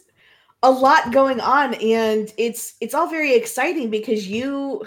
a 0.61 0.71
lot 0.71 1.11
going 1.11 1.39
on 1.39 1.73
and 1.75 2.33
it's 2.37 2.75
it's 2.81 2.93
all 2.93 3.09
very 3.09 3.33
exciting 3.33 3.89
because 3.89 4.27
you 4.27 4.85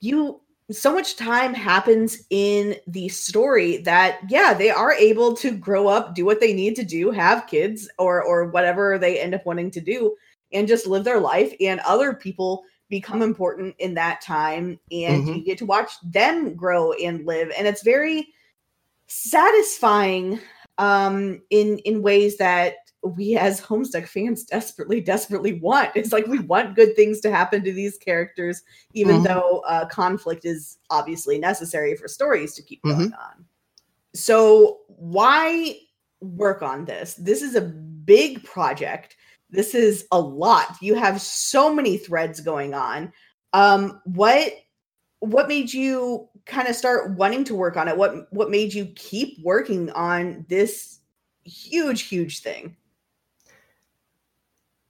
you 0.00 0.40
so 0.70 0.92
much 0.92 1.16
time 1.16 1.52
happens 1.52 2.24
in 2.30 2.76
the 2.86 3.08
story 3.08 3.78
that 3.78 4.20
yeah 4.28 4.54
they 4.54 4.70
are 4.70 4.92
able 4.92 5.34
to 5.34 5.50
grow 5.50 5.88
up 5.88 6.14
do 6.14 6.24
what 6.24 6.40
they 6.40 6.52
need 6.52 6.76
to 6.76 6.84
do 6.84 7.10
have 7.10 7.46
kids 7.46 7.88
or 7.98 8.22
or 8.22 8.46
whatever 8.50 8.98
they 8.98 9.18
end 9.18 9.34
up 9.34 9.44
wanting 9.44 9.70
to 9.70 9.80
do 9.80 10.14
and 10.52 10.68
just 10.68 10.86
live 10.86 11.04
their 11.04 11.20
life 11.20 11.52
and 11.60 11.80
other 11.80 12.14
people 12.14 12.64
become 12.88 13.22
important 13.22 13.74
in 13.78 13.94
that 13.94 14.20
time 14.20 14.78
and 14.90 15.24
mm-hmm. 15.24 15.34
you 15.34 15.44
get 15.44 15.58
to 15.58 15.66
watch 15.66 15.92
them 16.02 16.54
grow 16.54 16.92
and 16.92 17.26
live 17.26 17.50
and 17.56 17.66
it's 17.66 17.82
very 17.82 18.28
satisfying 19.06 20.38
um 20.78 21.40
in 21.50 21.78
in 21.78 22.02
ways 22.02 22.36
that 22.36 22.74
we 23.02 23.36
as 23.36 23.60
Homestuck 23.60 24.06
fans 24.06 24.44
desperately, 24.44 25.00
desperately 25.00 25.54
want. 25.54 25.90
It's 25.94 26.12
like 26.12 26.26
we 26.26 26.38
want 26.40 26.76
good 26.76 26.94
things 26.96 27.20
to 27.20 27.30
happen 27.30 27.64
to 27.64 27.72
these 27.72 27.96
characters, 27.96 28.62
even 28.92 29.16
mm-hmm. 29.16 29.24
though 29.24 29.62
uh, 29.66 29.86
conflict 29.86 30.44
is 30.44 30.78
obviously 30.90 31.38
necessary 31.38 31.96
for 31.96 32.08
stories 32.08 32.54
to 32.54 32.62
keep 32.62 32.82
going 32.82 32.96
mm-hmm. 32.96 33.14
on. 33.14 33.44
So, 34.14 34.80
why 34.86 35.76
work 36.20 36.62
on 36.62 36.84
this? 36.84 37.14
This 37.14 37.42
is 37.42 37.54
a 37.54 37.60
big 37.60 38.44
project. 38.44 39.16
This 39.50 39.74
is 39.74 40.06
a 40.12 40.20
lot. 40.20 40.76
You 40.80 40.94
have 40.94 41.20
so 41.20 41.74
many 41.74 41.96
threads 41.96 42.40
going 42.40 42.74
on. 42.74 43.12
Um, 43.52 44.00
what 44.04 44.52
what 45.20 45.48
made 45.48 45.72
you 45.72 46.28
kind 46.46 46.66
of 46.66 46.74
start 46.74 47.16
wanting 47.16 47.44
to 47.44 47.54
work 47.54 47.76
on 47.76 47.88
it? 47.88 47.96
What 47.96 48.32
what 48.32 48.50
made 48.50 48.74
you 48.74 48.86
keep 48.94 49.38
working 49.42 49.90
on 49.92 50.44
this 50.48 51.00
huge, 51.44 52.02
huge 52.02 52.40
thing? 52.40 52.76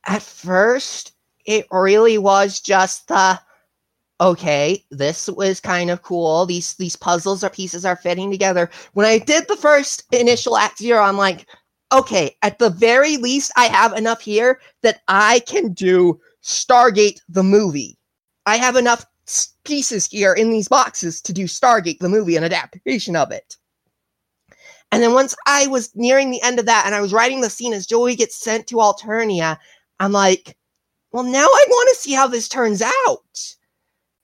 At 0.06 0.22
first 0.22 1.12
it 1.46 1.66
really 1.70 2.18
was 2.18 2.60
just 2.60 3.08
the 3.08 3.40
okay, 4.20 4.84
this 4.90 5.28
was 5.30 5.60
kind 5.60 5.90
of 5.90 6.02
cool. 6.02 6.44
These 6.44 6.74
these 6.74 6.96
puzzles 6.96 7.42
or 7.42 7.50
pieces 7.50 7.84
are 7.84 7.96
fitting 7.96 8.30
together. 8.30 8.70
When 8.92 9.06
I 9.06 9.18
did 9.18 9.48
the 9.48 9.56
first 9.56 10.04
initial 10.12 10.56
act 10.56 10.78
zero, 10.78 11.02
I'm 11.02 11.16
like, 11.16 11.46
okay, 11.92 12.36
at 12.42 12.58
the 12.58 12.70
very 12.70 13.16
least, 13.16 13.50
I 13.56 13.66
have 13.66 13.96
enough 13.96 14.20
here 14.20 14.60
that 14.82 15.00
I 15.08 15.40
can 15.40 15.72
do 15.72 16.20
Stargate 16.42 17.20
the 17.28 17.42
movie. 17.42 17.96
I 18.46 18.56
have 18.56 18.76
enough 18.76 19.06
pieces 19.64 20.06
here 20.06 20.32
in 20.32 20.50
these 20.50 20.68
boxes 20.68 21.20
to 21.22 21.32
do 21.32 21.44
Stargate 21.44 21.98
the 21.98 22.08
movie, 22.08 22.36
an 22.36 22.44
adaptation 22.44 23.16
of 23.16 23.30
it. 23.30 23.56
And 24.92 25.02
then 25.02 25.14
once 25.14 25.36
I 25.46 25.68
was 25.68 25.94
nearing 25.94 26.30
the 26.30 26.42
end 26.42 26.58
of 26.58 26.66
that 26.66 26.84
and 26.84 26.94
I 26.94 27.00
was 27.00 27.12
writing 27.12 27.40
the 27.40 27.50
scene 27.50 27.72
as 27.72 27.86
Joey 27.86 28.16
gets 28.16 28.36
sent 28.36 28.66
to 28.68 28.76
Alternia, 28.76 29.56
I'm 30.00 30.12
like, 30.12 30.56
well, 31.12 31.22
now 31.22 31.44
I 31.44 31.64
want 31.68 31.88
to 31.90 32.00
see 32.00 32.12
how 32.12 32.26
this 32.26 32.48
turns 32.48 32.82
out. 32.82 33.54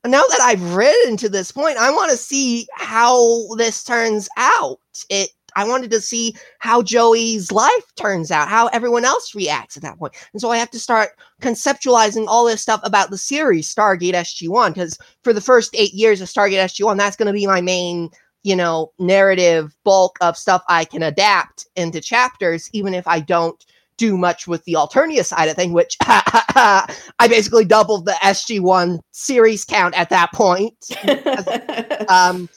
Now 0.04 0.22
that 0.22 0.40
I've 0.40 0.74
written 0.74 1.16
to 1.18 1.28
this 1.28 1.52
point, 1.52 1.78
I 1.78 1.90
want 1.90 2.10
to 2.10 2.16
see 2.16 2.66
how 2.74 3.54
this 3.56 3.84
turns 3.84 4.28
out. 4.36 4.78
It 5.10 5.30
I 5.56 5.66
wanted 5.66 5.90
to 5.92 6.02
see 6.02 6.36
how 6.58 6.82
Joey's 6.82 7.50
life 7.50 7.94
turns 7.96 8.30
out, 8.30 8.48
how 8.48 8.66
everyone 8.68 9.06
else 9.06 9.34
reacts 9.34 9.76
at 9.76 9.82
that 9.82 9.98
point. 9.98 10.12
And 10.32 10.40
so 10.40 10.50
I 10.50 10.58
have 10.58 10.70
to 10.72 10.78
start 10.78 11.10
conceptualizing 11.40 12.26
all 12.28 12.44
this 12.44 12.60
stuff 12.60 12.80
about 12.84 13.10
the 13.10 13.16
series 13.16 13.74
Stargate 13.74 14.12
SG1 14.12 14.74
because 14.74 14.98
for 15.24 15.32
the 15.32 15.40
first 15.40 15.74
8 15.74 15.94
years 15.94 16.20
of 16.20 16.28
Stargate 16.28 16.62
SG1, 16.62 16.98
that's 16.98 17.16
going 17.16 17.26
to 17.26 17.32
be 17.32 17.46
my 17.46 17.62
main 17.62 18.10
you 18.46 18.54
know, 18.54 18.92
narrative 19.00 19.74
bulk 19.82 20.16
of 20.20 20.36
stuff 20.36 20.62
I 20.68 20.84
can 20.84 21.02
adapt 21.02 21.66
into 21.74 22.00
chapters, 22.00 22.70
even 22.72 22.94
if 22.94 23.08
I 23.08 23.18
don't 23.18 23.60
do 23.96 24.16
much 24.16 24.46
with 24.46 24.64
the 24.64 24.74
Alternia 24.74 25.24
side 25.24 25.48
of 25.48 25.56
thing, 25.56 25.72
which 25.72 25.96
I 26.02 26.86
basically 27.28 27.64
doubled 27.64 28.06
the 28.06 28.12
SG1 28.22 29.00
series 29.12 29.64
count 29.64 29.94
at 29.96 30.10
that 30.10 30.32
point. 30.32 30.74
um, 32.08 32.48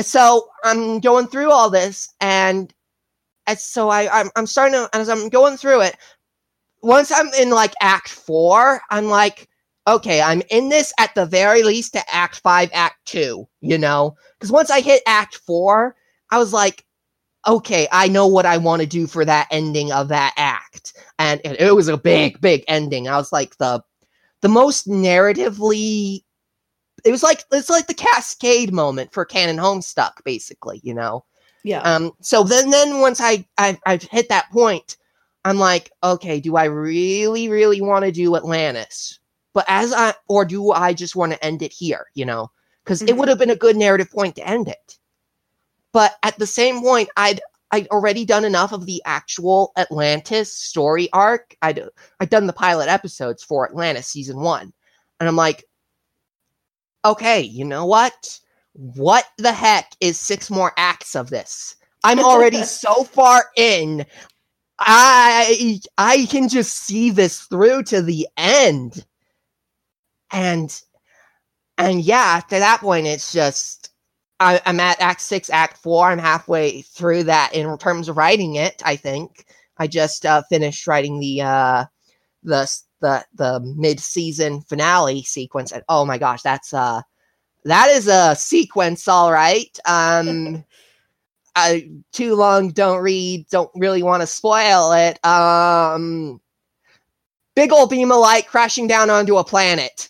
so 0.00 0.48
I'm 0.64 1.00
going 1.00 1.26
through 1.26 1.50
all 1.50 1.70
this, 1.70 2.12
and, 2.20 2.72
and 3.46 3.58
so 3.58 3.88
I, 3.88 4.20
I'm, 4.20 4.30
I'm 4.36 4.46
starting 4.46 4.74
to, 4.74 4.88
as 4.92 5.08
I'm 5.08 5.28
going 5.28 5.56
through 5.56 5.82
it, 5.82 5.96
once 6.82 7.12
I'm 7.12 7.28
in 7.38 7.50
like 7.50 7.74
Act 7.80 8.08
Four, 8.08 8.80
I'm 8.90 9.06
like, 9.06 9.48
okay, 9.86 10.20
I'm 10.20 10.42
in 10.50 10.68
this 10.68 10.92
at 10.98 11.14
the 11.14 11.26
very 11.26 11.62
least 11.62 11.92
to 11.94 12.14
Act 12.14 12.40
Five, 12.40 12.70
Act 12.72 12.96
Two, 13.06 13.46
you 13.60 13.78
know? 13.78 14.14
Because 14.38 14.52
once 14.52 14.70
I 14.70 14.80
hit 14.80 15.02
Act 15.06 15.36
Four, 15.36 15.96
I 16.30 16.38
was 16.38 16.52
like, 16.52 16.84
okay, 17.46 17.88
I 17.90 18.08
know 18.08 18.26
what 18.26 18.46
I 18.46 18.56
want 18.56 18.82
to 18.82 18.86
do 18.86 19.06
for 19.06 19.24
that 19.24 19.48
ending 19.50 19.92
of 19.92 20.08
that 20.08 20.34
act. 20.36 20.94
And 21.18 21.40
it, 21.44 21.60
it, 21.60 21.74
was 21.74 21.88
a 21.88 21.96
big, 21.96 22.40
big 22.40 22.64
ending. 22.68 23.08
I 23.08 23.16
was 23.16 23.32
like 23.32 23.56
the 23.58 23.82
the 24.40 24.48
most 24.48 24.88
narratively 24.88 26.24
it 27.04 27.10
was 27.10 27.22
like 27.22 27.44
it's 27.50 27.70
like 27.70 27.86
the 27.86 27.94
cascade 27.94 28.72
moment 28.72 29.12
for 29.12 29.24
Canon 29.24 29.56
Homestuck, 29.56 30.12
basically, 30.24 30.80
you 30.84 30.94
know. 30.94 31.24
Yeah. 31.64 31.80
Um 31.80 32.12
so 32.20 32.44
then 32.44 32.70
then 32.70 33.00
once 33.00 33.20
I 33.20 33.46
I 33.58 33.78
I 33.86 33.96
hit 33.96 34.28
that 34.28 34.50
point, 34.50 34.96
I'm 35.44 35.58
like, 35.58 35.90
okay, 36.02 36.40
do 36.40 36.56
I 36.56 36.64
really, 36.64 37.48
really 37.48 37.80
want 37.80 38.04
to 38.04 38.12
do 38.12 38.36
Atlantis? 38.36 39.18
But 39.52 39.64
as 39.68 39.92
I 39.92 40.14
or 40.28 40.44
do 40.44 40.72
I 40.72 40.92
just 40.92 41.16
want 41.16 41.32
to 41.32 41.44
end 41.44 41.62
it 41.62 41.72
here, 41.72 42.06
you 42.14 42.24
know? 42.24 42.50
Because 42.84 43.00
mm-hmm. 43.00 43.08
it 43.08 43.16
would 43.16 43.28
have 43.28 43.38
been 43.38 43.50
a 43.50 43.56
good 43.56 43.76
narrative 43.76 44.10
point 44.10 44.36
to 44.36 44.46
end 44.46 44.68
it. 44.68 44.98
But 45.92 46.16
at 46.22 46.38
the 46.38 46.46
same 46.46 46.80
point, 46.80 47.08
I'd 47.16 47.40
I'd 47.70 47.88
already 47.88 48.26
done 48.26 48.44
enough 48.44 48.72
of 48.72 48.84
the 48.84 49.02
actual 49.06 49.72
Atlantis 49.76 50.54
story 50.54 51.08
arc. 51.12 51.56
I'd 51.62 51.82
I'd 52.20 52.30
done 52.30 52.46
the 52.46 52.52
pilot 52.52 52.88
episodes 52.88 53.42
for 53.42 53.66
Atlantis 53.68 54.06
season 54.06 54.40
one. 54.40 54.72
And 55.20 55.28
I'm 55.28 55.36
like, 55.36 55.64
okay, 57.04 57.40
you 57.40 57.64
know 57.64 57.86
what? 57.86 58.38
What 58.74 59.24
the 59.38 59.52
heck 59.52 59.92
is 60.00 60.18
six 60.18 60.50
more 60.50 60.72
acts 60.76 61.14
of 61.14 61.30
this? 61.30 61.76
I'm 62.04 62.20
already 62.20 62.62
so 62.64 63.04
far 63.04 63.44
in. 63.56 64.04
I 64.78 65.80
I 65.98 66.26
can 66.26 66.48
just 66.48 66.74
see 66.74 67.10
this 67.10 67.42
through 67.42 67.84
to 67.84 68.02
the 68.02 68.28
end. 68.36 69.04
And 70.32 70.82
and 71.78 72.00
yeah, 72.00 72.34
after 72.36 72.58
that 72.58 72.80
point, 72.80 73.06
it's 73.06 73.32
just 73.32 73.91
I, 74.42 74.60
am 74.66 74.80
at 74.80 75.00
Act 75.00 75.20
Six, 75.20 75.48
Act 75.50 75.76
Four. 75.78 76.06
I'm 76.06 76.18
halfway 76.18 76.82
through 76.82 77.24
that 77.24 77.54
in 77.54 77.78
terms 77.78 78.08
of 78.08 78.16
writing 78.16 78.56
it. 78.56 78.82
I 78.84 78.96
think 78.96 79.46
I 79.78 79.86
just 79.86 80.26
uh, 80.26 80.42
finished 80.48 80.86
writing 80.86 81.20
the 81.20 81.42
uh, 81.42 81.84
the 82.42 82.68
the 83.00 83.24
the 83.34 83.60
mid 83.76 84.00
season 84.00 84.60
finale 84.62 85.22
sequence, 85.22 85.72
and 85.72 85.82
oh 85.88 86.04
my 86.04 86.18
gosh, 86.18 86.42
that's 86.42 86.74
uh 86.74 87.02
that 87.64 87.90
is 87.90 88.08
a 88.08 88.34
sequence, 88.34 89.06
all 89.06 89.32
right. 89.32 89.78
Um, 89.86 90.64
I, 91.54 91.90
too 92.12 92.34
long, 92.34 92.70
don't 92.70 93.02
read, 93.02 93.46
don't 93.50 93.70
really 93.74 94.02
want 94.02 94.22
to 94.22 94.26
spoil 94.26 94.92
it. 94.92 95.24
Um, 95.24 96.40
big 97.54 97.72
old 97.72 97.90
beam 97.90 98.10
of 98.10 98.18
light 98.18 98.48
crashing 98.48 98.86
down 98.86 99.10
onto 99.10 99.36
a 99.36 99.44
planet. 99.44 100.08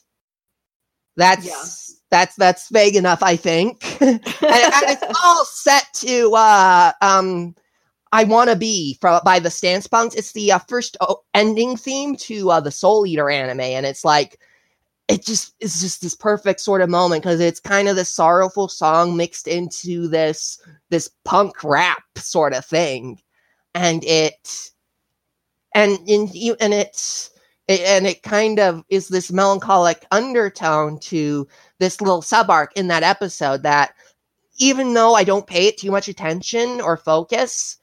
That's 1.16 2.00
that's 2.12 2.36
that's 2.36 2.68
vague 2.68 2.94
enough, 2.94 3.22
I 3.22 3.36
think. 3.36 3.82
and, 4.02 4.20
and, 4.20 4.22
it's 4.42 5.02
all 5.24 5.44
set 5.46 5.86
to 5.94 6.34
uh, 6.36 6.92
um, 7.00 7.56
"I 8.12 8.24
Wanna 8.24 8.54
Be" 8.54 8.98
from 9.00 9.20
by 9.24 9.38
the 9.38 9.50
Stance 9.50 9.86
Punks. 9.86 10.14
It's 10.14 10.32
the 10.32 10.52
uh, 10.52 10.58
first 10.68 10.98
oh, 11.00 11.22
ending 11.32 11.76
theme 11.76 12.14
to 12.16 12.50
uh, 12.50 12.60
the 12.60 12.70
Soul 12.70 13.06
Eater 13.06 13.30
anime, 13.30 13.60
and 13.60 13.86
it's 13.86 14.04
like 14.04 14.38
it 15.08 15.24
just 15.24 15.54
it's 15.58 15.80
just 15.80 16.02
this 16.02 16.14
perfect 16.14 16.60
sort 16.60 16.82
of 16.82 16.90
moment 16.90 17.22
because 17.22 17.40
it's 17.40 17.58
kind 17.58 17.88
of 17.88 17.96
this 17.96 18.12
sorrowful 18.12 18.68
song 18.68 19.16
mixed 19.16 19.48
into 19.48 20.06
this 20.06 20.60
this 20.90 21.08
punk 21.24 21.64
rap 21.64 22.04
sort 22.18 22.52
of 22.52 22.62
thing, 22.62 23.18
and 23.74 24.04
it 24.04 24.70
and 25.74 25.98
in 26.06 26.28
and 26.60 26.74
it's 26.74 27.30
and 27.68 28.06
it 28.06 28.22
kind 28.22 28.58
of 28.58 28.84
is 28.88 29.08
this 29.08 29.30
melancholic 29.30 30.04
undertone 30.10 30.98
to 30.98 31.46
this 31.82 32.00
little 32.00 32.22
sub 32.22 32.48
arc 32.48 32.72
in 32.76 32.86
that 32.86 33.02
episode 33.02 33.64
that 33.64 33.92
even 34.58 34.94
though 34.94 35.14
I 35.14 35.24
don't 35.24 35.48
pay 35.48 35.66
it 35.66 35.76
too 35.76 35.90
much 35.90 36.06
attention 36.06 36.80
or 36.80 36.96
focus, 36.96 37.76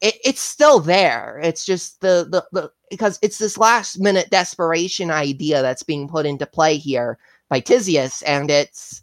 it, 0.00 0.14
it's 0.24 0.40
still 0.40 0.80
there. 0.80 1.38
It's 1.42 1.66
just 1.66 2.00
the, 2.00 2.26
the 2.30 2.44
the 2.52 2.70
because 2.90 3.18
it's 3.20 3.36
this 3.36 3.58
last 3.58 4.00
minute 4.00 4.30
desperation 4.30 5.10
idea 5.10 5.60
that's 5.60 5.82
being 5.82 6.08
put 6.08 6.24
into 6.24 6.46
play 6.46 6.78
here 6.78 7.18
by 7.50 7.60
Tisius, 7.60 8.22
and 8.26 8.50
it's 8.50 9.02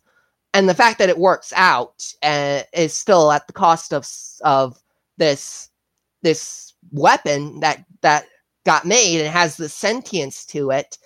and 0.56 0.68
the 0.68 0.74
fact 0.74 0.98
that 0.98 1.10
it 1.10 1.20
works 1.20 1.54
out 1.56 2.04
uh, 2.24 2.62
is 2.74 2.92
still 2.92 3.32
at 3.32 3.46
the 3.46 3.54
cost 3.54 3.94
of 3.94 4.08
of 4.44 4.82
this 5.18 5.70
this 6.24 6.74
weapon 6.92 7.60
that 7.60 7.86
that 8.02 8.26
got 8.66 8.84
made 8.84 9.22
and 9.22 9.30
has 9.30 9.58
the 9.58 9.70
sentience 9.70 10.44
to 10.48 10.72
it, 10.72 10.98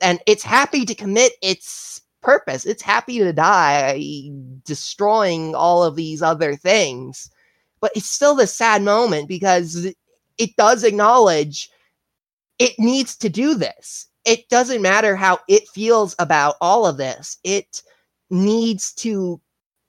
and 0.00 0.18
it's 0.26 0.42
happy 0.42 0.86
to 0.86 0.94
commit 0.94 1.32
its 1.42 2.00
purpose. 2.26 2.66
It's 2.66 2.82
happy 2.82 3.20
to 3.20 3.32
die, 3.32 4.30
destroying 4.64 5.54
all 5.54 5.84
of 5.84 5.94
these 5.94 6.22
other 6.22 6.56
things. 6.56 7.30
But 7.80 7.92
it's 7.94 8.10
still 8.10 8.34
the 8.34 8.48
sad 8.48 8.82
moment 8.82 9.28
because 9.28 9.86
it 10.36 10.56
does 10.56 10.82
acknowledge 10.82 11.70
it 12.58 12.72
needs 12.80 13.16
to 13.18 13.28
do 13.28 13.54
this. 13.54 14.08
It 14.24 14.48
doesn't 14.48 14.82
matter 14.82 15.14
how 15.14 15.38
it 15.48 15.68
feels 15.68 16.16
about 16.18 16.56
all 16.60 16.84
of 16.84 16.96
this. 16.96 17.38
It 17.44 17.80
needs 18.28 18.92
to 18.94 19.40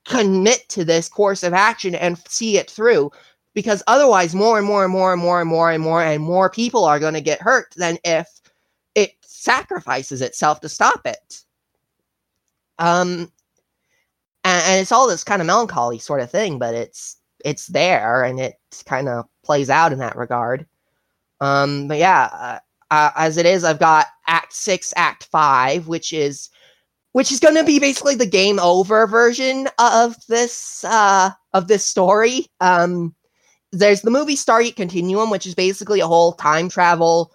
commit 0.05 0.69
to 0.69 0.85
this 0.85 1.09
course 1.09 1.41
of 1.41 1.53
action 1.53 1.95
and 1.95 2.19
see 2.29 2.59
it 2.59 2.69
through 2.69 3.11
because 3.55 3.81
otherwise 3.87 4.35
more 4.35 4.59
and 4.59 4.67
more 4.67 4.83
and 4.83 4.93
more 4.93 5.11
and 5.11 5.21
more 5.21 5.41
and 5.41 5.49
more 5.49 5.71
and 5.71 5.81
more 5.81 6.03
and 6.03 6.23
more 6.23 6.51
people 6.51 6.85
are 6.85 6.99
going 6.99 7.15
to 7.15 7.21
get 7.21 7.41
hurt 7.41 7.73
than 7.77 7.97
if 8.03 8.27
it 8.93 9.13
sacrifices 9.21 10.21
itself 10.21 10.61
to 10.61 10.69
stop 10.69 11.01
it 11.05 11.43
um 12.79 13.31
and, 14.43 14.63
and 14.65 14.81
it's 14.81 14.91
all 14.91 15.07
this 15.07 15.23
kind 15.23 15.41
of 15.41 15.45
melancholy 15.45 15.99
sort 15.99 16.21
of 16.21 16.31
thing 16.31 16.59
but 16.59 16.73
it's 16.73 17.17
it's 17.45 17.67
there 17.67 18.23
and 18.23 18.39
it 18.39 18.55
kind 18.85 19.07
of 19.07 19.25
plays 19.43 19.69
out 19.69 19.91
in 19.91 19.99
that 19.99 20.15
regard 20.15 20.65
um 21.41 21.87
but 21.87 21.97
yeah 21.97 22.29
uh, 22.33 22.59
uh, 22.89 23.11
as 23.15 23.37
it 23.37 23.45
is 23.45 23.63
i've 23.63 23.79
got 23.79 24.07
act 24.27 24.53
6 24.53 24.93
act 24.95 25.25
5 25.25 25.87
which 25.87 26.13
is 26.13 26.49
which 27.17 27.31
is 27.31 27.39
going 27.39 27.55
to 27.55 27.63
be 27.63 27.79
basically 27.79 28.13
the 28.13 28.27
game 28.27 28.59
over 28.59 29.07
version 29.07 29.67
of 29.79 30.15
this 30.27 30.85
uh, 30.85 31.31
of 31.53 31.67
this 31.67 31.83
story. 31.83 32.45
Um, 32.61 33.15
there's 33.71 34.03
the 34.03 34.11
movie 34.11 34.35
Stargate 34.35 34.75
Continuum, 34.75 35.31
which 35.31 35.47
is 35.47 35.55
basically 35.55 35.99
a 35.99 36.05
whole 36.05 36.33
time 36.33 36.69
travel. 36.69 37.31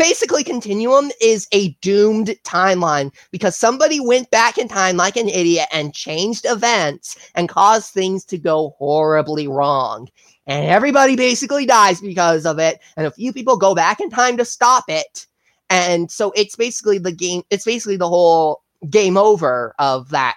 Basically, 0.00 0.42
Continuum 0.42 1.10
is 1.20 1.46
a 1.52 1.76
doomed 1.82 2.34
timeline 2.42 3.12
because 3.32 3.54
somebody 3.54 4.00
went 4.00 4.30
back 4.30 4.56
in 4.56 4.66
time 4.66 4.96
like 4.96 5.14
an 5.14 5.28
idiot 5.28 5.68
and 5.74 5.92
changed 5.92 6.46
events 6.48 7.18
and 7.34 7.50
caused 7.50 7.92
things 7.92 8.24
to 8.24 8.38
go 8.38 8.74
horribly 8.78 9.46
wrong. 9.46 10.08
And 10.46 10.64
everybody 10.64 11.16
basically 11.16 11.66
dies 11.66 12.00
because 12.00 12.46
of 12.46 12.58
it. 12.58 12.80
And 12.96 13.06
a 13.06 13.10
few 13.10 13.34
people 13.34 13.58
go 13.58 13.74
back 13.74 14.00
in 14.00 14.08
time 14.08 14.38
to 14.38 14.44
stop 14.46 14.84
it. 14.88 15.26
And 15.68 16.10
so 16.10 16.32
it's 16.34 16.56
basically 16.56 16.96
the 16.96 17.12
game, 17.12 17.42
it's 17.50 17.66
basically 17.66 17.98
the 17.98 18.08
whole 18.08 18.62
game 18.88 19.18
over 19.18 19.74
of 19.78 20.08
that 20.08 20.36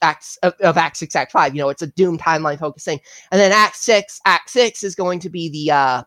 act 0.00 0.38
of, 0.42 0.54
of 0.62 0.78
act 0.78 0.96
six 0.96 1.14
act 1.14 1.30
five 1.30 1.54
you 1.54 1.60
know 1.60 1.68
it's 1.68 1.82
a 1.82 1.86
doom 1.88 2.16
timeline 2.16 2.58
focusing 2.58 2.98
and 3.30 3.40
then 3.40 3.52
act 3.52 3.76
six 3.76 4.18
act 4.24 4.48
six 4.48 4.82
is 4.82 4.94
going 4.94 5.20
to 5.20 5.28
be 5.28 5.50
the 5.50 5.70
uh 5.70 6.02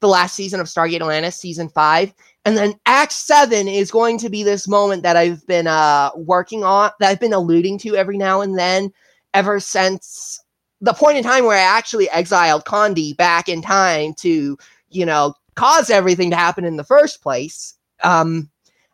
the 0.00 0.08
last 0.08 0.34
season 0.34 0.60
of 0.60 0.66
stargate 0.66 1.00
atlantis 1.00 1.36
season 1.36 1.68
five 1.68 2.12
and 2.44 2.56
then 2.56 2.74
act 2.86 3.12
seven 3.12 3.68
is 3.68 3.90
going 3.90 4.18
to 4.18 4.30
be 4.30 4.42
this 4.42 4.68
moment 4.68 5.02
that 5.02 5.16
i've 5.16 5.46
been 5.46 5.66
uh 5.66 6.10
working 6.16 6.64
on 6.64 6.90
that 7.00 7.10
i've 7.10 7.20
been 7.20 7.32
alluding 7.32 7.78
to 7.78 7.96
every 7.96 8.16
now 8.16 8.40
and 8.40 8.58
then 8.58 8.92
ever 9.34 9.60
since 9.60 10.42
the 10.80 10.92
point 10.92 11.18
in 11.18 11.24
time 11.24 11.44
where 11.44 11.56
i 11.58 11.78
actually 11.78 12.08
exiled 12.10 12.64
condi 12.64 13.16
back 13.16 13.48
in 13.48 13.60
time 13.62 14.14
to 14.14 14.56
you 14.88 15.04
know 15.04 15.34
cause 15.54 15.90
everything 15.90 16.30
to 16.30 16.36
happen 16.36 16.64
in 16.64 16.76
the 16.76 16.84
first 16.84 17.22
place 17.22 17.74
um 18.02 18.50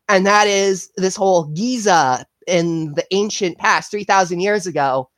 and 0.09 0.27
that 0.27 0.47
is 0.47 0.91
this 0.97 1.17
whole 1.17 1.45
Giza 1.45 2.25
in 2.47 2.95
the 2.95 3.05
ancient 3.11 3.59
past, 3.59 3.91
3,000 3.91 4.41
years 4.41 4.67
ago, 4.67 5.11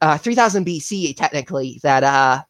uh, 0.00 0.18
3,000 0.18 0.64
BC, 0.64 1.16
technically, 1.16 1.80
that, 1.82 2.02
uh, 2.02 2.42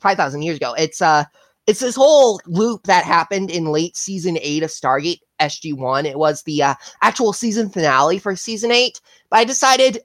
5,000 0.00 0.42
years 0.42 0.56
ago. 0.56 0.74
It's, 0.74 1.00
uh, 1.00 1.24
it's 1.66 1.80
this 1.80 1.96
whole 1.96 2.40
loop 2.46 2.84
that 2.84 3.04
happened 3.04 3.50
in 3.50 3.66
late 3.66 3.96
season 3.96 4.38
eight 4.40 4.62
of 4.62 4.70
Stargate 4.70 5.20
SG1. 5.40 6.04
It 6.04 6.18
was 6.18 6.42
the 6.42 6.62
uh, 6.62 6.74
actual 7.02 7.32
season 7.32 7.70
finale 7.70 8.18
for 8.18 8.36
season 8.36 8.70
eight, 8.70 9.00
but 9.30 9.38
I 9.38 9.44
decided 9.44 10.00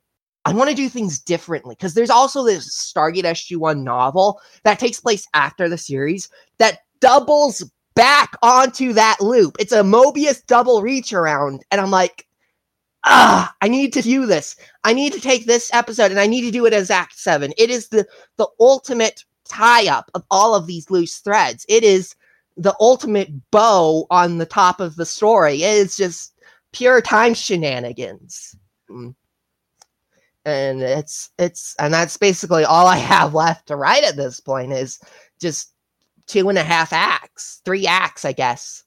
I 0.46 0.54
want 0.54 0.70
to 0.70 0.76
do 0.76 0.90
things 0.90 1.20
differently 1.20 1.76
because 1.76 1.94
there's 1.94 2.10
also 2.10 2.44
this 2.44 2.94
Stargate 2.96 3.24
SG1 3.24 3.84
novel 3.84 4.42
that 4.64 4.80
takes 4.80 5.00
place 5.00 5.28
after 5.34 5.68
the 5.68 5.78
series 5.78 6.30
that 6.58 6.80
doubles 7.02 7.64
back 7.96 8.38
onto 8.42 8.94
that 8.94 9.18
loop. 9.20 9.58
It's 9.60 9.74
a 9.74 9.82
Mobius 9.82 10.46
double 10.46 10.82
reach 10.82 11.12
around. 11.12 11.64
And 11.72 11.82
I'm 11.82 11.92
like, 11.92 12.26
ah, 13.04 13.54
I 13.62 13.68
need 13.68 13.92
to 13.94 14.02
do 14.02 14.26
this. 14.26 14.56
I 14.86 14.94
need 14.94 15.14
to 15.14 15.22
take 15.22 15.46
this 15.46 15.70
episode 15.74 16.12
and 16.12 16.20
I 16.20 16.28
need 16.28 16.42
to 16.42 16.52
do 16.52 16.66
it 16.66 16.74
as 16.74 16.90
Act 16.90 17.20
7. 17.20 17.54
It 17.58 17.70
is 17.70 17.90
the, 17.90 18.08
the 18.38 18.48
ultimate 18.60 19.26
tie 19.50 19.88
up 19.88 20.10
of 20.14 20.24
all 20.32 20.56
of 20.56 20.68
these 20.68 20.90
loose 20.90 21.18
threads. 21.18 21.66
It 21.68 21.84
is 21.84 22.16
the 22.56 22.76
ultimate 22.80 23.30
bow 23.52 24.06
on 24.10 24.38
the 24.38 24.46
top 24.46 24.80
of 24.80 24.96
the 24.96 25.06
story. 25.06 25.64
It 25.64 25.76
is 25.78 25.98
just 25.98 26.34
pure 26.72 27.02
time 27.02 27.34
shenanigans. 27.34 28.56
Mm. 28.90 29.16
And 30.46 30.82
it's 30.82 31.30
it's 31.38 31.76
and 31.80 31.94
that's 31.94 32.18
basically 32.18 32.64
all 32.64 32.88
I 32.88 32.98
have 32.98 33.34
left 33.34 33.68
to 33.68 33.76
write 33.76 34.04
at 34.04 34.16
this 34.16 34.40
point 34.40 34.72
is 34.72 35.00
just 35.40 35.74
two 36.28 36.50
and 36.50 36.58
a 36.58 36.64
half 36.64 36.94
acts, 36.94 37.62
three 37.66 37.88
acts, 37.88 38.24
I 38.24 38.32
guess. 38.32 38.84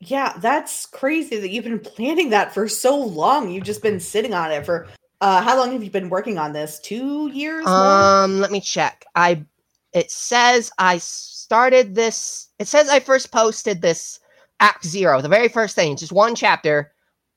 Yeah, 0.00 0.32
that's 0.38 0.86
crazy 0.86 1.38
that 1.38 1.50
you've 1.50 1.64
been 1.64 1.78
planning 1.78 2.30
that 2.30 2.54
for 2.54 2.68
so 2.68 2.98
long. 2.98 3.50
You've 3.50 3.64
just 3.64 3.82
been 3.82 4.00
sitting 4.00 4.32
on 4.32 4.50
it 4.50 4.64
for 4.64 4.88
uh 5.20 5.42
how 5.42 5.56
long 5.56 5.72
have 5.72 5.82
you 5.82 5.90
been 5.90 6.08
working 6.08 6.38
on 6.38 6.52
this? 6.52 6.78
2 6.80 7.30
years? 7.32 7.66
Um, 7.66 8.32
more? 8.32 8.40
let 8.40 8.50
me 8.50 8.60
check. 8.60 9.04
I 9.14 9.44
it 9.92 10.10
says 10.10 10.70
I 10.78 10.98
started 10.98 11.94
this 11.94 12.48
it 12.58 12.68
says 12.68 12.88
I 12.88 13.00
first 13.00 13.32
posted 13.32 13.82
this 13.82 14.20
act 14.60 14.84
0, 14.84 15.22
the 15.22 15.28
very 15.28 15.48
first 15.48 15.74
thing, 15.74 15.96
just 15.96 16.12
one 16.12 16.34
chapter, 16.34 16.92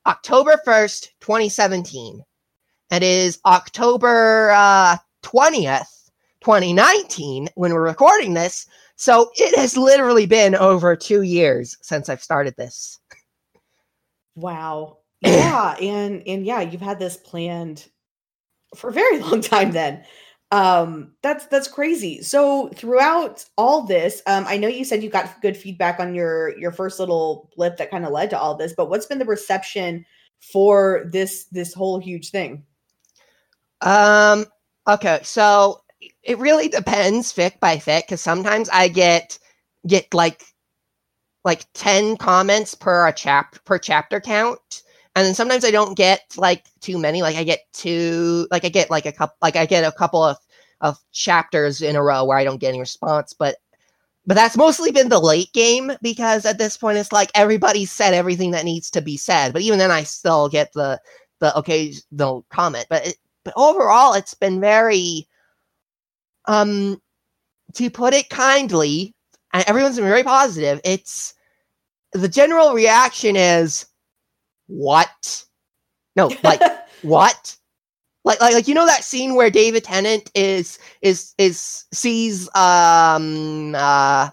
October 0.06 0.60
1st, 0.66 1.08
2017. 1.20 2.22
It 2.90 3.02
is 3.02 3.38
October 3.46 4.50
uh 4.50 4.96
20th 5.22 6.10
2019 6.44 7.48
when 7.54 7.72
we're 7.72 7.80
recording 7.80 8.34
this. 8.34 8.66
So 8.96 9.30
it 9.34 9.56
has 9.58 9.76
literally 9.76 10.26
been 10.26 10.54
over 10.54 10.94
two 10.94 11.22
years 11.22 11.76
since 11.80 12.08
I've 12.08 12.22
started 12.22 12.54
this. 12.56 13.00
Wow. 14.36 14.98
Yeah. 15.24 15.76
and 15.80 16.22
and 16.26 16.46
yeah, 16.46 16.60
you've 16.60 16.80
had 16.80 16.98
this 16.98 17.16
planned 17.16 17.88
for 18.74 18.90
a 18.90 18.92
very 18.92 19.18
long 19.20 19.40
time 19.40 19.72
then. 19.72 20.04
Um, 20.50 21.14
that's 21.22 21.46
that's 21.46 21.66
crazy. 21.66 22.22
So 22.22 22.68
throughout 22.74 23.44
all 23.56 23.82
this, 23.82 24.22
um, 24.26 24.44
I 24.46 24.56
know 24.56 24.68
you 24.68 24.84
said 24.84 25.02
you 25.02 25.10
got 25.10 25.40
good 25.40 25.56
feedback 25.56 25.98
on 25.98 26.14
your 26.14 26.56
your 26.58 26.70
first 26.70 27.00
little 27.00 27.50
blip 27.56 27.76
that 27.78 27.90
kind 27.90 28.04
of 28.04 28.12
led 28.12 28.30
to 28.30 28.38
all 28.38 28.54
this, 28.54 28.72
but 28.72 28.88
what's 28.88 29.06
been 29.06 29.18
the 29.18 29.24
reception 29.24 30.04
for 30.40 31.08
this 31.10 31.46
this 31.46 31.74
whole 31.74 31.98
huge 31.98 32.30
thing? 32.30 32.64
Um 33.80 34.46
okay, 34.86 35.20
so 35.22 35.80
it 36.22 36.38
really 36.38 36.68
depends 36.68 37.32
fic 37.32 37.58
by 37.58 37.76
fic 37.76 38.02
because 38.02 38.20
sometimes 38.20 38.68
I 38.68 38.88
get 38.88 39.38
get 39.86 40.12
like 40.14 40.44
like 41.44 41.66
10 41.74 42.16
comments 42.16 42.74
per 42.74 43.08
a 43.08 43.12
chap 43.12 43.56
per 43.64 43.78
chapter 43.78 44.20
count 44.20 44.83
and 45.14 45.26
then 45.26 45.34
sometimes 45.34 45.64
I 45.64 45.70
don't 45.70 45.96
get 45.96 46.22
like 46.36 46.64
too 46.80 46.98
many 46.98 47.22
like 47.22 47.36
I 47.36 47.44
get 47.44 47.60
two 47.72 48.46
like 48.50 48.64
I 48.64 48.68
get 48.68 48.90
like 48.90 49.06
a 49.06 49.12
couple 49.12 49.36
like 49.42 49.56
I 49.56 49.66
get 49.66 49.84
a 49.84 49.92
couple 49.92 50.22
of 50.22 50.36
of 50.80 50.98
chapters 51.12 51.82
in 51.82 51.96
a 51.96 52.02
row 52.02 52.24
where 52.24 52.38
I 52.38 52.44
don't 52.44 52.58
get 52.58 52.70
any 52.70 52.80
response 52.80 53.32
but 53.32 53.56
but 54.26 54.34
that's 54.34 54.56
mostly 54.56 54.90
been 54.90 55.10
the 55.10 55.20
late 55.20 55.52
game 55.52 55.92
because 56.02 56.46
at 56.46 56.58
this 56.58 56.76
point 56.76 56.98
it's 56.98 57.12
like 57.12 57.30
everybody 57.34 57.84
said 57.84 58.14
everything 58.14 58.50
that 58.52 58.64
needs 58.64 58.90
to 58.90 59.00
be 59.00 59.16
said 59.16 59.52
but 59.52 59.62
even 59.62 59.78
then 59.78 59.90
I 59.90 60.02
still 60.02 60.48
get 60.48 60.72
the 60.72 61.00
the 61.40 61.56
occasional 61.56 62.46
comment 62.50 62.86
but 62.90 63.06
it, 63.06 63.16
but 63.44 63.54
overall 63.56 64.14
it's 64.14 64.34
been 64.34 64.60
very 64.60 65.28
um, 66.46 67.00
to 67.74 67.90
put 67.90 68.14
it 68.14 68.28
kindly, 68.28 69.14
and 69.52 69.64
everyone's 69.66 69.96
been 69.96 70.04
very 70.04 70.22
positive. 70.22 70.80
It's 70.84 71.34
the 72.12 72.28
general 72.28 72.74
reaction 72.74 73.36
is 73.36 73.86
what? 74.66 75.44
No, 76.16 76.30
like 76.42 76.60
what? 77.02 77.56
Like, 78.24 78.40
like, 78.40 78.54
like 78.54 78.68
you 78.68 78.74
know 78.74 78.86
that 78.86 79.04
scene 79.04 79.34
where 79.34 79.50
David 79.50 79.84
Tennant 79.84 80.30
is 80.34 80.78
is 81.02 81.34
is 81.38 81.84
sees 81.92 82.48
um 82.54 83.74
uh 83.74 84.30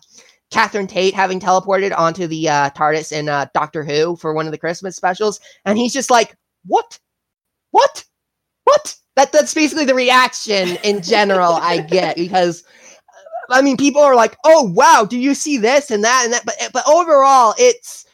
Catherine 0.51 0.87
Tate 0.87 1.13
having 1.13 1.39
teleported 1.39 1.97
onto 1.97 2.27
the 2.27 2.49
uh, 2.49 2.69
TARDIS 2.71 3.13
in 3.13 3.29
uh, 3.29 3.47
Doctor 3.53 3.83
Who 3.83 4.17
for 4.17 4.33
one 4.33 4.45
of 4.45 4.51
the 4.51 4.57
Christmas 4.57 4.97
specials, 4.97 5.39
and 5.65 5.77
he's 5.77 5.93
just 5.93 6.11
like, 6.11 6.35
"What? 6.65 6.99
What? 7.71 8.03
What?" 8.65 8.95
That 9.15 9.31
that's 9.31 9.53
basically 9.53 9.85
the 9.85 9.95
reaction 9.95 10.77
in 10.83 11.01
general 11.01 11.53
I 11.53 11.79
get 11.79 12.17
because 12.17 12.63
I 13.49 13.61
mean 13.61 13.77
people 13.77 14.01
are 14.01 14.15
like, 14.15 14.37
"Oh 14.45 14.63
wow, 14.73 15.05
do 15.09 15.17
you 15.17 15.33
see 15.33 15.57
this 15.57 15.89
and 15.89 16.03
that 16.03 16.23
and 16.25 16.33
that?" 16.33 16.45
But 16.45 16.55
but 16.73 16.87
overall, 16.87 17.55
it's 17.57 18.05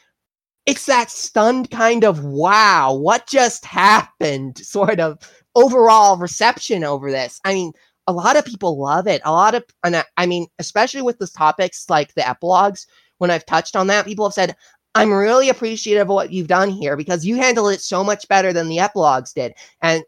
it's 0.68 0.84
that 0.84 1.10
stunned 1.10 1.70
kind 1.70 2.04
of 2.04 2.22
wow, 2.24 2.94
what 2.94 3.26
just 3.26 3.64
happened 3.64 4.58
sort 4.64 5.00
of 5.00 5.18
overall 5.54 6.18
reception 6.18 6.84
over 6.84 7.10
this. 7.10 7.40
I 7.46 7.54
mean, 7.54 7.72
a 8.06 8.12
lot 8.12 8.36
of 8.36 8.44
people 8.44 8.78
love 8.78 9.06
it. 9.06 9.22
A 9.24 9.32
lot 9.32 9.54
of, 9.54 9.64
and 9.82 9.96
I, 9.96 10.04
I 10.18 10.26
mean, 10.26 10.46
especially 10.58 11.00
with 11.00 11.18
the 11.18 11.26
topics 11.26 11.88
like 11.88 12.12
the 12.14 12.28
epilogues, 12.28 12.86
when 13.16 13.30
I've 13.30 13.46
touched 13.46 13.76
on 13.76 13.86
that, 13.86 14.04
people 14.04 14.26
have 14.26 14.34
said, 14.34 14.56
I'm 14.94 15.12
really 15.12 15.48
appreciative 15.48 16.02
of 16.02 16.14
what 16.14 16.32
you've 16.32 16.48
done 16.48 16.68
here 16.68 16.96
because 16.96 17.24
you 17.24 17.36
handled 17.36 17.72
it 17.72 17.80
so 17.80 18.04
much 18.04 18.28
better 18.28 18.52
than 18.52 18.68
the 18.68 18.78
epilogues 18.78 19.32
did. 19.32 19.54
And 19.80 20.02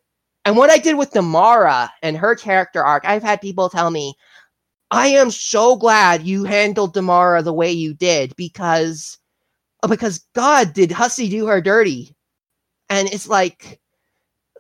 and 0.44 0.56
what 0.56 0.70
I 0.70 0.78
did 0.78 0.96
with 0.96 1.12
Damara 1.12 1.90
and 2.02 2.16
her 2.16 2.34
character 2.34 2.82
arc, 2.82 3.04
I've 3.06 3.22
had 3.22 3.42
people 3.42 3.68
tell 3.68 3.90
me, 3.90 4.14
I 4.90 5.08
am 5.08 5.30
so 5.30 5.76
glad 5.76 6.22
you 6.22 6.44
handled 6.44 6.94
Damara 6.94 7.44
the 7.44 7.52
way 7.52 7.70
you 7.70 7.92
did 7.92 8.34
because 8.36 9.18
because 9.89 10.20
God 10.35 10.72
did 10.72 10.91
Hussie 10.91 11.31
do 11.31 11.47
her 11.47 11.61
dirty. 11.61 12.14
and 12.91 13.09
it's 13.09 13.28
like 13.28 13.81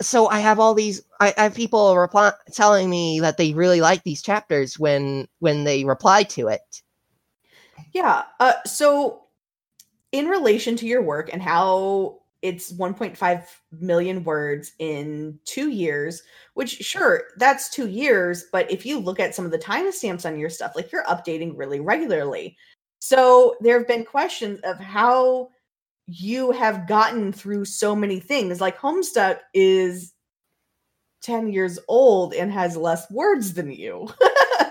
so 0.00 0.28
i 0.28 0.38
have 0.40 0.58
all 0.58 0.72
these 0.72 1.02
i, 1.20 1.34
I 1.36 1.42
have 1.42 1.54
people 1.54 1.96
reply 1.96 2.32
telling 2.52 2.88
me 2.88 3.20
that 3.20 3.36
they 3.36 3.52
really 3.52 3.80
like 3.80 4.02
these 4.02 4.22
chapters 4.22 4.78
when 4.78 5.28
when 5.40 5.64
they 5.64 5.84
reply 5.84 6.22
to 6.24 6.48
it 6.48 6.82
yeah 7.92 8.22
uh, 8.38 8.52
so 8.64 9.24
in 10.12 10.26
relation 10.26 10.76
to 10.76 10.86
your 10.86 11.02
work 11.02 11.30
and 11.32 11.42
how 11.42 12.18
it's 12.42 12.72
1.5 12.72 13.44
million 13.80 14.24
words 14.24 14.72
in 14.78 15.38
two 15.44 15.68
years 15.68 16.22
which 16.54 16.76
sure 16.78 17.24
that's 17.36 17.68
two 17.68 17.88
years 17.88 18.46
but 18.50 18.70
if 18.70 18.86
you 18.86 18.98
look 18.98 19.20
at 19.20 19.34
some 19.34 19.44
of 19.44 19.50
the 19.50 19.58
timestamps 19.58 20.24
on 20.24 20.38
your 20.38 20.48
stuff 20.48 20.72
like 20.74 20.90
you're 20.90 21.04
updating 21.04 21.52
really 21.54 21.80
regularly 21.80 22.56
so 23.00 23.56
there 23.60 23.78
have 23.78 23.88
been 23.88 24.04
questions 24.04 24.60
of 24.62 24.78
how 24.78 25.50
you 26.06 26.52
have 26.52 26.86
gotten 26.86 27.32
through 27.32 27.64
so 27.64 27.96
many 27.96 28.20
things. 28.20 28.60
Like 28.60 28.78
Homestuck 28.78 29.38
is 29.54 30.12
10 31.22 31.52
years 31.52 31.78
old 31.88 32.34
and 32.34 32.52
has 32.52 32.76
less 32.76 33.10
words 33.10 33.54
than 33.54 33.70
you. 33.70 34.08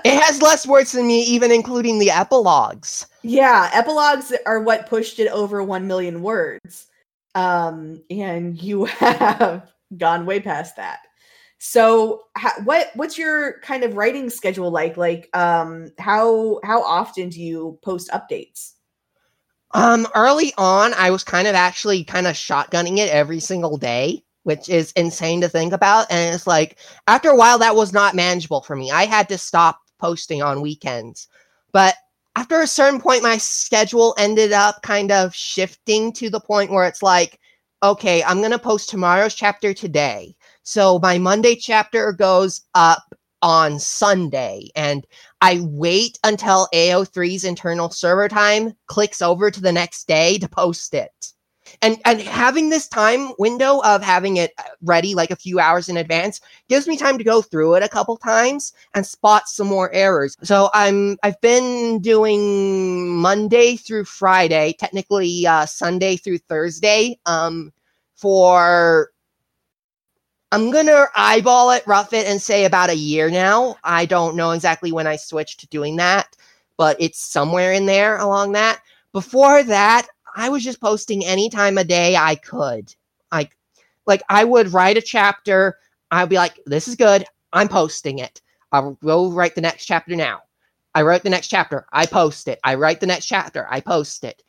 it 0.06 0.22
has 0.22 0.42
less 0.42 0.68
words 0.68 0.92
than 0.92 1.08
me, 1.08 1.22
even 1.24 1.52
including 1.52 2.00
the 2.00 2.12
epilogues. 2.12 3.08
Yeah, 3.24 3.70
epilogues 3.74 4.34
are 4.46 4.62
what 4.62 4.88
pushed 4.88 5.20
it 5.20 5.28
over 5.32 5.64
1 5.64 5.88
million 5.88 6.22
words. 6.22 6.88
Um, 7.36 8.04
and 8.10 8.62
you 8.62 8.86
have 8.86 9.72
gone 9.98 10.26
way 10.26 10.40
past 10.40 10.76
that. 10.76 11.00
So, 11.60 12.24
what 12.64 12.90
what's 12.96 13.18
your 13.18 13.60
kind 13.60 13.84
of 13.84 13.96
writing 13.96 14.30
schedule 14.30 14.72
like? 14.72 14.96
Like, 14.98 15.30
um, 15.36 15.92
how 16.00 16.60
how 16.64 16.82
often 16.84 17.30
do 17.30 17.42
you 17.42 17.78
post 17.84 18.10
updates? 18.12 18.74
Um, 19.72 20.08
early 20.16 20.54
on, 20.58 20.94
I 20.96 21.12
was 21.12 21.24
kind 21.24 21.48
of 21.48 21.56
actually 21.56 22.04
kind 22.04 22.28
of 22.28 22.36
shotgunning 22.36 22.98
it 22.98 23.10
every 23.10 23.40
single 23.40 23.78
day, 23.78 24.24
which 24.44 24.68
is 24.68 24.92
insane 24.94 25.42
to 25.42 25.50
think 25.50 25.74
about. 25.74 26.08
And 26.10 26.34
it's 26.34 26.48
like, 26.48 26.78
after 27.08 27.30
a 27.30 27.36
while, 27.36 27.60
that 27.60 27.76
was 27.76 27.94
not 27.94 28.16
manageable 28.16 28.62
for 28.62 28.76
me. 28.76 28.90
I 28.90 29.06
had 29.06 29.30
to 29.30 29.38
stop 29.38 29.80
posting 30.00 30.42
on 30.42 30.62
weekends. 30.62 31.28
But 31.72 31.96
after 32.36 32.62
a 32.62 32.68
certain 32.68 33.00
point, 33.00 33.22
my 33.22 33.38
schedule 33.38 34.16
ended 34.18 34.54
up 34.54 34.82
kind 34.82 35.12
of 35.12 35.36
shifting 35.36 36.14
to 36.14 36.30
the 36.32 36.40
point 36.40 36.72
where 36.72 36.86
it's 36.88 37.04
like, 37.04 37.40
okay, 37.84 38.24
I'm 38.24 38.40
going 38.40 38.52
to 38.52 38.60
post 38.60 38.90
tomorrow's 38.90 39.36
chapter 39.36 39.74
today. 39.74 40.36
So 40.70 41.00
my 41.00 41.18
Monday 41.18 41.56
chapter 41.56 42.12
goes 42.12 42.62
up 42.76 43.16
on 43.42 43.80
Sunday 43.80 44.70
and 44.76 45.04
I 45.42 45.62
wait 45.64 46.20
until 46.24 46.68
AO3's 46.76 47.44
internal 47.44 47.90
server 47.90 48.30
time 48.30 48.74
clicks 48.86 49.20
over 49.20 49.50
to 49.50 49.60
the 49.60 49.72
next 49.72 50.08
day 50.08 50.38
to 50.38 50.48
post 50.48 50.94
it. 50.94 51.34
And 51.82 51.98
and 52.06 52.22
having 52.22 52.70
this 52.70 52.88
time 52.88 53.32
window 53.40 53.82
of 53.84 54.04
having 54.04 54.38
it 54.38 54.52
ready 54.84 55.16
like 55.16 55.32
a 55.32 55.36
few 55.36 55.60
hours 55.60 55.90
in 55.90 55.98
advance 55.98 56.40
gives 56.68 56.88
me 56.88 56.98
time 56.98 57.18
to 57.18 57.24
go 57.24 57.42
through 57.42 57.74
it 57.74 57.82
a 57.82 57.90
couple 57.90 58.18
times 58.18 58.72
and 58.94 59.04
spot 59.04 59.50
some 59.50 59.66
more 59.66 59.92
errors. 59.92 60.38
So 60.44 60.70
I'm 60.76 61.18
I've 61.24 61.42
been 61.42 62.00
doing 62.00 63.18
Monday 63.18 63.76
through 63.76 64.06
Friday, 64.06 64.76
technically 64.78 65.48
uh, 65.48 65.66
Sunday 65.66 66.16
through 66.16 66.38
Thursday, 66.38 67.20
um, 67.26 67.74
for 68.16 69.10
I'm 70.52 70.72
gonna 70.72 71.06
eyeball 71.16 71.70
it, 71.72 71.86
rough 71.86 72.12
it, 72.12 72.26
and 72.26 72.42
say 72.42 72.66
about 72.66 72.90
a 72.90 72.96
year 72.96 73.30
now. 73.30 73.76
I 73.84 74.06
don't 74.06 74.36
know 74.36 74.52
exactly 74.52 74.92
when 74.92 75.06
I 75.06 75.16
switched 75.16 75.60
to 75.60 75.68
doing 75.68 75.96
that, 75.98 76.36
but 76.76 76.98
it's 77.00 77.20
somewhere 77.22 77.72
in 77.74 77.86
there 77.86 78.18
along 78.18 78.54
that. 78.54 78.82
Before 79.14 79.62
that, 79.64 80.08
I 80.36 80.50
was 80.50 80.64
just 80.64 80.82
posting 80.82 81.24
any 81.24 81.50
time 81.50 81.78
a 81.78 81.84
day 81.84 82.16
I 82.16 82.36
could. 82.36 82.96
Like, 83.32 83.56
like 84.08 84.24
I 84.30 84.44
would 84.44 84.74
write 84.74 84.98
a 84.98 85.02
chapter. 85.02 85.78
I'd 86.10 86.30
be 86.30 86.38
like, 86.38 86.60
"This 86.66 86.88
is 86.88 86.96
good. 86.96 87.26
I'm 87.54 87.68
posting 87.68 88.18
it. 88.20 88.42
I'll 88.72 88.94
go 89.04 89.32
write 89.32 89.54
the 89.56 89.62
next 89.62 89.86
chapter 89.86 90.16
now." 90.16 90.42
I 90.96 91.04
wrote 91.04 91.22
the 91.24 91.30
next 91.30 91.50
chapter. 91.50 91.86
I 91.94 92.08
post 92.08 92.48
it. 92.48 92.60
I 92.64 92.74
write 92.74 93.00
the 93.00 93.08
next 93.08 93.28
chapter. 93.28 93.68
I 93.70 93.82
post 93.82 94.24
it. 94.24 94.42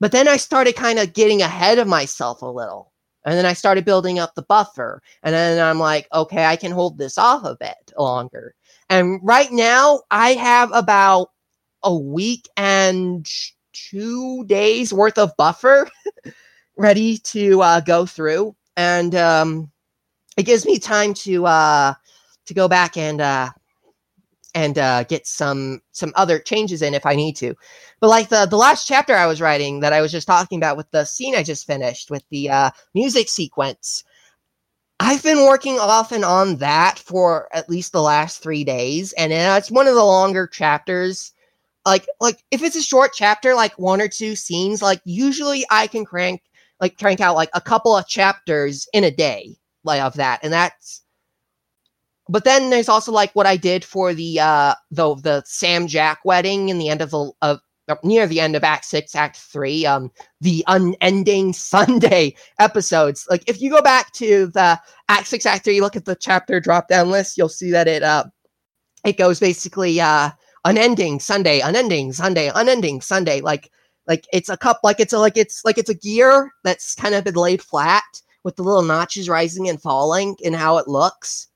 But 0.00 0.12
then 0.12 0.28
I 0.28 0.38
started 0.38 0.76
kind 0.76 0.98
of 0.98 1.12
getting 1.12 1.42
ahead 1.42 1.78
of 1.78 1.86
myself 1.86 2.40
a 2.40 2.46
little 2.46 2.92
and 3.26 3.36
then 3.36 3.44
I 3.44 3.54
started 3.54 3.84
building 3.84 4.20
up 4.20 4.34
the 4.34 4.42
buffer. 4.42 5.02
And 5.24 5.34
then 5.34 5.60
I'm 5.60 5.80
like, 5.80 6.06
okay, 6.14 6.46
I 6.46 6.54
can 6.54 6.70
hold 6.70 6.96
this 6.96 7.18
off 7.18 7.44
a 7.44 7.56
bit 7.56 7.92
longer. 7.98 8.54
And 8.88 9.20
right 9.22 9.50
now, 9.50 10.02
I 10.12 10.34
have 10.34 10.70
about 10.72 11.32
a 11.82 11.94
week 11.94 12.48
and 12.56 13.28
two 13.72 14.44
days 14.46 14.92
worth 14.92 15.18
of 15.18 15.36
buffer 15.36 15.90
ready 16.76 17.18
to 17.18 17.60
uh, 17.62 17.80
go 17.80 18.06
through. 18.06 18.54
And 18.76 19.14
um, 19.16 19.72
it 20.36 20.44
gives 20.44 20.64
me 20.64 20.78
time 20.78 21.12
to 21.14 21.46
uh, 21.46 21.94
to 22.46 22.54
go 22.54 22.68
back 22.68 22.96
and 22.96 23.20
uh, 23.20 23.50
and 24.56 24.78
uh, 24.78 25.04
get 25.04 25.26
some 25.26 25.82
some 25.92 26.12
other 26.16 26.38
changes 26.38 26.80
in 26.80 26.94
if 26.94 27.04
I 27.04 27.14
need 27.14 27.36
to. 27.36 27.54
But 28.00 28.08
like 28.08 28.30
the 28.30 28.46
the 28.46 28.56
last 28.56 28.88
chapter 28.88 29.14
I 29.14 29.26
was 29.26 29.40
writing 29.40 29.80
that 29.80 29.92
I 29.92 30.00
was 30.00 30.10
just 30.10 30.26
talking 30.26 30.58
about 30.58 30.78
with 30.78 30.90
the 30.90 31.04
scene 31.04 31.36
I 31.36 31.42
just 31.42 31.66
finished 31.66 32.10
with 32.10 32.24
the 32.30 32.48
uh, 32.48 32.70
music 32.94 33.28
sequence, 33.28 34.02
I've 34.98 35.22
been 35.22 35.44
working 35.44 35.78
off 35.78 36.10
and 36.10 36.24
on 36.24 36.56
that 36.56 36.98
for 36.98 37.48
at 37.52 37.68
least 37.68 37.92
the 37.92 38.02
last 38.02 38.42
three 38.42 38.64
days, 38.64 39.12
and 39.12 39.30
it's 39.32 39.70
one 39.70 39.86
of 39.86 39.94
the 39.94 40.04
longer 40.04 40.46
chapters. 40.46 41.32
Like 41.84 42.06
like 42.18 42.42
if 42.50 42.62
it's 42.62 42.76
a 42.76 42.82
short 42.82 43.12
chapter, 43.14 43.54
like 43.54 43.78
one 43.78 44.00
or 44.00 44.08
two 44.08 44.34
scenes, 44.36 44.80
like 44.80 45.02
usually 45.04 45.66
I 45.70 45.86
can 45.86 46.06
crank 46.06 46.40
like 46.80 46.98
crank 46.98 47.20
out 47.20 47.36
like 47.36 47.50
a 47.54 47.60
couple 47.60 47.94
of 47.94 48.08
chapters 48.08 48.88
in 48.94 49.04
a 49.04 49.10
day 49.10 49.56
like 49.84 50.00
of 50.00 50.14
that, 50.14 50.40
and 50.42 50.52
that's 50.52 51.02
but 52.28 52.44
then 52.44 52.70
there's 52.70 52.88
also 52.88 53.12
like 53.12 53.32
what 53.34 53.46
I 53.46 53.56
did 53.56 53.84
for 53.84 54.12
the 54.12 54.40
uh 54.40 54.74
the 54.90 55.14
the 55.16 55.42
Sam 55.46 55.86
Jack 55.86 56.20
wedding 56.24 56.68
in 56.68 56.78
the 56.78 56.88
end 56.88 57.00
of 57.00 57.10
the 57.10 57.32
of 57.42 57.60
near 58.02 58.26
the 58.26 58.40
end 58.40 58.56
of 58.56 58.64
Act 58.64 58.84
Six, 58.84 59.14
Act 59.14 59.36
Three, 59.36 59.86
um, 59.86 60.10
the 60.40 60.64
unending 60.66 61.52
Sunday 61.52 62.34
episodes. 62.58 63.26
Like 63.30 63.44
if 63.48 63.60
you 63.60 63.70
go 63.70 63.82
back 63.82 64.12
to 64.14 64.48
the 64.48 64.80
Act 65.08 65.26
Six, 65.28 65.46
Act 65.46 65.64
Three, 65.64 65.80
look 65.80 65.96
at 65.96 66.04
the 66.04 66.16
chapter 66.16 66.60
drop 66.60 66.88
down 66.88 67.10
list, 67.10 67.38
you'll 67.38 67.48
see 67.48 67.70
that 67.70 67.88
it 67.88 68.02
uh 68.02 68.24
it 69.04 69.16
goes 69.16 69.40
basically 69.40 70.00
uh 70.00 70.30
unending 70.64 71.20
Sunday, 71.20 71.60
unending 71.60 72.12
Sunday, 72.12 72.50
unending 72.54 73.00
Sunday. 73.00 73.40
Like 73.40 73.70
like 74.08 74.26
it's 74.32 74.48
a 74.48 74.56
cup, 74.56 74.80
like 74.82 75.00
it's 75.00 75.12
a 75.12 75.18
like 75.18 75.36
it's 75.36 75.64
like 75.64 75.78
it's 75.78 75.90
a 75.90 75.94
gear 75.94 76.52
that's 76.64 76.94
kind 76.96 77.14
of 77.14 77.24
been 77.24 77.34
laid 77.34 77.62
flat 77.62 78.04
with 78.42 78.56
the 78.56 78.62
little 78.62 78.82
notches 78.82 79.28
rising 79.28 79.68
and 79.68 79.80
falling 79.80 80.36
in 80.40 80.54
how 80.54 80.78
it 80.78 80.88
looks 80.88 81.48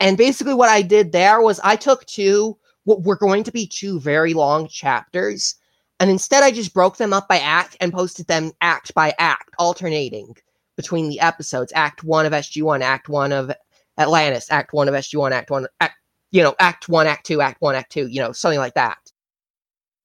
and 0.00 0.16
basically, 0.16 0.54
what 0.54 0.68
I 0.68 0.82
did 0.82 1.12
there 1.12 1.40
was 1.40 1.60
I 1.60 1.76
took 1.76 2.04
two, 2.06 2.56
what 2.84 3.02
were 3.02 3.16
going 3.16 3.44
to 3.44 3.52
be 3.52 3.66
two 3.66 4.00
very 4.00 4.34
long 4.34 4.68
chapters, 4.68 5.56
and 6.00 6.10
instead 6.10 6.42
I 6.42 6.50
just 6.50 6.74
broke 6.74 6.96
them 6.96 7.12
up 7.12 7.28
by 7.28 7.38
act 7.38 7.76
and 7.80 7.92
posted 7.92 8.26
them 8.26 8.52
act 8.60 8.94
by 8.94 9.14
act, 9.18 9.50
alternating 9.58 10.36
between 10.76 11.08
the 11.08 11.20
episodes 11.20 11.72
Act 11.74 12.04
1 12.04 12.26
of 12.26 12.32
SG1, 12.32 12.80
Act 12.80 13.08
1 13.08 13.32
of 13.32 13.52
Atlantis, 13.98 14.50
Act 14.50 14.72
1 14.72 14.88
of 14.88 14.94
SG1, 14.94 15.30
Act 15.32 15.50
1, 15.50 15.66
act, 15.80 15.94
you 16.30 16.42
know, 16.42 16.54
Act 16.58 16.88
1, 16.88 17.06
Act 17.06 17.26
2, 17.26 17.40
Act 17.40 17.60
1, 17.60 17.74
Act 17.74 17.92
2, 17.92 18.08
you 18.08 18.20
know, 18.20 18.32
something 18.32 18.58
like 18.58 18.74
that. 18.74 18.98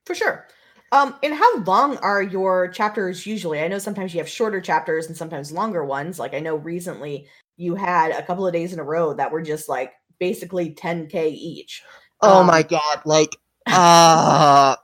For 0.05 0.15
sure. 0.15 0.47
Um, 0.91 1.15
and 1.21 1.33
how 1.33 1.57
long 1.59 1.97
are 1.97 2.21
your 2.21 2.67
chapters 2.67 3.25
usually? 3.25 3.61
I 3.61 3.67
know 3.67 3.77
sometimes 3.77 4.13
you 4.13 4.19
have 4.19 4.29
shorter 4.29 4.59
chapters 4.59 5.07
and 5.07 5.15
sometimes 5.15 5.51
longer 5.51 5.85
ones. 5.85 6.17
Like 6.17 6.33
I 6.33 6.39
know 6.39 6.55
recently 6.55 7.27
you 7.60 7.76
had 7.76 8.12
a 8.12 8.24
couple 8.24 8.47
of 8.47 8.53
days 8.53 8.72
in 8.72 8.80
a 8.80 8.84
row 8.84 9.14
that 9.14 9.32
were 9.32 9.41
just 9.41 9.68
like 9.68 9.91
basically 10.18 10.74
10k 10.74 11.30
each. 11.34 11.84
Oh 12.22 12.39
um, 12.39 12.47
my 12.47 12.64
god, 12.64 13.01
like 13.05 13.36
uh 13.68 14.78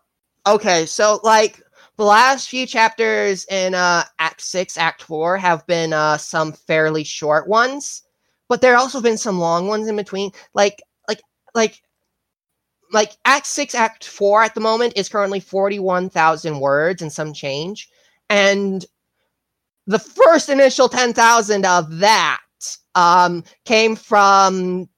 okay, 0.45 0.85
so 0.85 1.21
like 1.23 1.61
the 1.95 2.03
last 2.03 2.49
few 2.49 2.67
chapters 2.67 3.45
in 3.45 3.73
uh 3.73 4.03
act 4.19 4.41
6, 4.41 4.77
act 4.77 5.03
4 5.03 5.37
have 5.37 5.65
been 5.67 5.93
uh 5.93 6.17
some 6.17 6.51
fairly 6.51 7.05
short 7.05 7.47
ones, 7.47 8.03
but 8.49 8.61
there 8.61 8.75
also 8.75 9.01
been 9.01 9.17
some 9.17 9.39
long 9.39 9.67
ones 9.67 9.87
in 9.87 9.95
between. 9.95 10.31
Like 10.53 10.83
like 11.07 11.21
like 11.53 11.81
like 12.91 13.11
act 13.23 13.47
6 13.47 13.73
act 13.73 14.05
4 14.05 14.43
at 14.43 14.53
the 14.53 14.59
moment 14.59 14.97
is 14.97 15.07
currently 15.07 15.39
41,000 15.39 16.59
words 16.59 17.01
and 17.01 17.11
some 17.11 17.33
change 17.33 17.89
and 18.29 18.85
the 19.87 19.99
first 19.99 20.49
initial 20.49 20.89
10,000 20.89 21.65
of 21.65 21.97
that 21.99 22.41
um, 22.95 23.43
came 23.65 23.95
from 23.95 24.89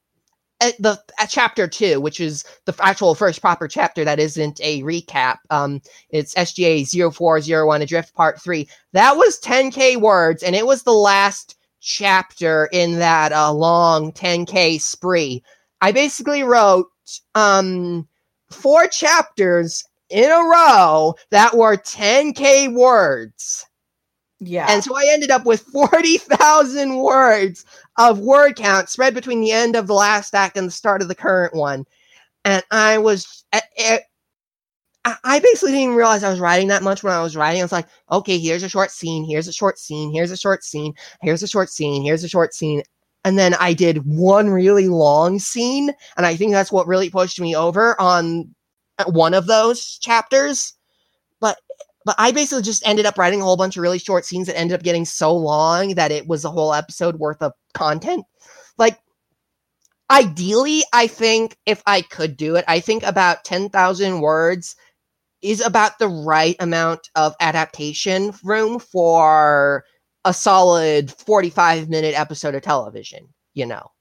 uh, 0.60 0.72
the 0.80 1.00
chapter 1.30 1.68
two, 1.68 2.02
which 2.02 2.20
is 2.20 2.44
the 2.66 2.76
actual 2.80 3.14
first 3.14 3.42
proper 3.42 3.68
chapter 3.68 4.04
that 4.04 4.20
isn't 4.20 4.60
a 4.64 4.82
recap. 4.82 5.38
Um, 5.52 5.82
it's 6.10 6.34
SGA 6.34 6.88
0401 7.14 7.82
Adrift 7.84 8.16
Part 8.16 8.42
3. 8.42 8.68
That 8.94 9.18
was 9.18 9.40
10k 9.42 9.98
words, 9.98 10.42
and 10.42 10.56
it 10.56 10.66
was 10.66 10.82
the 10.82 10.94
last 10.94 11.58
chapter 11.80 12.70
in 12.72 12.98
that 12.98 13.34
uh, 13.34 13.54
long 13.54 14.12
10k 14.12 14.82
spree. 14.82 15.44
I 15.82 15.92
basically 15.92 16.42
wrote 16.42 16.88
um, 17.36 18.08
four 18.50 18.88
chapters 18.88 19.84
in 20.10 20.32
a 20.32 20.44
row 20.44 21.14
that 21.30 21.56
were 21.56 21.78
10k 21.78 22.74
words. 22.74 23.67
Yeah. 24.40 24.68
And 24.70 24.84
so 24.84 24.96
I 24.96 25.08
ended 25.12 25.32
up 25.32 25.46
with 25.46 25.62
40,000 25.74 26.96
words 26.98 27.66
of 27.98 28.20
word 28.20 28.56
count 28.56 28.90
spread 28.90 29.14
between 29.14 29.42
the 29.42 29.52
end 29.52 29.76
of 29.76 29.88
the 29.88 29.94
last 29.94 30.36
act 30.36 30.58
and 30.58 30.68
the 30.68 30.72
start 30.72 31.02
of 31.02 31.08
the 31.08 31.16
current 31.16 31.56
one. 31.56 31.86
And 32.46 32.64
I 32.72 32.98
was, 32.98 33.44
it, 33.54 33.64
eh, 33.78 34.00
eh, 35.06 35.14
I 35.24 35.40
basically 35.40 35.72
didn't 35.72 35.96
realize 35.96 36.24
I 36.24 36.30
was 36.30 36.40
writing 36.40 36.68
that 36.68 36.84
much 36.84 37.02
when 37.04 37.14
I 37.14 37.24
was 37.24 37.36
writing. 37.36 37.62
I 37.62 37.64
was 37.64 37.72
like, 37.72 37.88
okay, 38.12 38.38
here's 38.38 38.64
a 38.64 38.70
short 38.70 38.92
scene, 38.92 39.26
here's 39.26 39.48
a 39.48 39.54
short 39.54 39.80
scene, 39.80 40.14
here's 40.14 40.32
a 40.32 40.38
short 40.38 40.64
scene, 40.64 40.94
here's 41.22 41.44
a 41.44 41.48
short 41.48 41.70
scene, 41.70 42.04
here's 42.04 42.24
a 42.24 42.30
short 42.30 42.54
scene. 42.54 42.84
And 43.24 43.40
then 43.40 43.56
I 43.56 43.74
did 43.74 44.06
one 44.06 44.50
really 44.50 44.88
long 44.88 45.40
scene. 45.40 45.92
And 46.16 46.26
I 46.26 46.36
think 46.36 46.52
that's 46.52 46.72
what 46.72 46.88
really 46.88 47.10
pushed 47.10 47.40
me 47.42 47.56
over 47.56 48.00
on 48.00 48.54
one 49.08 49.34
of 49.34 49.48
those 49.48 49.98
chapters. 49.98 50.74
But 52.08 52.16
I 52.18 52.32
basically 52.32 52.64
just 52.64 52.88
ended 52.88 53.06
up 53.06 53.18
writing 53.18 53.42
a 53.42 53.44
whole 53.44 53.58
bunch 53.58 53.76
of 53.76 53.82
really 53.82 54.00
short 54.00 54.24
scenes 54.24 54.48
that 54.48 54.58
ended 54.58 54.76
up 54.80 54.82
getting 54.82 55.04
so 55.04 55.36
long 55.36 55.96
that 55.96 56.10
it 56.10 56.26
was 56.26 56.46
a 56.46 56.50
whole 56.50 56.74
episode 56.74 57.18
worth 57.18 57.42
of 57.42 57.52
content. 57.74 58.24
Like, 58.78 58.98
ideally, 60.10 60.84
I 60.94 61.08
think 61.08 61.58
if 61.66 61.84
I 61.86 62.04
could 62.04 62.38
do 62.38 62.56
it, 62.56 62.64
I 62.66 62.80
think 62.80 63.04
about 63.04 63.44
10,000 63.44 64.22
words 64.22 64.78
is 65.42 65.60
about 65.60 66.00
the 66.00 66.08
right 66.08 66.56
amount 66.62 67.10
of 67.16 67.36
adaptation 67.42 68.34
room 68.42 68.80
for 68.80 69.84
a 70.24 70.34
solid 70.34 71.12
45 71.12 71.90
minute 71.90 72.18
episode 72.18 72.56
of 72.56 72.62
television, 72.62 73.28
you 73.54 73.66
know. 73.66 73.92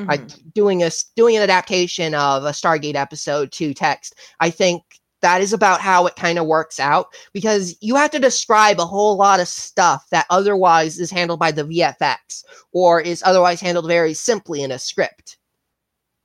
Mm-hmm. 0.00 0.10
Like 0.10 0.52
doing 0.52 0.82
a 0.82 0.90
doing 1.14 1.36
an 1.36 1.44
adaptation 1.44 2.12
of 2.16 2.42
a 2.42 2.50
Stargate 2.50 2.96
episode 2.96 3.52
to 3.52 3.72
text, 3.72 4.16
I 4.40 4.50
think 4.50 4.82
that 5.22 5.40
is 5.40 5.52
about 5.52 5.80
how 5.80 6.06
it 6.06 6.16
kind 6.16 6.38
of 6.38 6.46
works 6.46 6.78
out 6.78 7.06
because 7.32 7.76
you 7.80 7.96
have 7.96 8.10
to 8.10 8.18
describe 8.18 8.78
a 8.78 8.86
whole 8.86 9.16
lot 9.16 9.40
of 9.40 9.48
stuff 9.48 10.06
that 10.10 10.26
otherwise 10.30 10.98
is 10.98 11.10
handled 11.10 11.40
by 11.40 11.50
the 11.50 11.64
VFX 11.64 12.44
or 12.72 13.00
is 13.00 13.22
otherwise 13.24 13.60
handled 13.60 13.86
very 13.86 14.14
simply 14.14 14.62
in 14.62 14.72
a 14.72 14.78
script. 14.78 15.38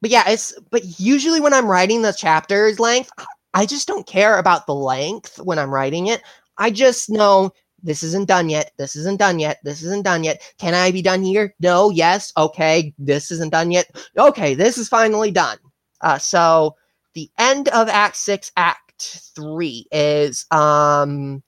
But 0.02 0.12
yeah, 0.12 0.24
it's 0.28 0.54
but 0.70 1.00
usually 1.00 1.42
when 1.42 1.54
I'm 1.54 1.70
writing 1.70 2.02
the 2.02 2.12
chapters 2.12 2.80
length, 2.80 3.12
I 3.54 3.66
just 3.66 3.88
don't 3.88 4.06
care 4.06 4.38
about 4.38 4.68
the 4.68 4.76
length 4.76 5.40
when 5.44 5.58
I'm 5.58 5.74
writing 5.74 6.08
it. 6.08 6.22
I 6.58 6.70
just 6.70 7.10
know 7.10 7.52
this 7.82 8.04
isn't 8.04 8.28
done 8.28 8.50
yet. 8.50 8.72
This 8.78 8.96
isn't 8.96 9.20
done 9.20 9.40
yet. 9.40 9.60
This 9.64 9.84
isn't 9.84 10.04
done 10.04 10.24
yet. 10.24 10.42
Can 10.60 10.74
I 10.74 10.92
be 10.92 11.02
done 11.02 11.24
here? 11.24 11.54
No, 11.60 11.90
yes. 11.90 12.34
Okay, 12.38 12.94
this 12.98 13.32
isn't 13.32 13.52
done 13.52 13.72
yet. 13.72 13.88
Okay, 14.18 14.56
this 14.56 14.78
is 14.78 14.90
finally 14.90 15.32
done. 15.32 15.58
Uh, 16.02 16.18
so 16.18 16.76
the 17.14 17.30
end 17.40 17.68
of 17.70 17.90
Act 17.90 18.16
Six, 18.16 18.52
Act 18.58 18.87
three 19.00 19.88
is 19.92 20.46
um 20.52 21.44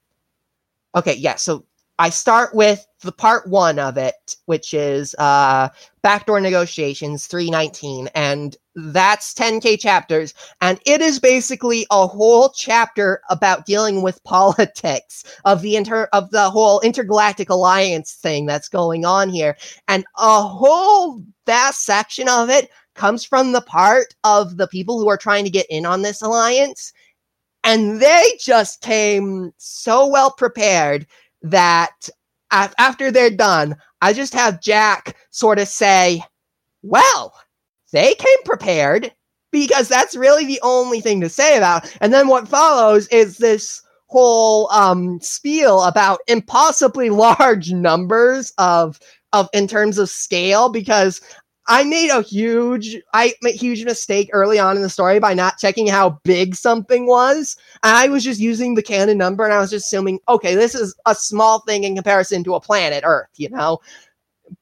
okay, 0.95 1.15
yeah, 1.15 1.35
so 1.35 1.65
I 1.99 2.09
start 2.09 2.55
with 2.55 2.85
the 3.01 3.11
part 3.11 3.47
one 3.49 3.77
of 3.77 3.97
it, 3.97 4.35
which 4.45 4.73
is 4.73 5.15
uh 5.19 5.69
backdoor 6.01 6.39
negotiations 6.41 7.27
319, 7.27 8.09
and 8.15 8.55
that's 8.75 9.33
10k 9.33 9.79
chapters, 9.79 10.33
and 10.61 10.79
it 10.85 11.01
is 11.01 11.19
basically 11.19 11.85
a 11.91 12.07
whole 12.07 12.49
chapter 12.49 13.21
about 13.29 13.65
dealing 13.65 14.01
with 14.01 14.23
politics 14.25 15.23
of 15.45 15.61
the 15.61 15.75
inter 15.75 16.07
of 16.13 16.31
the 16.31 16.49
whole 16.49 16.79
intergalactic 16.81 17.49
alliance 17.49 18.13
thing 18.13 18.45
that's 18.45 18.69
going 18.69 19.05
on 19.05 19.29
here, 19.29 19.57
and 19.87 20.05
a 20.17 20.41
whole 20.41 21.21
vast 21.45 21.85
section 21.85 22.29
of 22.29 22.49
it 22.49 22.69
comes 22.95 23.23
from 23.23 23.53
the 23.53 23.61
part 23.61 24.13
of 24.23 24.57
the 24.57 24.67
people 24.67 24.99
who 24.99 25.09
are 25.09 25.17
trying 25.17 25.45
to 25.45 25.49
get 25.49 25.65
in 25.69 25.85
on 25.85 26.01
this 26.01 26.21
alliance 26.21 26.91
and 27.63 28.01
they 28.01 28.23
just 28.39 28.81
came 28.81 29.51
so 29.57 30.07
well 30.07 30.31
prepared 30.31 31.05
that 31.41 32.09
after 32.51 33.11
they're 33.11 33.29
done, 33.29 33.75
I 34.01 34.13
just 34.13 34.33
have 34.33 34.61
Jack 34.61 35.15
sort 35.29 35.59
of 35.59 35.67
say, 35.67 36.23
Well, 36.81 37.33
they 37.91 38.15
came 38.15 38.43
prepared 38.45 39.11
because 39.51 39.87
that's 39.87 40.15
really 40.15 40.45
the 40.45 40.59
only 40.63 41.01
thing 41.01 41.21
to 41.21 41.29
say 41.29 41.57
about. 41.57 41.95
And 42.01 42.13
then 42.13 42.27
what 42.27 42.47
follows 42.47 43.07
is 43.07 43.37
this 43.37 43.81
whole 44.07 44.69
um, 44.71 45.19
spiel 45.21 45.83
about 45.83 46.19
impossibly 46.27 47.09
large 47.11 47.71
numbers 47.71 48.53
of 48.57 48.99
of 49.31 49.47
in 49.53 49.67
terms 49.67 49.99
of 49.99 50.09
scale 50.09 50.69
because 50.69 51.21
I 51.71 51.83
made 51.83 52.09
a 52.09 52.23
huge, 52.23 52.97
I 53.13 53.35
made 53.43 53.53
a 53.53 53.57
huge 53.57 53.85
mistake 53.85 54.31
early 54.33 54.57
on 54.57 54.75
in 54.75 54.81
the 54.81 54.89
story 54.89 55.19
by 55.19 55.35
not 55.35 55.59
checking 55.59 55.85
how 55.85 56.19
big 56.23 56.55
something 56.55 57.05
was. 57.05 57.55
I 57.83 58.09
was 58.09 58.23
just 58.23 58.39
using 58.39 58.73
the 58.73 58.81
canon 58.81 59.19
number 59.19 59.43
and 59.43 59.53
I 59.53 59.59
was 59.59 59.69
just 59.69 59.85
assuming, 59.85 60.19
okay, 60.27 60.55
this 60.55 60.73
is 60.73 60.95
a 61.05 61.13
small 61.13 61.59
thing 61.59 61.83
in 61.83 61.93
comparison 61.93 62.43
to 62.45 62.55
a 62.55 62.59
planet 62.59 63.03
Earth, 63.05 63.29
you 63.35 63.49
know? 63.49 63.77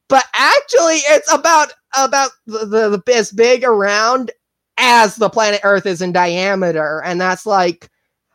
But 0.08 0.26
actually, 0.34 0.96
it's 0.96 1.32
about 1.32 1.72
about 1.96 2.32
the, 2.46 2.66
the, 2.66 3.02
the 3.02 3.14
as 3.14 3.32
big 3.32 3.64
around 3.64 4.30
as 4.76 5.16
the 5.16 5.30
planet 5.30 5.62
Earth 5.64 5.86
is 5.86 6.02
in 6.02 6.12
diameter, 6.12 7.02
and 7.06 7.18
that's 7.18 7.46
like, 7.46 7.88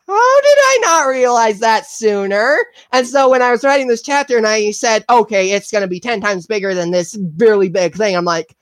how 0.07 0.41
did 0.41 0.57
I 0.57 0.80
not 0.82 1.07
realize 1.07 1.59
that 1.59 1.86
sooner? 1.86 2.57
And 2.91 3.05
so 3.07 3.30
when 3.30 3.43
I 3.43 3.51
was 3.51 3.63
writing 3.63 3.88
this 3.88 4.01
chapter 4.01 4.36
and 4.36 4.47
I 4.47 4.71
said, 4.71 5.05
okay, 5.11 5.51
it's 5.51 5.71
going 5.71 5.84
to 5.84 5.88
be 5.88 5.99
10 5.99 6.21
times 6.21 6.47
bigger 6.47 6.74
than 6.74 6.89
this 6.89 7.15
really 7.38 7.69
big 7.69 7.95
thing, 7.95 8.15
I'm 8.15 8.26
like, 8.26 8.55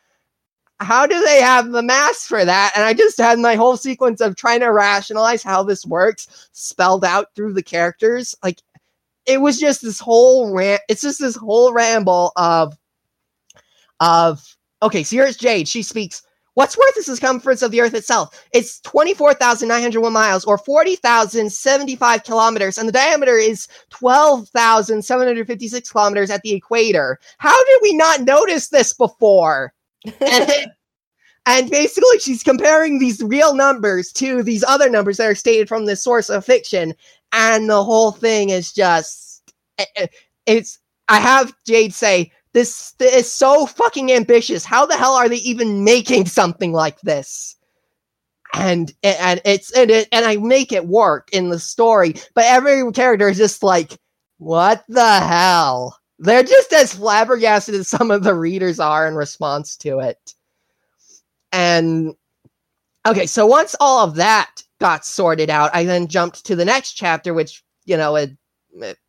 how 0.81 1.05
do 1.05 1.23
they 1.23 1.41
have 1.41 1.71
the 1.71 1.83
mass 1.83 2.25
for 2.25 2.43
that? 2.43 2.73
And 2.75 2.83
I 2.83 2.93
just 2.93 3.17
had 3.17 3.39
my 3.39 3.55
whole 3.55 3.77
sequence 3.77 4.19
of 4.19 4.35
trying 4.35 4.61
to 4.61 4.71
rationalize 4.71 5.43
how 5.43 5.63
this 5.63 5.85
works 5.85 6.49
spelled 6.51 7.05
out 7.05 7.27
through 7.35 7.53
the 7.53 7.63
characters. 7.63 8.35
Like 8.43 8.61
it 9.25 9.41
was 9.41 9.59
just 9.59 9.83
this 9.83 9.99
whole 9.99 10.53
rant. 10.53 10.81
It's 10.89 11.01
just 11.01 11.19
this 11.19 11.35
whole 11.35 11.71
ramble 11.71 12.31
of, 12.35 12.75
of, 13.99 14.43
okay, 14.81 15.03
so 15.03 15.15
here's 15.15 15.37
Jade. 15.37 15.67
She 15.67 15.83
speaks, 15.83 16.23
What's 16.55 16.77
worth 16.77 16.97
is 16.97 17.05
the 17.05 17.15
circumference 17.15 17.61
of 17.61 17.71
the 17.71 17.79
Earth 17.79 17.93
itself? 17.93 18.43
It's 18.51 18.81
24,901 18.81 20.11
miles 20.11 20.43
or 20.43 20.57
40,075 20.57 22.23
kilometers, 22.25 22.77
and 22.77 22.89
the 22.89 22.93
diameter 22.93 23.37
is 23.37 23.69
12,756 23.89 25.89
kilometers 25.89 26.29
at 26.29 26.41
the 26.41 26.51
equator. 26.51 27.19
How 27.37 27.57
did 27.63 27.79
we 27.81 27.95
not 27.95 28.19
notice 28.21 28.67
this 28.67 28.93
before? 28.93 29.73
And, 30.05 30.71
and 31.45 31.69
basically, 31.71 32.19
she's 32.19 32.43
comparing 32.43 32.99
these 32.99 33.21
real 33.21 33.55
numbers 33.55 34.11
to 34.13 34.43
these 34.43 34.63
other 34.63 34.89
numbers 34.89 35.17
that 35.17 35.27
are 35.27 35.35
stated 35.35 35.67
from 35.67 35.85
this 35.85 36.03
source 36.03 36.29
of 36.29 36.45
fiction, 36.45 36.93
and 37.33 37.69
the 37.69 37.83
whole 37.83 38.11
thing 38.11 38.49
is 38.49 38.71
just 38.71 39.53
eh, 39.77 39.85
eh, 39.95 40.07
it's. 40.45 40.79
I 41.09 41.19
have 41.19 41.53
Jade 41.65 41.93
say 41.93 42.31
this, 42.53 42.91
this 42.93 43.15
is 43.15 43.31
so 43.31 43.65
fucking 43.65 44.11
ambitious. 44.11 44.65
How 44.65 44.85
the 44.85 44.97
hell 44.97 45.13
are 45.13 45.29
they 45.29 45.37
even 45.37 45.83
making 45.83 46.25
something 46.25 46.73
like 46.73 46.99
this? 47.01 47.55
And 48.53 48.93
and 49.01 49.41
it's 49.45 49.71
and 49.71 49.89
it 49.89 50.09
and 50.11 50.25
I 50.25 50.35
make 50.35 50.73
it 50.73 50.87
work 50.87 51.29
in 51.31 51.49
the 51.49 51.59
story, 51.59 52.15
but 52.33 52.43
every 52.45 52.91
character 52.91 53.29
is 53.29 53.37
just 53.37 53.63
like, 53.63 53.97
what 54.39 54.83
the 54.89 55.19
hell? 55.19 55.97
They're 56.21 56.43
just 56.43 56.71
as 56.71 56.93
flabbergasted 56.93 57.73
as 57.73 57.87
some 57.87 58.11
of 58.11 58.23
the 58.23 58.35
readers 58.35 58.79
are 58.79 59.07
in 59.07 59.15
response 59.15 59.75
to 59.77 59.97
it. 59.99 60.35
And 61.51 62.13
okay, 63.07 63.25
so 63.25 63.47
once 63.47 63.75
all 63.79 64.07
of 64.07 64.15
that 64.15 64.61
got 64.79 65.03
sorted 65.03 65.49
out, 65.49 65.71
I 65.73 65.83
then 65.83 66.07
jumped 66.07 66.45
to 66.45 66.55
the 66.55 66.63
next 66.63 66.93
chapter, 66.93 67.33
which, 67.33 67.63
you 67.85 67.97
know, 67.97 68.15
it, 68.15 68.37
it 68.73 68.99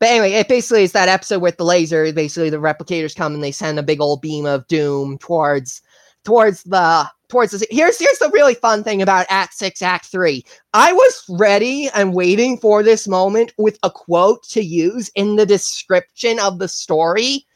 but 0.00 0.08
anyway, 0.08 0.32
it 0.32 0.48
basically 0.48 0.82
is 0.82 0.92
that 0.92 1.08
episode 1.08 1.40
with 1.40 1.56
the 1.56 1.64
laser. 1.64 2.12
Basically, 2.12 2.50
the 2.50 2.56
replicators 2.56 3.14
come 3.14 3.32
and 3.32 3.44
they 3.44 3.52
send 3.52 3.78
a 3.78 3.82
big 3.84 4.00
old 4.00 4.20
beam 4.20 4.44
of 4.44 4.66
doom 4.66 5.18
towards 5.18 5.82
towards 6.24 6.64
the 6.64 7.08
towards 7.30 7.52
the 7.52 7.66
here's 7.70 7.98
here's 7.98 8.18
the 8.18 8.30
really 8.34 8.54
fun 8.54 8.84
thing 8.84 9.00
about 9.00 9.26
act 9.30 9.54
6 9.54 9.80
act 9.80 10.06
3 10.06 10.44
i 10.74 10.92
was 10.92 11.24
ready 11.30 11.88
and 11.94 12.12
waiting 12.12 12.58
for 12.58 12.82
this 12.82 13.08
moment 13.08 13.52
with 13.56 13.78
a 13.82 13.90
quote 13.90 14.42
to 14.44 14.62
use 14.62 15.10
in 15.14 15.36
the 15.36 15.46
description 15.46 16.38
of 16.40 16.58
the 16.58 16.68
story 16.68 17.46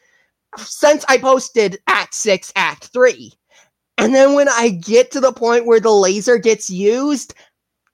since 0.56 1.04
i 1.08 1.18
posted 1.18 1.78
act 1.88 2.14
6 2.14 2.52
act 2.56 2.84
3 2.84 3.32
and 3.98 4.14
then 4.14 4.34
when 4.34 4.48
i 4.48 4.70
get 4.70 5.10
to 5.10 5.20
the 5.20 5.32
point 5.32 5.66
where 5.66 5.80
the 5.80 5.92
laser 5.92 6.38
gets 6.38 6.70
used 6.70 7.34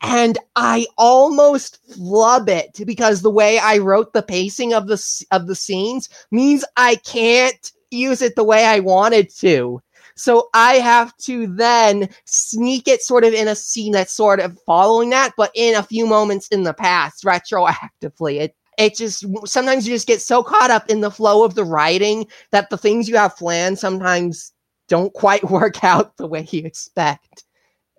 and 0.02 0.38
i 0.56 0.86
almost 0.98 1.78
flub 1.94 2.48
it 2.48 2.80
because 2.86 3.22
the 3.22 3.30
way 3.30 3.58
i 3.58 3.78
wrote 3.78 4.12
the 4.12 4.22
pacing 4.22 4.72
of 4.72 4.86
the 4.86 5.24
of 5.30 5.46
the 5.46 5.56
scenes 5.56 6.08
means 6.30 6.64
i 6.76 6.94
can't 6.96 7.72
use 7.90 8.22
it 8.22 8.36
the 8.36 8.44
way 8.44 8.64
i 8.64 8.78
wanted 8.78 9.28
to 9.34 9.80
so 10.20 10.50
I 10.52 10.74
have 10.74 11.16
to 11.18 11.46
then 11.46 12.10
sneak 12.26 12.86
it 12.86 13.00
sort 13.00 13.24
of 13.24 13.32
in 13.32 13.48
a 13.48 13.56
scene 13.56 13.92
that's 13.92 14.12
sort 14.12 14.38
of 14.38 14.58
following 14.66 15.08
that, 15.10 15.32
but 15.34 15.50
in 15.54 15.74
a 15.74 15.82
few 15.82 16.06
moments 16.06 16.46
in 16.48 16.64
the 16.64 16.74
past, 16.74 17.24
retroactively. 17.24 18.40
It 18.40 18.54
it 18.76 18.96
just 18.96 19.24
sometimes 19.46 19.88
you 19.88 19.94
just 19.94 20.06
get 20.06 20.20
so 20.20 20.42
caught 20.42 20.70
up 20.70 20.90
in 20.90 21.00
the 21.00 21.10
flow 21.10 21.42
of 21.42 21.54
the 21.54 21.64
writing 21.64 22.26
that 22.50 22.68
the 22.68 22.76
things 22.76 23.08
you 23.08 23.16
have 23.16 23.36
planned 23.36 23.78
sometimes 23.78 24.52
don't 24.88 25.12
quite 25.14 25.42
work 25.50 25.82
out 25.82 26.14
the 26.18 26.26
way 26.26 26.46
you 26.50 26.66
expect. 26.66 27.44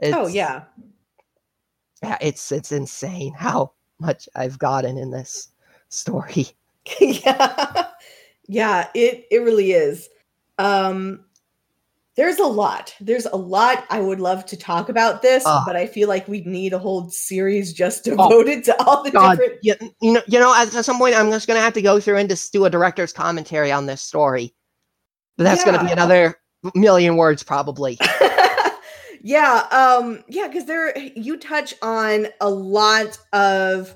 Oh, 0.04 0.08
it's, 0.08 0.16
oh 0.16 0.28
yeah. 0.28 0.64
Yeah, 2.04 2.18
it's 2.22 2.52
it's 2.52 2.72
insane 2.72 3.34
how 3.34 3.72
much 4.00 4.30
I've 4.36 4.60
gotten 4.60 4.96
in 5.00 5.10
this 5.10 5.50
story. 5.90 6.50
yeah. 7.02 7.88
Yeah, 8.48 8.90
it 8.94 9.26
it 9.32 9.40
really 9.40 9.72
is. 9.72 10.08
Um 10.60 11.26
there's 12.18 12.40
a 12.40 12.46
lot. 12.46 12.94
There's 13.00 13.26
a 13.26 13.36
lot 13.36 13.86
I 13.90 14.00
would 14.00 14.20
love 14.20 14.46
to 14.48 14.58
talk 14.58 14.90
about 14.90 15.22
this, 15.22 15.46
uh, 15.46 15.64
but 15.66 15.76
I 15.76 15.88
feel 15.88 16.10
like 16.10 16.28
we'd 16.28 16.46
need 16.46 16.74
a 16.74 16.80
whole 16.80 17.10
series 17.10 17.72
just 17.72 18.08
oh, 18.08 18.12
devoted 18.12 18.60
oh, 18.60 18.62
to 18.62 18.84
all 18.84 19.04
the 19.04 19.12
God. 19.12 19.38
different. 19.38 19.60
You, 19.62 19.76
you 20.02 20.14
know, 20.14 20.22
you 20.28 20.40
know, 20.40 20.54
at, 20.54 20.74
at 20.76 20.86
some 20.86 20.98
point, 20.98 21.16
I'm 21.16 21.32
just 21.32 21.48
gonna 21.48 21.62
have 21.62 21.74
to 21.74 21.82
go 21.82 22.00
through 22.00 22.18
and 22.18 22.30
just 22.30 22.52
do 22.52 22.66
a 22.66 22.70
director's 22.70 23.14
commentary 23.14 23.72
on 23.72 23.86
this 23.86 24.02
story. 24.02 24.54
But 25.38 25.46
that's 25.46 25.66
yeah. 25.66 25.72
gonna 25.72 25.86
be 25.86 25.92
another 25.92 26.36
million 26.76 27.16
words, 27.16 27.44
probably. 27.44 27.98
yeah, 29.22 29.68
um, 29.72 30.24
yeah, 30.28 30.48
because 30.48 30.66
there 30.66 30.98
you 30.98 31.38
touch 31.38 31.74
on 31.82 32.28
a 32.42 32.50
lot 32.50 33.18
of 33.32 33.96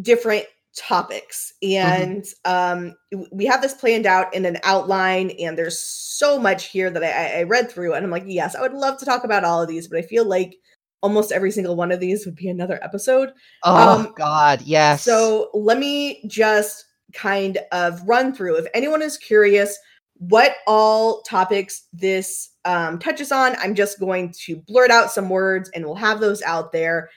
different 0.00 0.46
topics 0.76 1.54
mm-hmm. 1.64 2.02
and 2.02 2.22
mm-hmm. 2.22 2.86
um 2.88 3.28
we 3.32 3.46
have 3.46 3.62
this 3.62 3.74
planned 3.74 4.06
out 4.06 4.32
in 4.34 4.44
an 4.44 4.58
outline 4.62 5.30
and 5.40 5.56
there's 5.56 5.80
so 5.80 6.38
much 6.38 6.66
here 6.66 6.90
that 6.90 7.02
I, 7.02 7.40
I 7.40 7.42
read 7.44 7.70
through 7.70 7.94
and 7.94 8.04
i'm 8.04 8.10
like 8.10 8.24
yes 8.26 8.54
i 8.54 8.60
would 8.60 8.74
love 8.74 8.98
to 8.98 9.06
talk 9.06 9.24
about 9.24 9.44
all 9.44 9.62
of 9.62 9.68
these 9.68 9.88
but 9.88 9.98
i 9.98 10.02
feel 10.02 10.26
like 10.26 10.54
almost 11.02 11.32
every 11.32 11.50
single 11.50 11.76
one 11.76 11.92
of 11.92 12.00
these 12.00 12.26
would 12.26 12.36
be 12.36 12.48
another 12.48 12.78
episode 12.82 13.32
oh 13.64 14.00
um, 14.00 14.12
god 14.16 14.60
yes 14.62 15.02
so 15.02 15.50
let 15.54 15.78
me 15.78 16.22
just 16.28 16.84
kind 17.14 17.58
of 17.72 18.02
run 18.06 18.34
through 18.34 18.56
if 18.56 18.66
anyone 18.74 19.00
is 19.00 19.16
curious 19.16 19.78
what 20.18 20.56
all 20.66 21.22
topics 21.22 21.86
this 21.92 22.50
um, 22.66 22.98
touches 22.98 23.32
on 23.32 23.56
i'm 23.56 23.74
just 23.74 23.98
going 23.98 24.32
to 24.44 24.56
blurt 24.66 24.90
out 24.90 25.10
some 25.10 25.30
words 25.30 25.70
and 25.74 25.84
we'll 25.84 25.94
have 25.94 26.20
those 26.20 26.42
out 26.42 26.72
there 26.72 27.08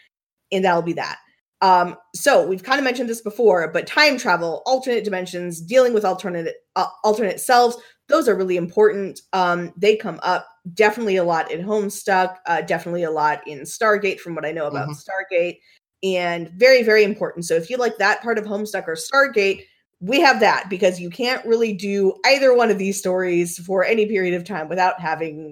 and 0.52 0.64
that'll 0.64 0.82
be 0.82 0.94
that 0.94 1.18
um, 1.62 1.98
so 2.16 2.48
we've 2.48 2.64
kind 2.64 2.80
of 2.80 2.86
mentioned 2.86 3.10
this 3.10 3.22
before, 3.22 3.70
but 3.72 3.86
time 3.86 4.18
travel, 4.18 4.62
alternate 4.66 5.04
dimensions, 5.04 5.60
dealing 5.60 5.94
with 5.94 6.06
alternate 6.06 6.56
uh, 6.76 6.88
alternate 7.04 7.40
selves, 7.40 7.78
those 8.08 8.30
are 8.30 8.36
really 8.36 8.58
important. 8.58 9.22
Um, 9.34 9.74
they 9.78 9.98
come 9.98 10.20
up 10.24 10.48
definitely 10.74 11.18
a 11.18 11.24
lot 11.24 11.52
in 11.52 11.66
Homestuck, 11.66 12.38
uh, 12.46 12.62
definitely 12.62 13.04
a 13.04 13.12
lot 13.12 13.46
in 13.46 13.62
Stargate, 13.62 14.20
from 14.20 14.36
what 14.36 14.46
I 14.46 14.52
know 14.52 14.68
about 14.68 14.88
mm-hmm. 14.88 15.36
Stargate, 15.36 15.60
and 16.02 16.50
very 16.52 16.82
very 16.82 17.04
important. 17.04 17.46
So 17.46 17.56
if 17.56 17.70
you 17.70 17.78
like 17.78 17.98
that 17.98 18.22
part 18.22 18.38
of 18.38 18.46
Homestuck 18.46 18.88
or 18.88 18.96
Stargate, 18.96 19.66
we 20.00 20.22
have 20.22 20.40
that 20.40 20.70
because 20.70 21.00
you 21.00 21.10
can't 21.10 21.46
really 21.46 21.74
do 21.74 22.16
either 22.26 22.54
one 22.56 22.72
of 22.72 22.78
these 22.78 22.98
stories 22.98 23.58
for 23.60 23.84
any 23.84 24.06
period 24.06 24.34
of 24.34 24.46
time 24.46 24.70
without 24.70 25.02
having 25.02 25.52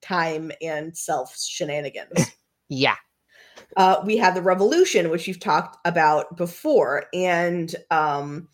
time 0.00 0.52
and 0.62 0.96
self 0.96 1.36
shenanigans. 1.36 2.30
yeah 2.68 2.94
uh, 3.76 4.02
we 4.04 4.16
have 4.16 4.34
the 4.34 4.42
revolution, 4.42 5.10
which 5.10 5.28
you've 5.28 5.40
talked 5.40 5.78
about 5.84 6.36
before, 6.36 7.06
and 7.14 7.74
um, 7.90 8.48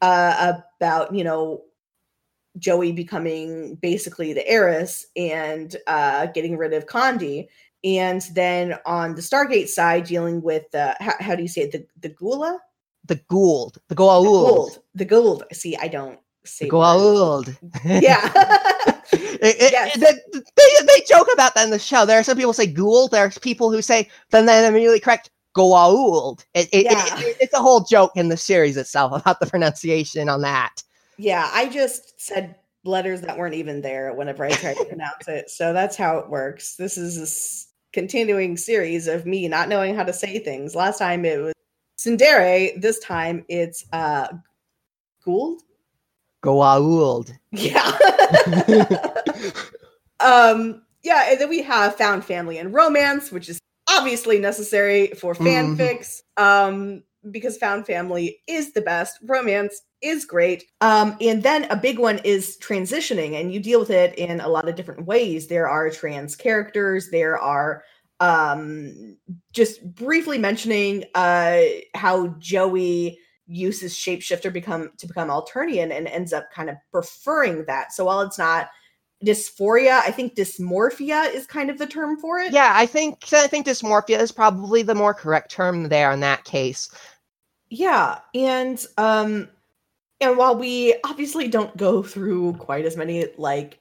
uh, 0.00 0.54
about 0.80 1.14
you 1.14 1.24
know 1.24 1.62
Joey 2.58 2.92
becoming 2.92 3.76
basically 3.76 4.32
the 4.32 4.46
heiress 4.46 5.06
and 5.16 5.76
uh, 5.86 6.26
getting 6.26 6.56
rid 6.56 6.72
of 6.72 6.86
Condi. 6.86 7.48
And 7.82 8.22
then 8.34 8.78
on 8.86 9.14
the 9.14 9.20
Stargate 9.20 9.68
side, 9.68 10.04
dealing 10.04 10.40
with 10.40 10.70
the 10.70 10.96
how, 11.00 11.14
how 11.20 11.34
do 11.34 11.42
you 11.42 11.48
say 11.48 11.62
it? 11.62 11.72
The 11.72 11.86
the 12.00 12.08
Gula, 12.08 12.58
the 13.04 13.20
Gould, 13.28 13.78
the 13.88 13.94
Goa'uld, 13.94 14.78
the 14.94 15.04
Gould. 15.04 15.44
See, 15.52 15.76
I 15.76 15.88
don't 15.88 16.18
Goa'uld. 16.44 17.56
Yeah. 17.84 18.70
It, 19.46 19.72
yes. 19.72 19.92
it, 19.96 20.46
they, 20.56 20.86
they 20.86 21.04
joke 21.06 21.28
about 21.32 21.54
that 21.54 21.64
in 21.64 21.70
the 21.70 21.78
show. 21.78 22.06
There 22.06 22.18
are 22.18 22.22
some 22.22 22.36
people 22.36 22.54
say 22.54 22.66
Gould. 22.66 23.10
There's 23.10 23.38
people 23.38 23.70
who 23.70 23.82
say, 23.82 24.08
then 24.30 24.46
then 24.46 24.64
immediately 24.64 24.98
correct 24.98 25.30
Goa'uld. 25.54 26.44
It, 26.54 26.68
it, 26.72 26.84
yeah. 26.84 27.18
it, 27.18 27.36
it's 27.40 27.52
a 27.52 27.58
whole 27.58 27.84
joke 27.84 28.12
in 28.16 28.28
the 28.28 28.36
series 28.36 28.76
itself 28.76 29.12
about 29.12 29.40
the 29.40 29.46
pronunciation 29.46 30.28
on 30.28 30.40
that. 30.40 30.82
Yeah, 31.18 31.48
I 31.52 31.68
just 31.68 32.20
said 32.20 32.56
letters 32.84 33.20
that 33.22 33.38
weren't 33.38 33.54
even 33.54 33.80
there 33.80 34.12
whenever 34.14 34.44
I 34.44 34.50
tried 34.50 34.76
to 34.78 34.84
pronounce 34.88 35.28
it. 35.28 35.50
So 35.50 35.72
that's 35.72 35.96
how 35.96 36.18
it 36.18 36.28
works. 36.28 36.76
This 36.76 36.98
is 36.98 37.18
a 37.18 37.92
continuing 37.92 38.56
series 38.56 39.06
of 39.06 39.26
me 39.26 39.48
not 39.48 39.68
knowing 39.68 39.94
how 39.94 40.04
to 40.04 40.12
say 40.12 40.38
things. 40.38 40.74
Last 40.74 40.98
time 40.98 41.24
it 41.24 41.40
was 41.40 41.54
Tsundere. 41.98 42.80
This 42.80 42.98
time 42.98 43.44
it's 43.48 43.84
uh 43.92 44.28
Gould. 45.24 45.62
Goa'uld. 46.44 47.30
Yeah. 47.52 47.90
um, 50.20 50.82
yeah, 51.02 51.30
and 51.30 51.40
then 51.40 51.48
we 51.48 51.62
have 51.62 51.96
found 51.96 52.24
family 52.24 52.58
and 52.58 52.72
romance, 52.72 53.32
which 53.32 53.48
is 53.48 53.58
obviously 53.88 54.38
necessary 54.38 55.08
for 55.08 55.34
mm-hmm. 55.34 55.46
fanfics. 55.46 56.22
Mm. 56.38 56.68
Um, 56.68 57.02
because 57.30 57.56
found 57.56 57.86
family 57.86 58.38
is 58.46 58.72
the 58.72 58.82
best, 58.82 59.18
romance 59.22 59.80
is 60.02 60.26
great. 60.26 60.64
Um, 60.80 61.16
and 61.20 61.42
then 61.42 61.64
a 61.70 61.76
big 61.76 61.98
one 61.98 62.18
is 62.18 62.58
transitioning, 62.58 63.40
and 63.40 63.52
you 63.52 63.60
deal 63.60 63.80
with 63.80 63.90
it 63.90 64.14
in 64.18 64.40
a 64.40 64.48
lot 64.48 64.68
of 64.68 64.74
different 64.74 65.06
ways. 65.06 65.46
There 65.46 65.68
are 65.68 65.88
trans 65.90 66.36
characters, 66.36 67.10
there 67.10 67.38
are 67.38 67.82
um 68.20 69.16
just 69.52 69.82
briefly 69.92 70.38
mentioning 70.38 71.04
uh 71.16 71.62
how 71.96 72.28
Joey 72.38 73.18
uses 73.46 73.94
shapeshifter 73.94 74.52
become 74.52 74.90
to 74.98 75.06
become 75.06 75.28
Alternian 75.28 75.96
and 75.96 76.06
ends 76.08 76.32
up 76.32 76.50
kind 76.52 76.70
of 76.70 76.76
preferring 76.90 77.64
that. 77.66 77.92
So 77.92 78.06
while 78.06 78.20
it's 78.20 78.38
not 78.38 78.68
dysphoria, 79.24 80.00
I 80.04 80.10
think 80.10 80.34
dysmorphia 80.34 81.32
is 81.32 81.46
kind 81.46 81.70
of 81.70 81.78
the 81.78 81.86
term 81.86 82.18
for 82.18 82.38
it. 82.38 82.52
Yeah, 82.52 82.72
I 82.74 82.86
think 82.86 83.32
I 83.32 83.46
think 83.46 83.66
dysmorphia 83.66 84.18
is 84.18 84.32
probably 84.32 84.82
the 84.82 84.94
more 84.94 85.14
correct 85.14 85.50
term 85.50 85.88
there 85.88 86.12
in 86.12 86.20
that 86.20 86.44
case. 86.44 86.90
Yeah, 87.70 88.18
and 88.34 88.84
um 88.96 89.48
and 90.20 90.36
while 90.36 90.56
we 90.56 90.94
obviously 91.04 91.48
don't 91.48 91.76
go 91.76 92.02
through 92.02 92.54
quite 92.54 92.84
as 92.84 92.96
many 92.96 93.26
like 93.36 93.80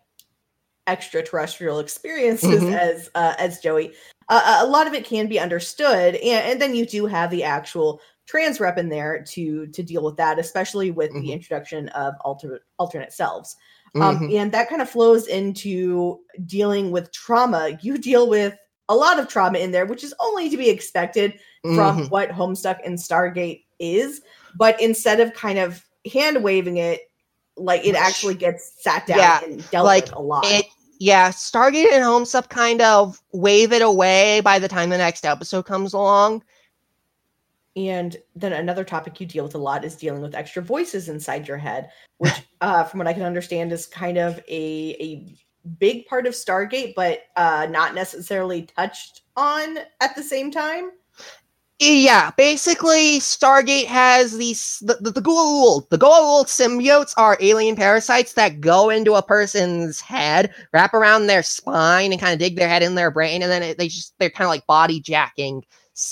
extraterrestrial 0.87 1.79
experiences 1.79 2.61
mm-hmm. 2.61 2.73
as 2.73 3.09
uh, 3.15 3.33
as 3.39 3.59
Joey, 3.59 3.93
uh, 4.29 4.59
a 4.61 4.67
lot 4.67 4.87
of 4.87 4.93
it 4.93 5.05
can 5.05 5.27
be 5.27 5.39
understood, 5.39 6.15
and, 6.15 6.51
and 6.51 6.61
then 6.61 6.75
you 6.75 6.85
do 6.85 7.05
have 7.05 7.31
the 7.31 7.43
actual 7.43 8.01
trans 8.25 8.59
rep 8.59 8.77
in 8.77 8.89
there 8.89 9.23
to 9.29 9.67
to 9.67 9.83
deal 9.83 10.03
with 10.03 10.17
that, 10.17 10.39
especially 10.39 10.91
with 10.91 11.11
mm-hmm. 11.11 11.21
the 11.21 11.33
introduction 11.33 11.89
of 11.89 12.13
alter, 12.21 12.61
alternate 12.77 13.13
selves. 13.13 13.55
Um, 13.95 14.19
mm-hmm. 14.19 14.35
And 14.35 14.51
that 14.53 14.69
kind 14.69 14.81
of 14.81 14.89
flows 14.89 15.27
into 15.27 16.19
dealing 16.45 16.91
with 16.91 17.11
trauma. 17.11 17.77
You 17.81 17.97
deal 17.97 18.27
with 18.27 18.57
a 18.89 18.95
lot 18.95 19.19
of 19.19 19.27
trauma 19.27 19.59
in 19.59 19.71
there, 19.71 19.85
which 19.85 20.03
is 20.03 20.15
only 20.19 20.49
to 20.49 20.57
be 20.57 20.69
expected 20.69 21.33
mm-hmm. 21.65 21.75
from 21.75 22.07
what 22.09 22.29
Homestuck 22.29 22.79
and 22.83 22.97
Stargate 22.97 23.63
is. 23.79 24.21
But 24.55 24.81
instead 24.81 25.19
of 25.19 25.33
kind 25.33 25.59
of 25.59 25.85
hand 26.11 26.43
waving 26.43 26.77
it, 26.77 27.01
like 27.55 27.85
it 27.85 27.95
actually 27.95 28.33
gets 28.33 28.73
sat 28.79 29.05
down 29.05 29.19
yeah, 29.19 29.43
and 29.43 29.69
dealt 29.69 29.85
like 29.85 30.05
with 30.05 30.15
a 30.15 30.21
lot. 30.21 30.45
It, 30.45 30.65
yeah, 30.99 31.29
Stargate 31.29 31.91
and 31.91 32.03
Homestuck 32.03 32.49
kind 32.49 32.81
of 32.81 33.21
wave 33.31 33.73
it 33.73 33.81
away 33.81 34.41
by 34.41 34.57
the 34.57 34.67
time 34.67 34.89
the 34.89 34.97
next 34.97 35.25
episode 35.25 35.63
comes 35.63 35.93
along. 35.93 36.43
And 37.75 38.15
then 38.35 38.53
another 38.53 38.83
topic 38.83 39.19
you 39.19 39.25
deal 39.25 39.43
with 39.43 39.55
a 39.55 39.59
lot 39.59 39.83
is 39.83 39.95
dealing 39.95 40.21
with 40.21 40.35
extra 40.35 40.61
voices 40.61 41.09
inside 41.09 41.47
your 41.47 41.57
head, 41.57 41.89
which, 42.17 42.33
uh, 42.61 42.83
from 42.83 42.99
what 42.99 43.07
I 43.07 43.13
can 43.13 43.23
understand, 43.23 43.71
is 43.71 43.87
kind 43.87 44.17
of 44.17 44.37
a 44.47 44.95
a 44.99 45.35
big 45.79 46.05
part 46.05 46.27
of 46.27 46.33
Stargate, 46.33 46.93
but 46.95 47.23
uh, 47.35 47.67
not 47.69 47.95
necessarily 47.95 48.63
touched 48.63 49.21
on 49.35 49.79
at 50.01 50.15
the 50.15 50.23
same 50.23 50.51
time. 50.51 50.91
Yeah, 51.79 52.31
basically, 52.37 53.19
Stargate 53.19 53.87
has 53.87 54.37
these 54.37 54.77
the 54.85 54.97
the, 55.01 55.09
the 55.09 55.21
Goa'uld. 55.21 55.89
The 55.89 55.97
Goa'uld 55.97 56.45
symbiotes 56.45 57.15
are 57.17 57.37
alien 57.41 57.75
parasites 57.75 58.33
that 58.33 58.61
go 58.61 58.91
into 58.91 59.15
a 59.15 59.23
person's 59.23 59.99
head, 59.99 60.53
wrap 60.73 60.93
around 60.93 61.25
their 61.25 61.41
spine, 61.41 62.11
and 62.11 62.21
kind 62.21 62.33
of 62.33 62.39
dig 62.39 62.55
their 62.55 62.69
head 62.69 62.83
in 62.83 62.93
their 62.93 63.09
brain, 63.09 63.41
and 63.41 63.51
then 63.51 63.63
it, 63.63 63.79
they 63.79 63.87
just 63.87 64.13
they're 64.19 64.29
kind 64.29 64.45
of 64.45 64.49
like 64.49 64.67
body 64.67 64.99
jacking 64.99 65.63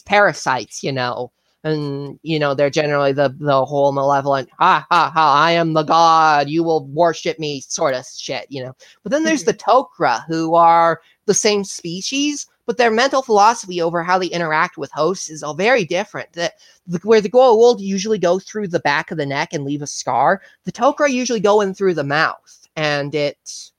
parasites, 0.07 0.83
you 0.83 0.91
know 0.91 1.31
and 1.63 2.19
you 2.23 2.39
know 2.39 2.53
they're 2.53 2.69
generally 2.69 3.11
the 3.11 3.35
the 3.39 3.65
whole 3.65 3.91
malevolent 3.91 4.49
ha 4.57 4.85
ha 4.89 5.11
ha 5.13 5.33
i 5.35 5.51
am 5.51 5.73
the 5.73 5.83
god 5.83 6.49
you 6.49 6.63
will 6.63 6.87
worship 6.87 7.37
me 7.37 7.61
sort 7.61 7.93
of 7.93 8.05
shit 8.05 8.45
you 8.49 8.63
know. 8.63 8.73
But 9.03 9.11
then 9.11 9.23
there's 9.23 9.43
the 9.43 9.53
mm-hmm. 9.53 9.71
tok'ra 9.71 10.25
who 10.27 10.55
are 10.55 11.01
the 11.25 11.33
same 11.33 11.63
species 11.63 12.47
but 12.65 12.77
their 12.77 12.91
mental 12.91 13.21
philosophy 13.21 13.81
over 13.81 14.03
how 14.03 14.17
they 14.17 14.27
interact 14.27 14.77
with 14.77 14.91
hosts 14.91 15.29
is 15.29 15.43
all 15.43 15.55
very 15.55 15.83
different. 15.83 16.31
That 16.33 16.53
the, 16.87 16.99
where 17.03 17.19
the 17.19 17.29
Goa'uld 17.29 17.79
usually 17.79 18.19
go 18.19 18.39
through 18.39 18.67
the 18.69 18.79
back 18.79 19.11
of 19.11 19.17
the 19.17 19.25
neck 19.25 19.51
and 19.51 19.65
leave 19.65 19.81
a 19.81 19.87
scar 19.87 20.41
the 20.63 20.71
tok'ra 20.71 21.11
usually 21.11 21.39
go 21.39 21.61
in 21.61 21.73
through 21.73 21.95
the 21.95 22.03
mouth 22.03 22.67
and 22.75 23.13
it 23.13 23.71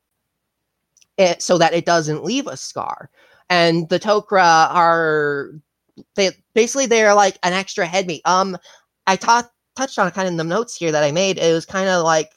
it 1.16 1.42
so 1.42 1.58
that 1.58 1.74
it 1.74 1.86
doesn't 1.86 2.24
leave 2.24 2.46
a 2.46 2.56
scar. 2.56 3.10
And 3.50 3.88
the 3.88 3.98
tok'ra 3.98 4.68
are 4.70 5.52
they 6.14 6.30
basically 6.54 6.86
they're 6.86 7.14
like 7.14 7.38
an 7.42 7.52
extra 7.52 7.86
head 7.86 8.06
meat. 8.06 8.22
Um, 8.24 8.56
I 9.06 9.16
taught 9.16 9.50
touched 9.76 9.98
on 9.98 10.10
kind 10.10 10.26
of 10.26 10.32
in 10.32 10.36
the 10.36 10.44
notes 10.44 10.76
here 10.76 10.92
that 10.92 11.04
I 11.04 11.12
made. 11.12 11.38
It 11.38 11.52
was 11.52 11.66
kind 11.66 11.88
of 11.88 12.04
like 12.04 12.30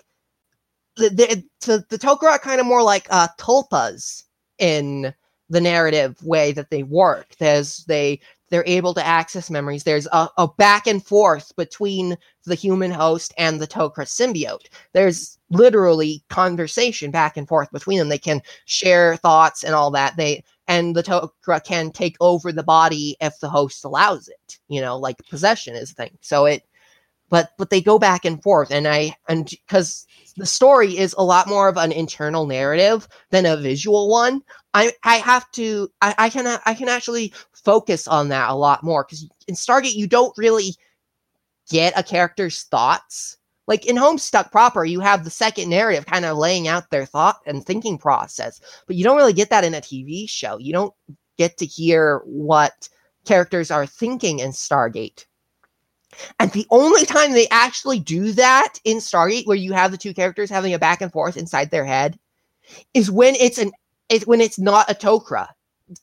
the 0.97 1.09
the, 1.09 1.43
the, 1.65 1.85
the 1.89 1.97
Tok'ra 1.97 2.31
are 2.31 2.39
kind 2.39 2.59
of 2.59 2.65
more 2.65 2.83
like 2.83 3.07
uh 3.09 3.27
tulpas 3.39 4.23
in 4.59 5.13
the 5.49 5.61
narrative 5.61 6.21
way 6.23 6.51
that 6.53 6.69
they 6.69 6.83
work. 6.83 7.35
There's 7.39 7.85
they 7.85 8.19
they're 8.49 8.63
able 8.67 8.93
to 8.93 9.05
access 9.05 9.49
memories. 9.49 9.83
There's 9.83 10.07
a, 10.11 10.29
a 10.37 10.47
back 10.47 10.87
and 10.87 11.03
forth 11.03 11.55
between 11.55 12.15
the 12.45 12.55
human 12.55 12.91
host 12.91 13.33
and 13.37 13.59
the 13.59 13.67
Tok'ra 13.67 14.05
symbiote. 14.05 14.67
There's 14.93 15.37
literally 15.49 16.23
conversation 16.29 17.11
back 17.11 17.37
and 17.37 17.47
forth 17.47 17.71
between 17.71 17.97
them. 17.99 18.09
They 18.09 18.17
can 18.19 18.41
share 18.65 19.17
thoughts 19.17 19.63
and 19.63 19.73
all 19.73 19.91
that. 19.91 20.15
They 20.17 20.43
and 20.67 20.95
the 20.95 21.03
Tok'ra 21.03 21.63
can 21.63 21.91
take 21.91 22.17
over 22.19 22.51
the 22.51 22.63
body 22.63 23.15
if 23.21 23.39
the 23.39 23.49
host 23.49 23.85
allows 23.85 24.27
it. 24.27 24.59
You 24.67 24.81
know, 24.81 24.97
like 24.97 25.17
possession 25.29 25.75
is 25.75 25.91
a 25.91 25.95
thing. 25.95 26.17
So 26.21 26.45
it, 26.45 26.63
but 27.29 27.51
but 27.57 27.69
they 27.69 27.81
go 27.81 27.99
back 27.99 28.25
and 28.25 28.41
forth, 28.41 28.71
and 28.71 28.87
I 28.87 29.15
and 29.27 29.49
because 29.49 30.05
the 30.37 30.45
story 30.45 30.97
is 30.97 31.15
a 31.17 31.23
lot 31.23 31.47
more 31.47 31.67
of 31.67 31.77
an 31.77 31.91
internal 31.91 32.45
narrative 32.45 33.07
than 33.29 33.45
a 33.45 33.57
visual 33.57 34.09
one. 34.09 34.41
I 34.73 34.93
I 35.03 35.15
have 35.17 35.49
to 35.51 35.91
I, 36.01 36.15
I 36.17 36.29
can 36.29 36.59
I 36.65 36.73
can 36.73 36.89
actually 36.89 37.33
focus 37.53 38.07
on 38.07 38.29
that 38.29 38.49
a 38.49 38.55
lot 38.55 38.83
more 38.83 39.03
because 39.03 39.27
in 39.47 39.55
Stargate 39.55 39.95
you 39.95 40.07
don't 40.07 40.37
really 40.37 40.75
get 41.69 41.97
a 41.97 42.03
character's 42.03 42.63
thoughts. 42.63 43.37
Like 43.67 43.85
in 43.85 43.95
Homestuck 43.95 44.51
proper, 44.51 44.85
you 44.85 44.99
have 44.99 45.23
the 45.23 45.29
second 45.29 45.69
narrative 45.69 46.05
kind 46.05 46.25
of 46.25 46.37
laying 46.37 46.67
out 46.67 46.89
their 46.89 47.05
thought 47.05 47.39
and 47.45 47.65
thinking 47.65 47.97
process, 47.97 48.61
but 48.85 48.95
you 48.95 49.03
don't 49.03 49.17
really 49.17 49.33
get 49.33 49.49
that 49.49 49.63
in 49.63 49.73
a 49.73 49.81
TV 49.81 50.29
show. 50.29 50.57
You 50.57 50.73
don't 50.73 50.93
get 51.37 51.57
to 51.57 51.65
hear 51.65 52.21
what 52.25 52.87
characters 53.25 53.71
are 53.71 53.87
thinking 53.87 54.39
in 54.39 54.51
Stargate. 54.51 55.25
And 56.39 56.51
the 56.51 56.67
only 56.69 57.05
time 57.05 57.33
they 57.33 57.47
actually 57.49 57.99
do 57.99 58.31
that 58.33 58.75
in 58.83 58.97
Stargate, 58.97 59.47
where 59.47 59.57
you 59.57 59.73
have 59.73 59.91
the 59.91 59.97
two 59.97 60.13
characters 60.13 60.49
having 60.49 60.73
a 60.73 60.79
back 60.79 61.01
and 61.01 61.11
forth 61.11 61.35
inside 61.35 61.71
their 61.71 61.85
head, 61.85 62.17
is 62.93 63.11
when 63.11 63.35
it's 63.35 63.57
an 63.57 63.71
it, 64.09 64.27
when 64.27 64.41
it's 64.41 64.59
not 64.59 64.89
a 64.89 64.93
Tok'ra. 64.93 65.47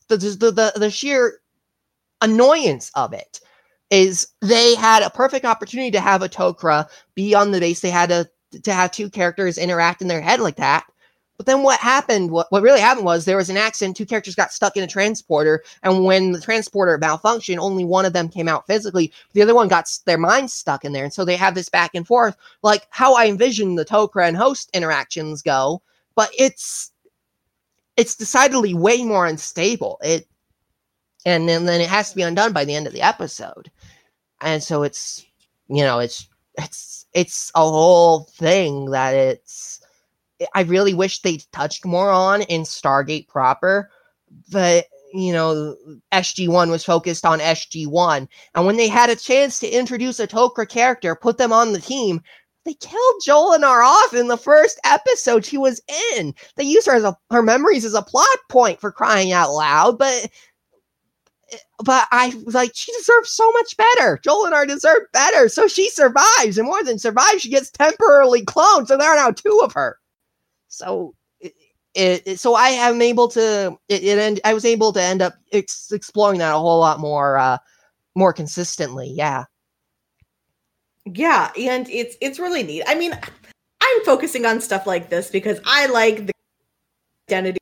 The, 0.07 0.17
the 0.17 0.51
the 0.51 0.73
the 0.75 0.91
sheer 0.91 1.39
annoyance 2.21 2.91
of 2.95 3.13
it 3.13 3.39
is 3.93 4.27
they 4.41 4.73
had 4.73 5.03
a 5.03 5.09
perfect 5.11 5.45
opportunity 5.45 5.91
to 5.91 6.01
have 6.01 6.23
a 6.23 6.29
Tok'ra 6.29 6.89
be 7.13 7.35
on 7.35 7.51
the 7.51 7.59
base. 7.59 7.81
They 7.81 7.91
had 7.91 8.09
to 8.09 8.29
to 8.63 8.73
have 8.73 8.91
two 8.91 9.09
characters 9.09 9.57
interact 9.57 10.01
in 10.01 10.07
their 10.07 10.21
head 10.21 10.39
like 10.39 10.57
that. 10.57 10.85
But 11.37 11.47
then 11.47 11.63
what 11.63 11.79
happened, 11.79 12.29
what, 12.29 12.51
what 12.51 12.61
really 12.61 12.79
happened 12.79 13.05
was 13.05 13.25
there 13.25 13.37
was 13.37 13.49
an 13.49 13.57
accident, 13.57 13.97
two 13.97 14.05
characters 14.05 14.35
got 14.35 14.53
stuck 14.53 14.77
in 14.77 14.83
a 14.83 14.87
transporter, 14.87 15.63
and 15.81 16.05
when 16.05 16.31
the 16.31 16.39
transporter 16.39 16.97
malfunctioned, 16.99 17.57
only 17.57 17.83
one 17.83 18.05
of 18.05 18.13
them 18.13 18.29
came 18.29 18.47
out 18.47 18.67
physically. 18.67 19.11
The 19.33 19.41
other 19.41 19.55
one 19.55 19.67
got 19.67 19.89
their 20.05 20.19
mind 20.19 20.51
stuck 20.51 20.85
in 20.85 20.93
there. 20.93 21.03
And 21.03 21.13
so 21.13 21.25
they 21.25 21.35
have 21.35 21.55
this 21.55 21.69
back 21.69 21.91
and 21.95 22.05
forth, 22.05 22.35
like 22.61 22.87
how 22.91 23.15
I 23.15 23.25
envision 23.25 23.75
the 23.75 23.85
Tok'ra 23.85 24.27
and 24.27 24.37
host 24.37 24.69
interactions 24.73 25.41
go, 25.41 25.81
but 26.15 26.29
it's 26.37 26.91
it's 27.97 28.15
decidedly 28.15 28.73
way 28.73 29.03
more 29.03 29.25
unstable. 29.25 29.99
It 30.03 30.27
and 31.25 31.47
then, 31.47 31.65
then 31.65 31.81
it 31.81 31.89
has 31.89 32.09
to 32.09 32.15
be 32.15 32.21
undone 32.21 32.53
by 32.53 32.65
the 32.65 32.75
end 32.75 32.87
of 32.87 32.93
the 32.93 33.01
episode. 33.01 33.71
And 34.41 34.61
so 34.61 34.83
it's 34.83 35.25
you 35.67 35.83
know, 35.83 35.99
it's 35.99 36.27
it's 36.55 37.05
it's 37.13 37.51
a 37.55 37.61
whole 37.61 38.25
thing 38.35 38.91
that 38.91 39.13
it's 39.13 39.81
I 40.53 40.63
really 40.63 40.93
wish 40.93 41.21
they 41.21 41.39
touched 41.51 41.85
more 41.85 42.11
on 42.11 42.41
in 42.43 42.61
Stargate 42.61 43.27
proper, 43.27 43.89
but 44.51 44.85
you 45.13 45.31
know, 45.31 45.75
SG1 46.11 46.71
was 46.71 46.83
focused 46.83 47.25
on 47.25 47.39
SG1. 47.39 48.27
And 48.55 48.65
when 48.65 48.77
they 48.77 48.87
had 48.87 49.11
a 49.11 49.15
chance 49.15 49.59
to 49.59 49.69
introduce 49.69 50.19
a 50.19 50.27
Tok'ra 50.27 50.67
character, 50.67 51.15
put 51.15 51.37
them 51.37 51.53
on 51.53 51.71
the 51.71 51.79
team, 51.79 52.19
they 52.65 52.73
killed 52.73 53.21
Jolinar 53.27 53.85
off 53.85 54.13
in 54.13 54.27
the 54.27 54.37
first 54.37 54.79
episode 54.85 55.45
she 55.45 55.57
was 55.57 55.81
in. 56.15 56.33
They 56.55 56.63
used 56.63 56.87
her 56.87 56.95
as 56.95 57.03
a 57.03 57.15
her 57.29 57.43
memories 57.43 57.85
as 57.85 57.93
a 57.93 58.01
plot 58.01 58.25
point 58.49 58.79
for 58.79 58.91
crying 58.91 59.31
out 59.31 59.51
loud, 59.51 59.99
but 59.99 60.29
but 61.83 62.07
I 62.11 62.33
was 62.45 62.55
like, 62.55 62.71
she 62.73 62.91
deserves 62.93 63.31
so 63.31 63.51
much 63.51 63.75
better. 63.77 64.19
Jolinar 64.25 64.67
deserved 64.67 65.11
better. 65.11 65.49
So 65.49 65.67
she 65.67 65.89
survives, 65.89 66.57
and 66.57 66.67
more 66.67 66.83
than 66.83 66.99
survives, 66.99 67.41
she 67.41 67.49
gets 67.49 67.71
temporarily 67.71 68.43
cloned. 68.43 68.87
So 68.87 68.97
there 68.97 69.09
are 69.09 69.15
now 69.15 69.31
two 69.31 69.61
of 69.63 69.73
her. 69.73 69.99
So 70.67 71.15
it, 71.39 72.23
it, 72.25 72.39
so 72.39 72.55
I 72.55 72.69
am 72.69 73.01
able 73.01 73.27
to 73.29 73.77
it, 73.89 74.03
it 74.03 74.17
end, 74.17 74.39
I 74.43 74.53
was 74.53 74.65
able 74.65 74.91
to 74.93 75.01
end 75.01 75.21
up 75.21 75.35
ex- 75.51 75.91
exploring 75.91 76.39
that 76.39 76.55
a 76.55 76.57
whole 76.59 76.79
lot 76.79 76.99
more 76.99 77.37
uh 77.37 77.57
more 78.15 78.33
consistently. 78.33 79.09
Yeah. 79.09 79.45
Yeah, 81.05 81.51
and 81.59 81.89
it's 81.89 82.15
it's 82.21 82.39
really 82.39 82.63
neat. 82.63 82.83
I 82.87 82.95
mean, 82.95 83.13
I'm 83.81 84.05
focusing 84.05 84.45
on 84.45 84.61
stuff 84.61 84.87
like 84.87 85.09
this 85.09 85.29
because 85.29 85.59
I 85.65 85.87
like 85.87 86.25
the 86.27 86.33
identity 87.29 87.59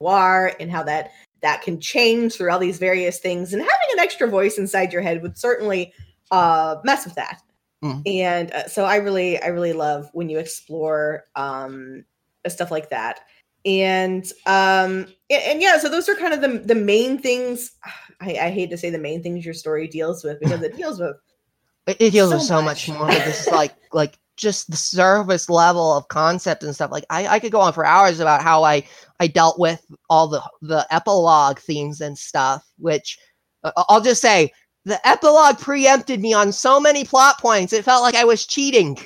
war 0.00 0.52
and 0.58 0.70
how 0.70 0.82
that 0.84 1.12
that 1.42 1.62
can 1.62 1.80
change 1.80 2.34
through 2.34 2.50
all 2.50 2.58
these 2.58 2.78
various 2.78 3.18
things 3.18 3.52
and 3.52 3.60
having 3.60 3.88
an 3.92 3.98
extra 3.98 4.28
voice 4.28 4.58
inside 4.58 4.92
your 4.92 5.02
head 5.02 5.22
would 5.22 5.36
certainly 5.36 5.92
uh 6.30 6.76
mess 6.84 7.04
with 7.04 7.14
that. 7.16 7.42
Mm. 7.84 8.02
And 8.06 8.52
uh, 8.52 8.68
so 8.68 8.84
I 8.84 8.96
really 8.96 9.42
I 9.42 9.48
really 9.48 9.72
love 9.72 10.08
when 10.12 10.28
you 10.28 10.38
explore 10.38 11.24
um 11.34 12.04
stuff 12.48 12.70
like 12.70 12.90
that 12.90 13.20
and 13.64 14.24
um 14.46 15.06
and, 15.30 15.42
and, 15.44 15.62
yeah 15.62 15.78
so 15.78 15.88
those 15.88 16.08
are 16.08 16.16
kind 16.16 16.34
of 16.34 16.40
the 16.40 16.58
the 16.58 16.74
main 16.74 17.18
things 17.18 17.72
I, 18.20 18.38
I 18.40 18.50
hate 18.50 18.70
to 18.70 18.76
say 18.76 18.90
the 18.90 18.98
main 18.98 19.22
things 19.22 19.44
your 19.44 19.54
story 19.54 19.88
deals 19.88 20.22
with 20.22 20.38
because 20.40 20.62
it 20.62 20.76
deals 20.76 21.00
with 21.00 21.16
it, 21.86 21.96
it 22.00 22.10
deals 22.10 22.30
so 22.30 22.36
with 22.36 22.44
so 22.44 22.62
much, 22.62 22.88
much 22.88 22.98
more 22.98 23.08
this 23.08 23.46
is 23.46 23.52
like 23.52 23.74
like 23.92 24.18
just 24.36 24.70
the 24.70 24.76
surface 24.76 25.48
level 25.48 25.96
of 25.96 26.08
concept 26.08 26.62
and 26.62 26.74
stuff 26.74 26.90
like 26.90 27.04
I, 27.10 27.26
I 27.26 27.38
could 27.38 27.52
go 27.52 27.60
on 27.60 27.72
for 27.72 27.84
hours 27.84 28.18
about 28.18 28.42
how 28.42 28.64
i 28.64 28.82
i 29.20 29.26
dealt 29.26 29.58
with 29.58 29.84
all 30.08 30.26
the 30.26 30.42
the 30.62 30.86
epilogue 30.90 31.58
themes 31.58 32.00
and 32.00 32.16
stuff 32.16 32.64
which 32.78 33.18
uh, 33.62 33.72
i'll 33.88 34.00
just 34.00 34.22
say 34.22 34.50
the 34.84 35.06
epilogue 35.06 35.58
preempted 35.58 36.20
me 36.20 36.32
on 36.32 36.50
so 36.50 36.80
many 36.80 37.04
plot 37.04 37.38
points 37.38 37.72
it 37.72 37.84
felt 37.84 38.02
like 38.02 38.14
i 38.14 38.24
was 38.24 38.46
cheating. 38.46 38.98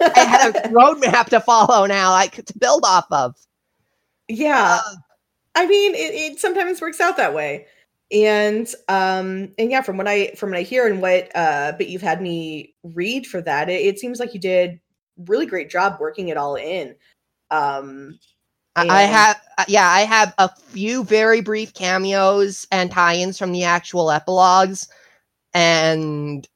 I 0.00 0.20
had 0.20 0.56
a 0.56 0.68
roadmap 0.68 1.26
to 1.26 1.40
follow 1.40 1.86
now, 1.86 2.10
like 2.10 2.44
to 2.44 2.58
build 2.58 2.84
off 2.84 3.06
of. 3.10 3.34
Yeah, 4.28 4.80
uh, 4.84 4.94
I 5.54 5.66
mean, 5.66 5.94
it, 5.94 6.14
it 6.14 6.40
sometimes 6.40 6.80
works 6.80 7.00
out 7.00 7.16
that 7.16 7.34
way, 7.34 7.66
and 8.12 8.68
um, 8.88 9.52
and 9.58 9.70
yeah, 9.70 9.80
from 9.80 9.96
what 9.96 10.06
I 10.06 10.32
from 10.36 10.50
what 10.50 10.58
I 10.58 10.62
hear 10.62 10.86
and 10.86 11.00
what 11.00 11.34
uh, 11.34 11.72
but 11.76 11.88
you've 11.88 12.02
had 12.02 12.20
me 12.20 12.74
read 12.82 13.26
for 13.26 13.40
that, 13.40 13.70
it, 13.70 13.80
it 13.80 13.98
seems 13.98 14.20
like 14.20 14.34
you 14.34 14.40
did 14.40 14.80
really 15.16 15.46
great 15.46 15.70
job 15.70 15.96
working 16.00 16.28
it 16.28 16.36
all 16.36 16.56
in. 16.56 16.94
Um, 17.50 18.18
and- 18.76 18.90
I 18.90 19.02
have, 19.02 19.40
uh, 19.58 19.64
yeah, 19.68 19.88
I 19.88 20.00
have 20.00 20.34
a 20.38 20.48
few 20.48 21.04
very 21.04 21.42
brief 21.42 21.74
cameos 21.74 22.66
and 22.70 22.90
tie-ins 22.90 23.38
from 23.38 23.52
the 23.52 23.64
actual 23.64 24.10
epilogues, 24.10 24.88
and 25.52 26.46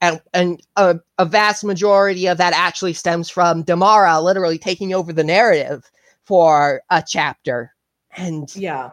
and 0.00 0.20
and 0.32 0.60
a, 0.76 0.98
a, 1.18 1.24
vast 1.24 1.64
majority 1.64 2.28
of 2.28 2.38
that 2.38 2.54
actually 2.54 2.92
stems 2.92 3.28
from 3.28 3.64
Damara 3.64 4.22
literally 4.22 4.58
taking 4.58 4.94
over 4.94 5.12
the 5.12 5.24
narrative 5.24 5.90
for 6.24 6.82
a 6.90 7.02
chapter. 7.06 7.72
And 8.16 8.54
yeah, 8.56 8.92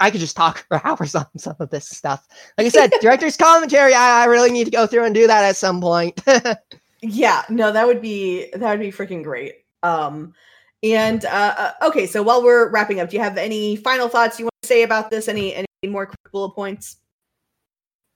I 0.00 0.10
could 0.10 0.20
just 0.20 0.36
talk 0.36 0.58
for 0.68 0.84
hours 0.86 1.14
on 1.14 1.26
some 1.36 1.56
of 1.58 1.70
this 1.70 1.88
stuff. 1.88 2.26
Like 2.56 2.66
I 2.66 2.70
said, 2.70 2.92
director's 3.00 3.36
commentary. 3.38 3.94
I, 3.94 4.22
I 4.22 4.24
really 4.26 4.50
need 4.50 4.64
to 4.64 4.70
go 4.70 4.86
through 4.86 5.04
and 5.04 5.14
do 5.14 5.26
that 5.26 5.44
at 5.44 5.56
some 5.56 5.80
point. 5.80 6.20
yeah, 7.02 7.44
no, 7.48 7.72
that 7.72 7.86
would 7.86 8.02
be 8.02 8.50
that 8.54 8.70
would 8.70 8.80
be 8.80 8.92
freaking 8.92 9.22
great. 9.22 9.64
Um, 9.82 10.34
and 10.82 11.24
uh, 11.24 11.54
uh, 11.58 11.86
okay, 11.88 12.06
so 12.06 12.22
while 12.22 12.42
we're 12.42 12.70
wrapping 12.70 13.00
up, 13.00 13.10
do 13.10 13.16
you 13.16 13.22
have 13.22 13.36
any 13.36 13.76
final 13.76 14.08
thoughts 14.08 14.38
you 14.38 14.44
want 14.44 14.54
to 14.62 14.68
say 14.68 14.82
about 14.82 15.10
this? 15.10 15.28
Any 15.28 15.54
any 15.54 15.66
more 15.86 16.10
bullet 16.32 16.54
points? 16.54 16.96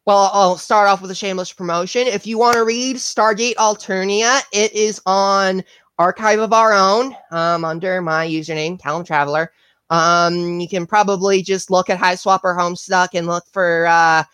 Well, 0.04 0.30
I'll 0.32 0.56
start 0.56 0.88
off 0.88 1.00
with 1.00 1.12
a 1.12 1.14
shameless 1.14 1.52
promotion. 1.52 2.08
If 2.08 2.26
you 2.26 2.36
want 2.36 2.56
to 2.56 2.64
read 2.64 2.96
Stargate 2.96 3.54
Alternia, 3.54 4.42
it 4.52 4.72
is 4.72 5.00
on 5.06 5.62
Archive 5.96 6.40
of 6.40 6.52
Our 6.52 6.72
Own 6.72 7.14
um, 7.30 7.64
under 7.64 8.02
my 8.02 8.26
username, 8.26 8.80
Calum 8.80 9.04
Traveler. 9.04 9.52
Um, 9.92 10.58
you 10.58 10.68
can 10.68 10.86
probably 10.86 11.42
just 11.42 11.70
look 11.70 11.90
at 11.90 11.98
Hiveswap 11.98 12.40
or 12.44 12.56
Homestuck 12.56 13.10
and 13.12 13.26
look 13.26 13.44
for 13.52 13.86
uh, 13.86 14.24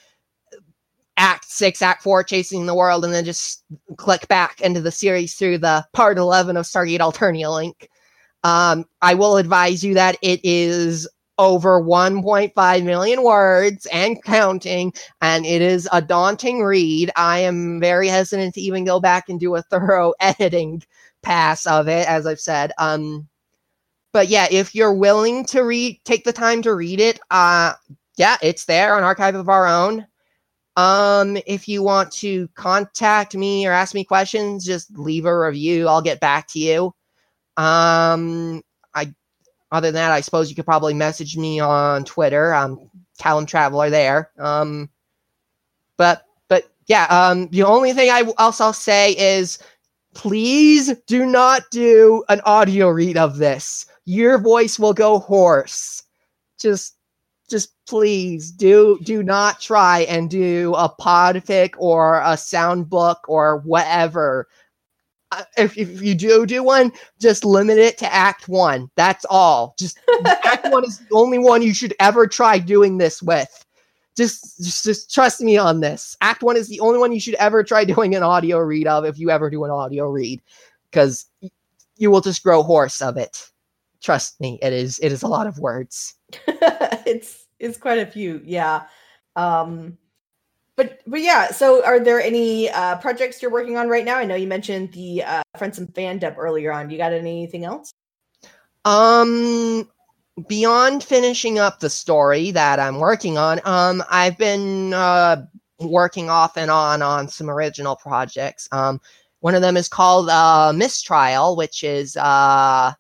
Act 1.17 1.51
6, 1.51 1.83
Act 1.83 2.01
4, 2.05 2.23
Chasing 2.23 2.65
the 2.67 2.77
World, 2.77 3.05
and 3.05 3.13
then 3.13 3.25
just 3.25 3.65
click 3.97 4.29
back 4.29 4.61
into 4.61 4.81
the 4.81 4.93
series 4.93 5.35
through 5.35 5.59
the 5.59 5.85
part 5.93 6.17
11 6.17 6.57
of 6.57 6.65
Stargate 6.65 7.01
Alternia 7.01 7.53
link. 7.53 7.89
Um, 8.45 8.85
I 9.03 9.15
will 9.15 9.37
advise 9.37 9.83
you 9.83 9.95
that 9.95 10.17
it 10.23 10.39
is 10.45 11.09
over 11.39 11.83
1.5 11.83 12.85
million 12.85 13.25
words 13.25 13.85
and 13.93 14.23
counting, 14.23 14.93
and 15.21 15.45
it 15.45 15.61
is 15.61 15.89
a 15.93 16.01
daunting 16.01 16.63
read. 16.63 17.11
I 17.17 17.41
am 17.41 17.81
very 17.81 18.07
hesitant 18.07 18.55
to 18.55 18.61
even 18.61 18.85
go 18.85 19.01
back 19.01 19.29
and 19.29 19.41
do 19.41 19.57
a 19.57 19.63
thorough 19.63 20.15
editing 20.21 20.85
pass 21.23 21.67
of 21.67 21.89
it, 21.89 22.07
as 22.07 22.29
I've 22.29 22.39
said. 22.39 22.71
Um, 22.79 23.27
but 24.13 24.29
yeah, 24.29 24.47
if 24.51 24.75
you're 24.75 24.95
willing 24.95 25.45
to 25.47 25.63
read, 25.63 26.01
take 26.05 26.25
the 26.25 26.33
time 26.33 26.63
to 26.63 26.75
read 26.75 27.01
it. 27.01 27.21
Uh, 27.31 27.75
yeah, 28.17 28.37
it's 28.43 28.65
there 28.65 28.95
on 28.97 29.03
Archive 29.03 29.35
of 29.35 29.49
Our 29.49 29.67
Own. 29.67 30.07
Um, 30.77 31.37
if 31.47 31.67
you 31.69 31.83
want 31.83 32.13
to 32.13 32.49
contact 32.55 33.35
me 33.35 33.67
or 33.67 33.73
ask 33.73 33.95
me 33.95 34.05
questions, 34.05 34.65
just 34.65 34.97
leave 34.97 35.27
a 35.27 35.39
review. 35.39 35.89
I'll 35.89 36.03
get 36.03 36.21
back 36.21 36.47
to 36.49 36.59
you. 36.59 36.95
Um, 37.57 38.63
I 38.95 39.13
other 39.73 39.89
than 39.89 39.95
that, 39.95 40.13
I 40.13 40.21
suppose 40.21 40.49
you 40.49 40.57
could 40.57 40.65
probably 40.65 40.95
message 40.95 41.37
me 41.37 41.59
on 41.59 42.05
Twitter. 42.05 42.55
I'm 42.55 42.79
Calum 43.19 43.45
Traveler 43.45 43.91
there. 43.91 44.31
Um, 44.39 44.89
but 45.97 46.25
but 46.49 46.71
yeah, 46.87 47.07
um, 47.11 47.49
the 47.49 47.65
only 47.65 47.93
thing 47.93 48.11
I 48.11 48.33
also 48.39 48.71
say 48.71 49.17
is 49.19 49.59
please 50.15 50.95
do 51.07 51.27
not 51.27 51.63
do 51.71 52.25
an 52.29 52.41
audio 52.45 52.89
read 52.89 53.17
of 53.17 53.39
this. 53.39 53.87
Your 54.09 54.39
voice 54.39 54.79
will 54.79 54.95
go 54.95 55.19
hoarse. 55.19 56.03
Just 56.59 56.97
just 57.51 57.75
please 57.87 58.51
do 58.51 58.99
do 59.03 59.23
not 59.23 59.61
try 59.61 60.07
and 60.09 60.31
do 60.31 60.73
a 60.79 60.89
podfic 60.89 61.75
or 61.77 62.23
a 62.25 62.35
sound 62.35 62.89
book 62.89 63.19
or 63.29 63.59
whatever. 63.59 64.49
Uh, 65.31 65.43
if, 65.59 65.77
if 65.77 66.01
you 66.01 66.15
do 66.15 66.47
do 66.47 66.63
one 66.63 66.91
just 67.21 67.45
limit 67.45 67.77
it 67.77 67.99
to 67.99 68.11
act 68.11 68.49
one. 68.49 68.91
That's 68.97 69.27
all. 69.29 69.75
Just 69.79 69.99
act 70.25 70.73
one 70.73 70.87
is 70.87 71.01
the 71.01 71.15
only 71.15 71.39
one 71.39 71.61
you 71.61 71.75
should 71.75 71.93
ever 72.01 72.27
try 72.27 72.59
doing 72.59 72.97
this 72.97 73.23
with. 73.23 73.63
Just, 74.17 74.57
just 74.57 74.85
just 74.85 75.13
trust 75.13 75.43
me 75.43 75.59
on 75.59 75.81
this. 75.81 76.17
Act 76.23 76.43
one 76.43 76.57
is 76.57 76.69
the 76.69 76.81
only 76.81 76.99
one 76.99 77.13
you 77.13 77.21
should 77.21 77.35
ever 77.35 77.63
try 77.63 77.85
doing 77.85 78.15
an 78.15 78.23
audio 78.23 78.57
read 78.59 78.87
of 78.87 79.05
if 79.05 79.19
you 79.19 79.29
ever 79.29 79.51
do 79.51 79.65
an 79.65 79.71
audio 79.71 80.09
read 80.09 80.41
because 80.91 81.27
you 81.99 82.11
will 82.11 82.23
just 82.23 82.43
grow 82.43 82.63
hoarse 82.63 83.03
of 83.03 83.19
it 83.19 83.51
trust 84.03 84.41
me 84.41 84.59
it 84.63 84.73
is 84.73 84.99
it 85.01 85.13
is 85.13 85.23
a 85.23 85.29
lot 85.29 85.47
of 85.47 85.59
words 85.59 86.15
it's 86.47 87.47
it's 87.59 87.79
quite 87.79 87.99
a 87.99 88.07
few, 88.07 88.41
yeah. 88.45 88.85
Um, 89.37 89.99
but 90.77 91.01
but 91.07 91.21
yeah. 91.21 91.51
So, 91.51 91.85
are 91.85 92.01
there 92.01 92.21
any 92.21 92.71
uh, 92.71 92.99
projects 92.99 93.43
you're 93.43 93.51
working 93.51 93.77
on 93.77 93.89
right 93.89 94.05
now? 94.05 94.17
I 94.17 94.25
know 94.25 94.37
you 94.37 94.47
mentioned 94.47 94.93
the 94.93 95.25
uh, 95.25 95.43
Friends 95.57 95.79
and 95.79 95.89
Fandom 95.89 96.37
earlier 96.37 96.73
on. 96.73 96.91
You 96.91 96.99
got 96.99 97.13
anything 97.13 97.65
else? 97.65 97.93
Um, 98.85 99.89
beyond 100.47 101.03
finishing 101.03 101.59
up 101.59 101.81
the 101.81 101.91
story 101.91 102.51
that 102.53 102.79
I'm 102.79 102.99
working 102.99 103.39
on, 103.39 103.61
um, 103.65 104.03
I've 104.09 104.39
been 104.39 104.93
uh 104.95 105.45
working 105.81 106.29
off 106.29 106.57
and 106.57 106.71
on 106.71 107.03
on 107.03 107.29
some 107.29 107.51
original 107.51 107.97
projects. 107.97 108.69
Um, 108.73 109.01
one 109.41 109.55
of 109.55 109.63
them 109.63 109.77
is 109.77 109.89
called 109.89 110.29
uh, 110.29 110.73
Mistrial, 110.75 111.57
which 111.57 111.83
is 111.83 112.17
uh 112.17 112.93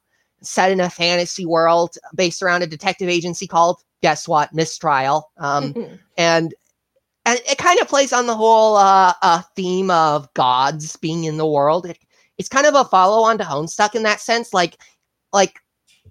set 0.42 0.70
in 0.70 0.80
a 0.80 0.90
fantasy 0.90 1.44
world 1.44 1.96
based 2.14 2.42
around 2.42 2.62
a 2.62 2.66
detective 2.66 3.08
agency 3.08 3.46
called 3.46 3.82
guess 4.02 4.28
what 4.28 4.54
mistrial. 4.54 5.30
Um, 5.38 5.74
and 6.16 6.54
and 7.24 7.40
it 7.50 7.58
kind 7.58 7.78
of 7.80 7.88
plays 7.88 8.12
on 8.12 8.26
the 8.26 8.36
whole 8.36 8.76
uh, 8.76 9.12
uh, 9.22 9.42
theme 9.54 9.90
of 9.90 10.32
gods 10.34 10.96
being 10.96 11.24
in 11.24 11.36
the 11.36 11.46
world. 11.46 11.86
It, 11.86 11.98
it's 12.38 12.48
kind 12.48 12.66
of 12.66 12.74
a 12.74 12.84
follow 12.84 13.24
on 13.24 13.38
to 13.38 13.44
homestuck 13.44 13.94
in 13.94 14.02
that 14.04 14.20
sense. 14.20 14.54
Like 14.54 14.78
like 15.32 15.58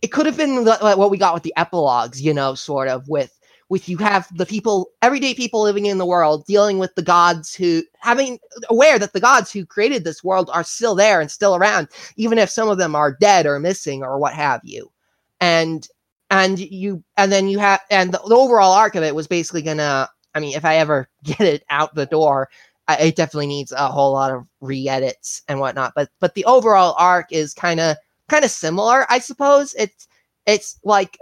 it 0.02 0.08
could 0.08 0.26
have 0.26 0.38
been 0.38 0.64
the, 0.66 0.78
what 0.96 1.10
we 1.10 1.18
got 1.18 1.34
with 1.34 1.44
the 1.44 1.54
epilogues 1.58 2.22
you 2.22 2.34
know 2.34 2.54
sort 2.54 2.88
of 2.88 3.08
with 3.08 3.37
with 3.70 3.90
you 3.90 3.98
have 3.98 4.28
the 4.38 4.46
people 4.46 4.90
everyday 5.02 5.34
people 5.34 5.62
living 5.62 5.86
in 5.86 5.98
the 5.98 6.06
world 6.06 6.46
dealing 6.46 6.78
with 6.80 6.94
the 6.96 7.02
gods 7.02 7.54
who 7.54 7.84
having 8.00 8.40
aware 8.70 8.98
that 8.98 9.14
the 9.14 9.20
gods 9.20 9.52
who 9.52 9.66
created 9.66 10.04
this 10.04 10.24
world 10.24 10.50
are 10.54 10.64
still 10.64 10.96
there 10.96 11.20
and 11.20 11.30
still 11.30 11.56
around 11.56 11.88
even 12.16 12.38
if 12.38 12.50
some 12.50 12.70
of 12.70 12.78
them 12.78 12.96
are 12.96 13.18
dead 13.20 13.46
or 13.46 13.60
missing 13.60 14.04
or 14.04 14.18
what 14.18 14.34
have 14.34 14.62
you. 14.64 14.92
And 15.40 15.88
and 16.30 16.60
you 16.60 17.04
and 17.16 17.32
then 17.32 17.48
you 17.48 17.60
have 17.60 17.82
and 17.90 18.14
the, 18.14 18.20
the 18.28 18.36
overall 18.36 18.74
arc 18.74 18.96
of 18.96 19.04
it 19.04 19.16
was 19.16 19.28
basically 19.28 19.62
gonna 19.62 20.10
i 20.36 20.40
mean 20.40 20.56
if 20.56 20.66
i 20.66 20.76
ever 20.76 21.08
get 21.24 21.42
it 21.42 21.64
out 21.70 21.96
the 21.96 22.06
door 22.06 22.50
I, 22.88 22.96
it 22.98 23.16
definitely 23.16 23.48
needs 23.48 23.72
a 23.72 23.88
whole 23.88 24.14
lot 24.14 24.32
of 24.32 24.46
re-edits 24.62 25.42
and 25.50 25.60
whatnot. 25.60 25.92
But 25.94 26.10
but 26.20 26.36
the 26.36 26.46
overall 26.46 26.96
arc 26.98 27.32
is 27.32 27.54
kind 27.54 27.80
of 27.80 27.98
kind 28.30 28.46
of 28.46 28.52
similar 28.52 29.06
i 29.10 29.20
suppose. 29.20 29.74
It's 29.78 30.08
it's 30.46 30.80
like 30.84 31.18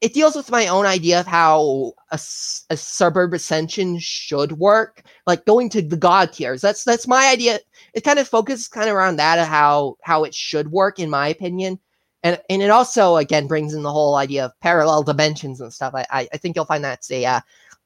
it 0.00 0.14
deals 0.14 0.34
with 0.34 0.50
my 0.50 0.66
own 0.66 0.86
idea 0.86 1.20
of 1.20 1.26
how 1.26 1.92
a, 2.10 2.14
a 2.14 2.74
Sburb 2.74 3.34
ascension 3.34 3.98
should 3.98 4.52
work 4.52 5.02
like 5.26 5.44
going 5.44 5.68
to 5.70 5.82
the 5.82 5.96
god 5.96 6.32
tiers 6.32 6.60
that's 6.60 6.84
that's 6.84 7.06
my 7.06 7.28
idea. 7.28 7.58
It 7.94 8.04
kind 8.04 8.18
of 8.18 8.28
focuses 8.28 8.68
kind 8.68 8.88
of 8.88 8.96
around 8.96 9.16
that 9.16 9.38
of 9.38 9.46
how 9.46 9.96
how 10.02 10.24
it 10.24 10.34
should 10.34 10.72
work 10.72 10.98
in 10.98 11.10
my 11.10 11.28
opinion. 11.28 11.78
And 12.22 12.40
and 12.48 12.62
it 12.62 12.70
also 12.70 13.16
again 13.16 13.46
brings 13.46 13.74
in 13.74 13.82
the 13.82 13.92
whole 13.92 14.16
idea 14.16 14.46
of 14.46 14.60
parallel 14.60 15.02
dimensions 15.02 15.60
and 15.60 15.72
stuff. 15.72 15.94
I 15.94 16.06
i, 16.10 16.28
I 16.32 16.36
think 16.36 16.56
you'll 16.56 16.64
find 16.64 16.84
that's 16.84 17.10
a, 17.10 17.24
uh, 17.24 17.40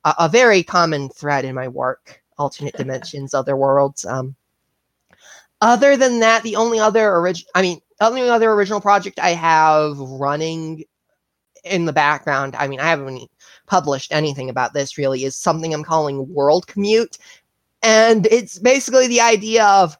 a 0.04 0.14
a 0.20 0.28
very 0.28 0.62
common 0.62 1.08
thread 1.08 1.44
in 1.44 1.54
my 1.54 1.68
work 1.68 2.22
alternate 2.38 2.74
dimensions 2.78 3.34
other 3.34 3.56
worlds. 3.56 4.04
Um 4.04 4.36
other 5.60 5.96
than 5.96 6.20
that 6.20 6.42
the 6.42 6.56
only 6.56 6.78
other 6.78 7.14
original 7.16 7.50
i 7.54 7.62
mean 7.62 7.80
the 7.98 8.06
only 8.06 8.28
other 8.28 8.50
original 8.52 8.80
project 8.80 9.18
i 9.20 9.30
have 9.30 9.96
running 9.98 10.84
in 11.64 11.86
the 11.86 11.92
background, 11.92 12.54
I 12.56 12.68
mean, 12.68 12.80
I 12.80 12.86
haven't 12.86 13.30
published 13.66 14.12
anything 14.12 14.50
about 14.50 14.74
this 14.74 14.98
really, 14.98 15.24
is 15.24 15.36
something 15.36 15.72
I'm 15.72 15.84
calling 15.84 16.32
World 16.32 16.66
Commute. 16.66 17.18
And 17.82 18.26
it's 18.26 18.58
basically 18.58 19.08
the 19.08 19.20
idea 19.20 19.64
of 19.64 19.98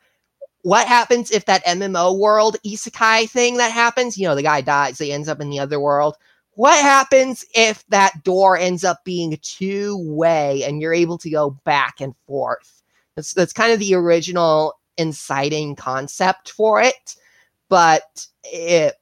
what 0.62 0.89
happens 0.89 1.31
if 1.31 1.45
that 1.45 1.65
MMO 1.67 2.19
world 2.19 2.57
isekai 2.65 3.29
thing 3.29 3.59
that 3.59 3.71
happens, 3.71 4.17
you 4.17 4.27
know, 4.27 4.35
the 4.35 4.43
guy 4.43 4.62
dies, 4.62 4.99
he 4.99 5.12
ends 5.12 5.29
up 5.29 5.41
in 5.41 5.51
the 5.51 5.59
other 5.59 5.79
world. 5.79 6.17
What 6.53 6.81
happens 6.81 7.45
if 7.55 7.85
that 7.89 8.23
door 8.25 8.57
ends 8.57 8.85
up 8.85 9.05
being 9.05 9.39
two 9.43 9.99
way 10.11 10.62
and 10.65 10.81
you're 10.81 10.95
able 10.95 11.19
to 11.19 11.31
go 11.31 11.51
back 11.65 12.01
and 12.01 12.15
forth? 12.27 12.83
That's 13.15 13.35
that's 13.35 13.53
kind 13.53 13.73
of 13.73 13.79
the 13.79 13.95
original 13.95 14.79
inciting 14.97 15.77
concept 15.77 16.51
for 16.51 16.81
it, 16.81 17.17
but 17.69 18.27
it 18.45 18.95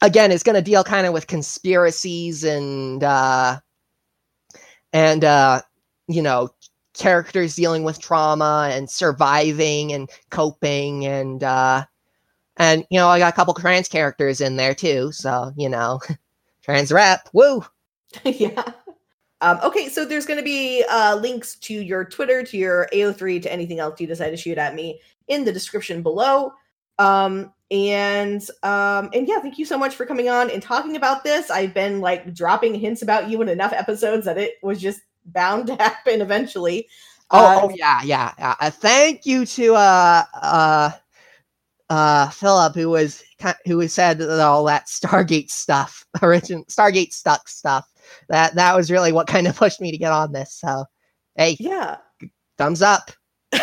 again, 0.00 0.32
it's 0.32 0.42
going 0.42 0.56
to 0.56 0.62
deal 0.62 0.84
kind 0.84 1.06
of 1.06 1.12
with 1.12 1.26
conspiracies 1.26 2.44
and 2.44 3.02
uh, 3.04 3.58
and 4.92 5.24
uh, 5.24 5.62
you 6.08 6.22
know 6.22 6.50
characters 6.94 7.54
dealing 7.54 7.84
with 7.84 8.00
trauma 8.00 8.68
and 8.72 8.90
surviving 8.90 9.92
and 9.92 10.10
coping 10.30 11.06
and 11.06 11.42
uh, 11.44 11.84
and 12.56 12.84
you 12.90 12.98
know 12.98 13.08
I 13.08 13.18
got 13.18 13.32
a 13.32 13.36
couple 13.36 13.54
trans 13.54 13.88
characters 13.88 14.40
in 14.40 14.56
there 14.56 14.74
too, 14.74 15.12
so 15.12 15.52
you 15.56 15.68
know 15.68 16.00
trans 16.62 16.92
rep, 16.92 17.28
woo. 17.32 17.64
yeah. 18.24 18.72
Um, 19.42 19.58
okay, 19.62 19.88
so 19.88 20.04
there's 20.04 20.26
going 20.26 20.38
to 20.38 20.44
be 20.44 20.84
uh, 20.90 21.16
links 21.16 21.54
to 21.60 21.72
your 21.72 22.04
Twitter, 22.04 22.42
to 22.42 22.58
your 22.58 22.88
AO3, 22.92 23.40
to 23.42 23.50
anything 23.50 23.78
else 23.78 23.98
you 23.98 24.06
decide 24.06 24.30
to 24.30 24.36
shoot 24.36 24.58
at 24.58 24.74
me 24.74 25.00
in 25.28 25.44
the 25.44 25.52
description 25.52 26.02
below. 26.02 26.52
Um, 26.98 27.50
and 27.70 28.42
um 28.64 29.10
and 29.14 29.28
yeah 29.28 29.38
thank 29.38 29.56
you 29.56 29.64
so 29.64 29.78
much 29.78 29.94
for 29.94 30.04
coming 30.04 30.28
on 30.28 30.50
and 30.50 30.62
talking 30.62 30.96
about 30.96 31.22
this. 31.22 31.50
I've 31.50 31.72
been 31.72 32.00
like 32.00 32.34
dropping 32.34 32.74
hints 32.74 33.02
about 33.02 33.28
you 33.28 33.40
in 33.42 33.48
enough 33.48 33.72
episodes 33.72 34.24
that 34.26 34.38
it 34.38 34.54
was 34.62 34.80
just 34.80 35.00
bound 35.26 35.68
to 35.68 35.74
happen 35.78 36.20
eventually. 36.20 36.88
Oh, 37.30 37.44
uh, 37.44 37.60
oh 37.62 37.74
yeah 37.74 38.02
yeah 38.02 38.32
yeah. 38.38 38.56
Uh, 38.60 38.70
thank 38.70 39.24
you 39.24 39.46
to 39.46 39.74
uh 39.74 40.24
uh 40.34 40.90
uh 41.88 42.28
philip 42.30 42.74
who 42.74 42.90
was 42.90 43.22
who 43.64 43.86
said 43.86 44.20
all 44.20 44.64
that 44.64 44.86
stargate 44.86 45.50
stuff 45.50 46.04
origin 46.22 46.64
stargate 46.64 47.12
stuck 47.12 47.48
stuff. 47.48 47.88
That 48.28 48.56
that 48.56 48.74
was 48.74 48.90
really 48.90 49.12
what 49.12 49.28
kind 49.28 49.46
of 49.46 49.56
pushed 49.56 49.80
me 49.80 49.92
to 49.92 49.98
get 49.98 50.12
on 50.12 50.32
this 50.32 50.52
so 50.54 50.86
hey 51.36 51.56
yeah. 51.60 51.98
thumbs 52.58 52.82
up. 52.82 53.12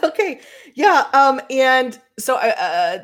Okay. 0.00 0.40
Yeah 0.74 1.06
um 1.12 1.40
and 1.50 1.98
so 2.18 2.36
uh, 2.36 2.54
uh 2.58 2.98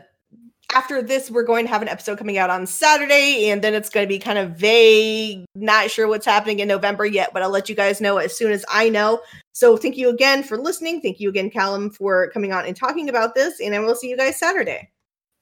after 0.75 1.01
this, 1.01 1.31
we're 1.31 1.45
going 1.45 1.67
to 1.67 1.71
have 1.71 1.83
an 1.83 1.89
episode 1.89 2.19
coming 2.19 2.37
out 2.37 2.51
on 2.51 2.67
Saturday, 2.67 3.49
and 3.51 3.63
then 3.63 3.75
it's 3.75 3.89
going 3.89 4.05
to 4.05 4.09
be 4.09 4.19
kind 4.19 4.39
of 4.39 4.51
vague, 4.51 5.45
not 5.55 5.91
sure 5.91 6.09
what's 6.09 6.27
happening 6.27 6.59
in 6.59 6.69
November 6.69 7.07
yet, 7.07 7.31
but 7.33 7.43
I'll 7.43 7.51
let 7.51 7.69
you 7.69 7.75
guys 7.75 8.01
know 8.01 8.19
as 8.19 8.37
soon 8.37 8.51
as 8.51 8.65
I 8.69 8.89
know. 8.89 9.21
So 9.53 9.77
thank 9.77 9.97
you 9.97 10.09
again 10.09 10.43
for 10.43 10.59
listening. 10.59 11.01
Thank 11.01 11.21
you 11.21 11.29
again, 11.29 11.49
Calum, 11.51 11.91
for 11.91 12.29
coming 12.31 12.53
on 12.53 12.67
and 12.67 12.77
talking 12.77 13.09
about 13.09 13.35
this, 13.35 13.61
and 13.61 13.75
I 13.75 13.79
will 13.79 13.95
see 13.95 14.11
you 14.11 14.17
guys 14.17 14.39
Saturday. 14.39 14.91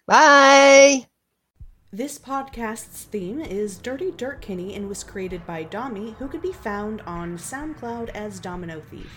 Bye. 0.07 1.07
This 1.91 2.19
podcast's 2.19 3.05
theme 3.05 3.41
is 3.41 3.79
Dirty 3.79 4.11
Dirt 4.13 4.41
Kenny 4.41 4.75
and 4.75 4.89
was 4.89 5.05
created 5.05 5.47
by 5.47 5.63
Domi, 5.65 6.15
who 6.19 6.29
can 6.29 6.41
be 6.41 6.53
found 6.53 7.01
on 7.03 7.37
SoundCloud 7.37 8.11
as 8.11 8.41
Domino 8.41 8.81
Thief. 8.91 9.13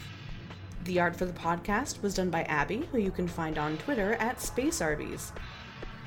The 0.84 1.00
art 1.00 1.16
for 1.16 1.26
the 1.26 1.34
podcast 1.34 2.02
was 2.02 2.14
done 2.14 2.30
by 2.30 2.44
Abby, 2.44 2.88
who 2.92 3.00
you 3.00 3.12
can 3.12 3.28
find 3.28 3.58
on 3.58 3.78
Twitter 3.78 4.14
at 4.16 4.42
Space 4.42 4.82
Arby's 4.82 5.32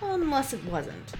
unless 0.02 0.52
it 0.52 0.64
wasn't. 0.64 1.12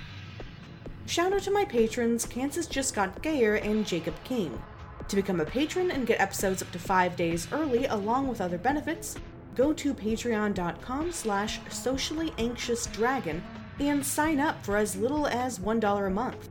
Shout 1.07 1.33
out 1.33 1.43
to 1.43 1.51
my 1.51 1.65
patrons, 1.65 2.27
Kansas 2.27 2.67
Just 2.67 2.95
Got 2.95 3.23
Gayer 3.23 3.55
and 3.55 3.87
Jacob 3.87 4.15
King. 4.25 4.61
To 5.09 5.17
become 5.17 5.41
a 5.41 5.45
patron 5.45 5.91
and 5.91 6.07
get 6.07 6.21
episodes 6.21 6.61
up 6.61 6.71
to 6.73 6.79
five 6.79 7.17
days 7.17 7.49
early 7.51 7.87
along 7.87 8.29
with 8.29 8.43
other 8.43 8.59
benefits, 8.59 9.17
go 9.55 9.73
to 9.73 9.95
patreon.com 9.95 11.11
slash 11.13 11.61
socially 11.71 12.33
anxious 12.37 12.87
dragon 12.87 13.43
and 13.81 14.05
sign 14.05 14.39
up 14.39 14.63
for 14.65 14.77
as 14.77 14.97
little 14.97 15.27
as 15.27 15.59
$1 15.59 16.07
a 16.07 16.11
month. 16.11 16.51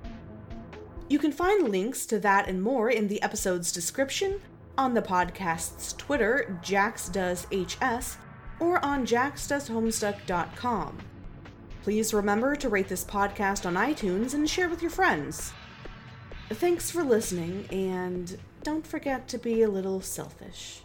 You 1.07 1.19
can 1.19 1.31
find 1.31 1.69
links 1.69 2.05
to 2.07 2.19
that 2.19 2.49
and 2.49 2.61
more 2.61 2.89
in 2.89 3.07
the 3.07 3.21
episode's 3.21 3.71
description, 3.71 4.41
on 4.77 4.93
the 4.93 5.01
podcast's 5.01 5.93
Twitter, 5.93 6.59
JaxDoesHS, 6.63 8.17
or 8.59 8.83
on 8.83 9.05
jaxdoeshomestuck.com. 9.05 10.97
Please 11.87 12.13
remember 12.13 12.53
to 12.53 12.67
rate 12.67 12.89
this 12.89 13.05
podcast 13.05 13.65
on 13.65 13.75
iTunes 13.75 14.33
and 14.33 14.49
share 14.49 14.67
with 14.67 14.81
your 14.81 14.91
friends. 14.91 15.53
Thanks 16.49 16.91
for 16.91 17.01
listening, 17.01 17.65
and 17.71 18.37
don't 18.61 18.85
forget 18.85 19.29
to 19.29 19.37
be 19.37 19.61
a 19.61 19.69
little 19.69 20.01
selfish. 20.01 20.81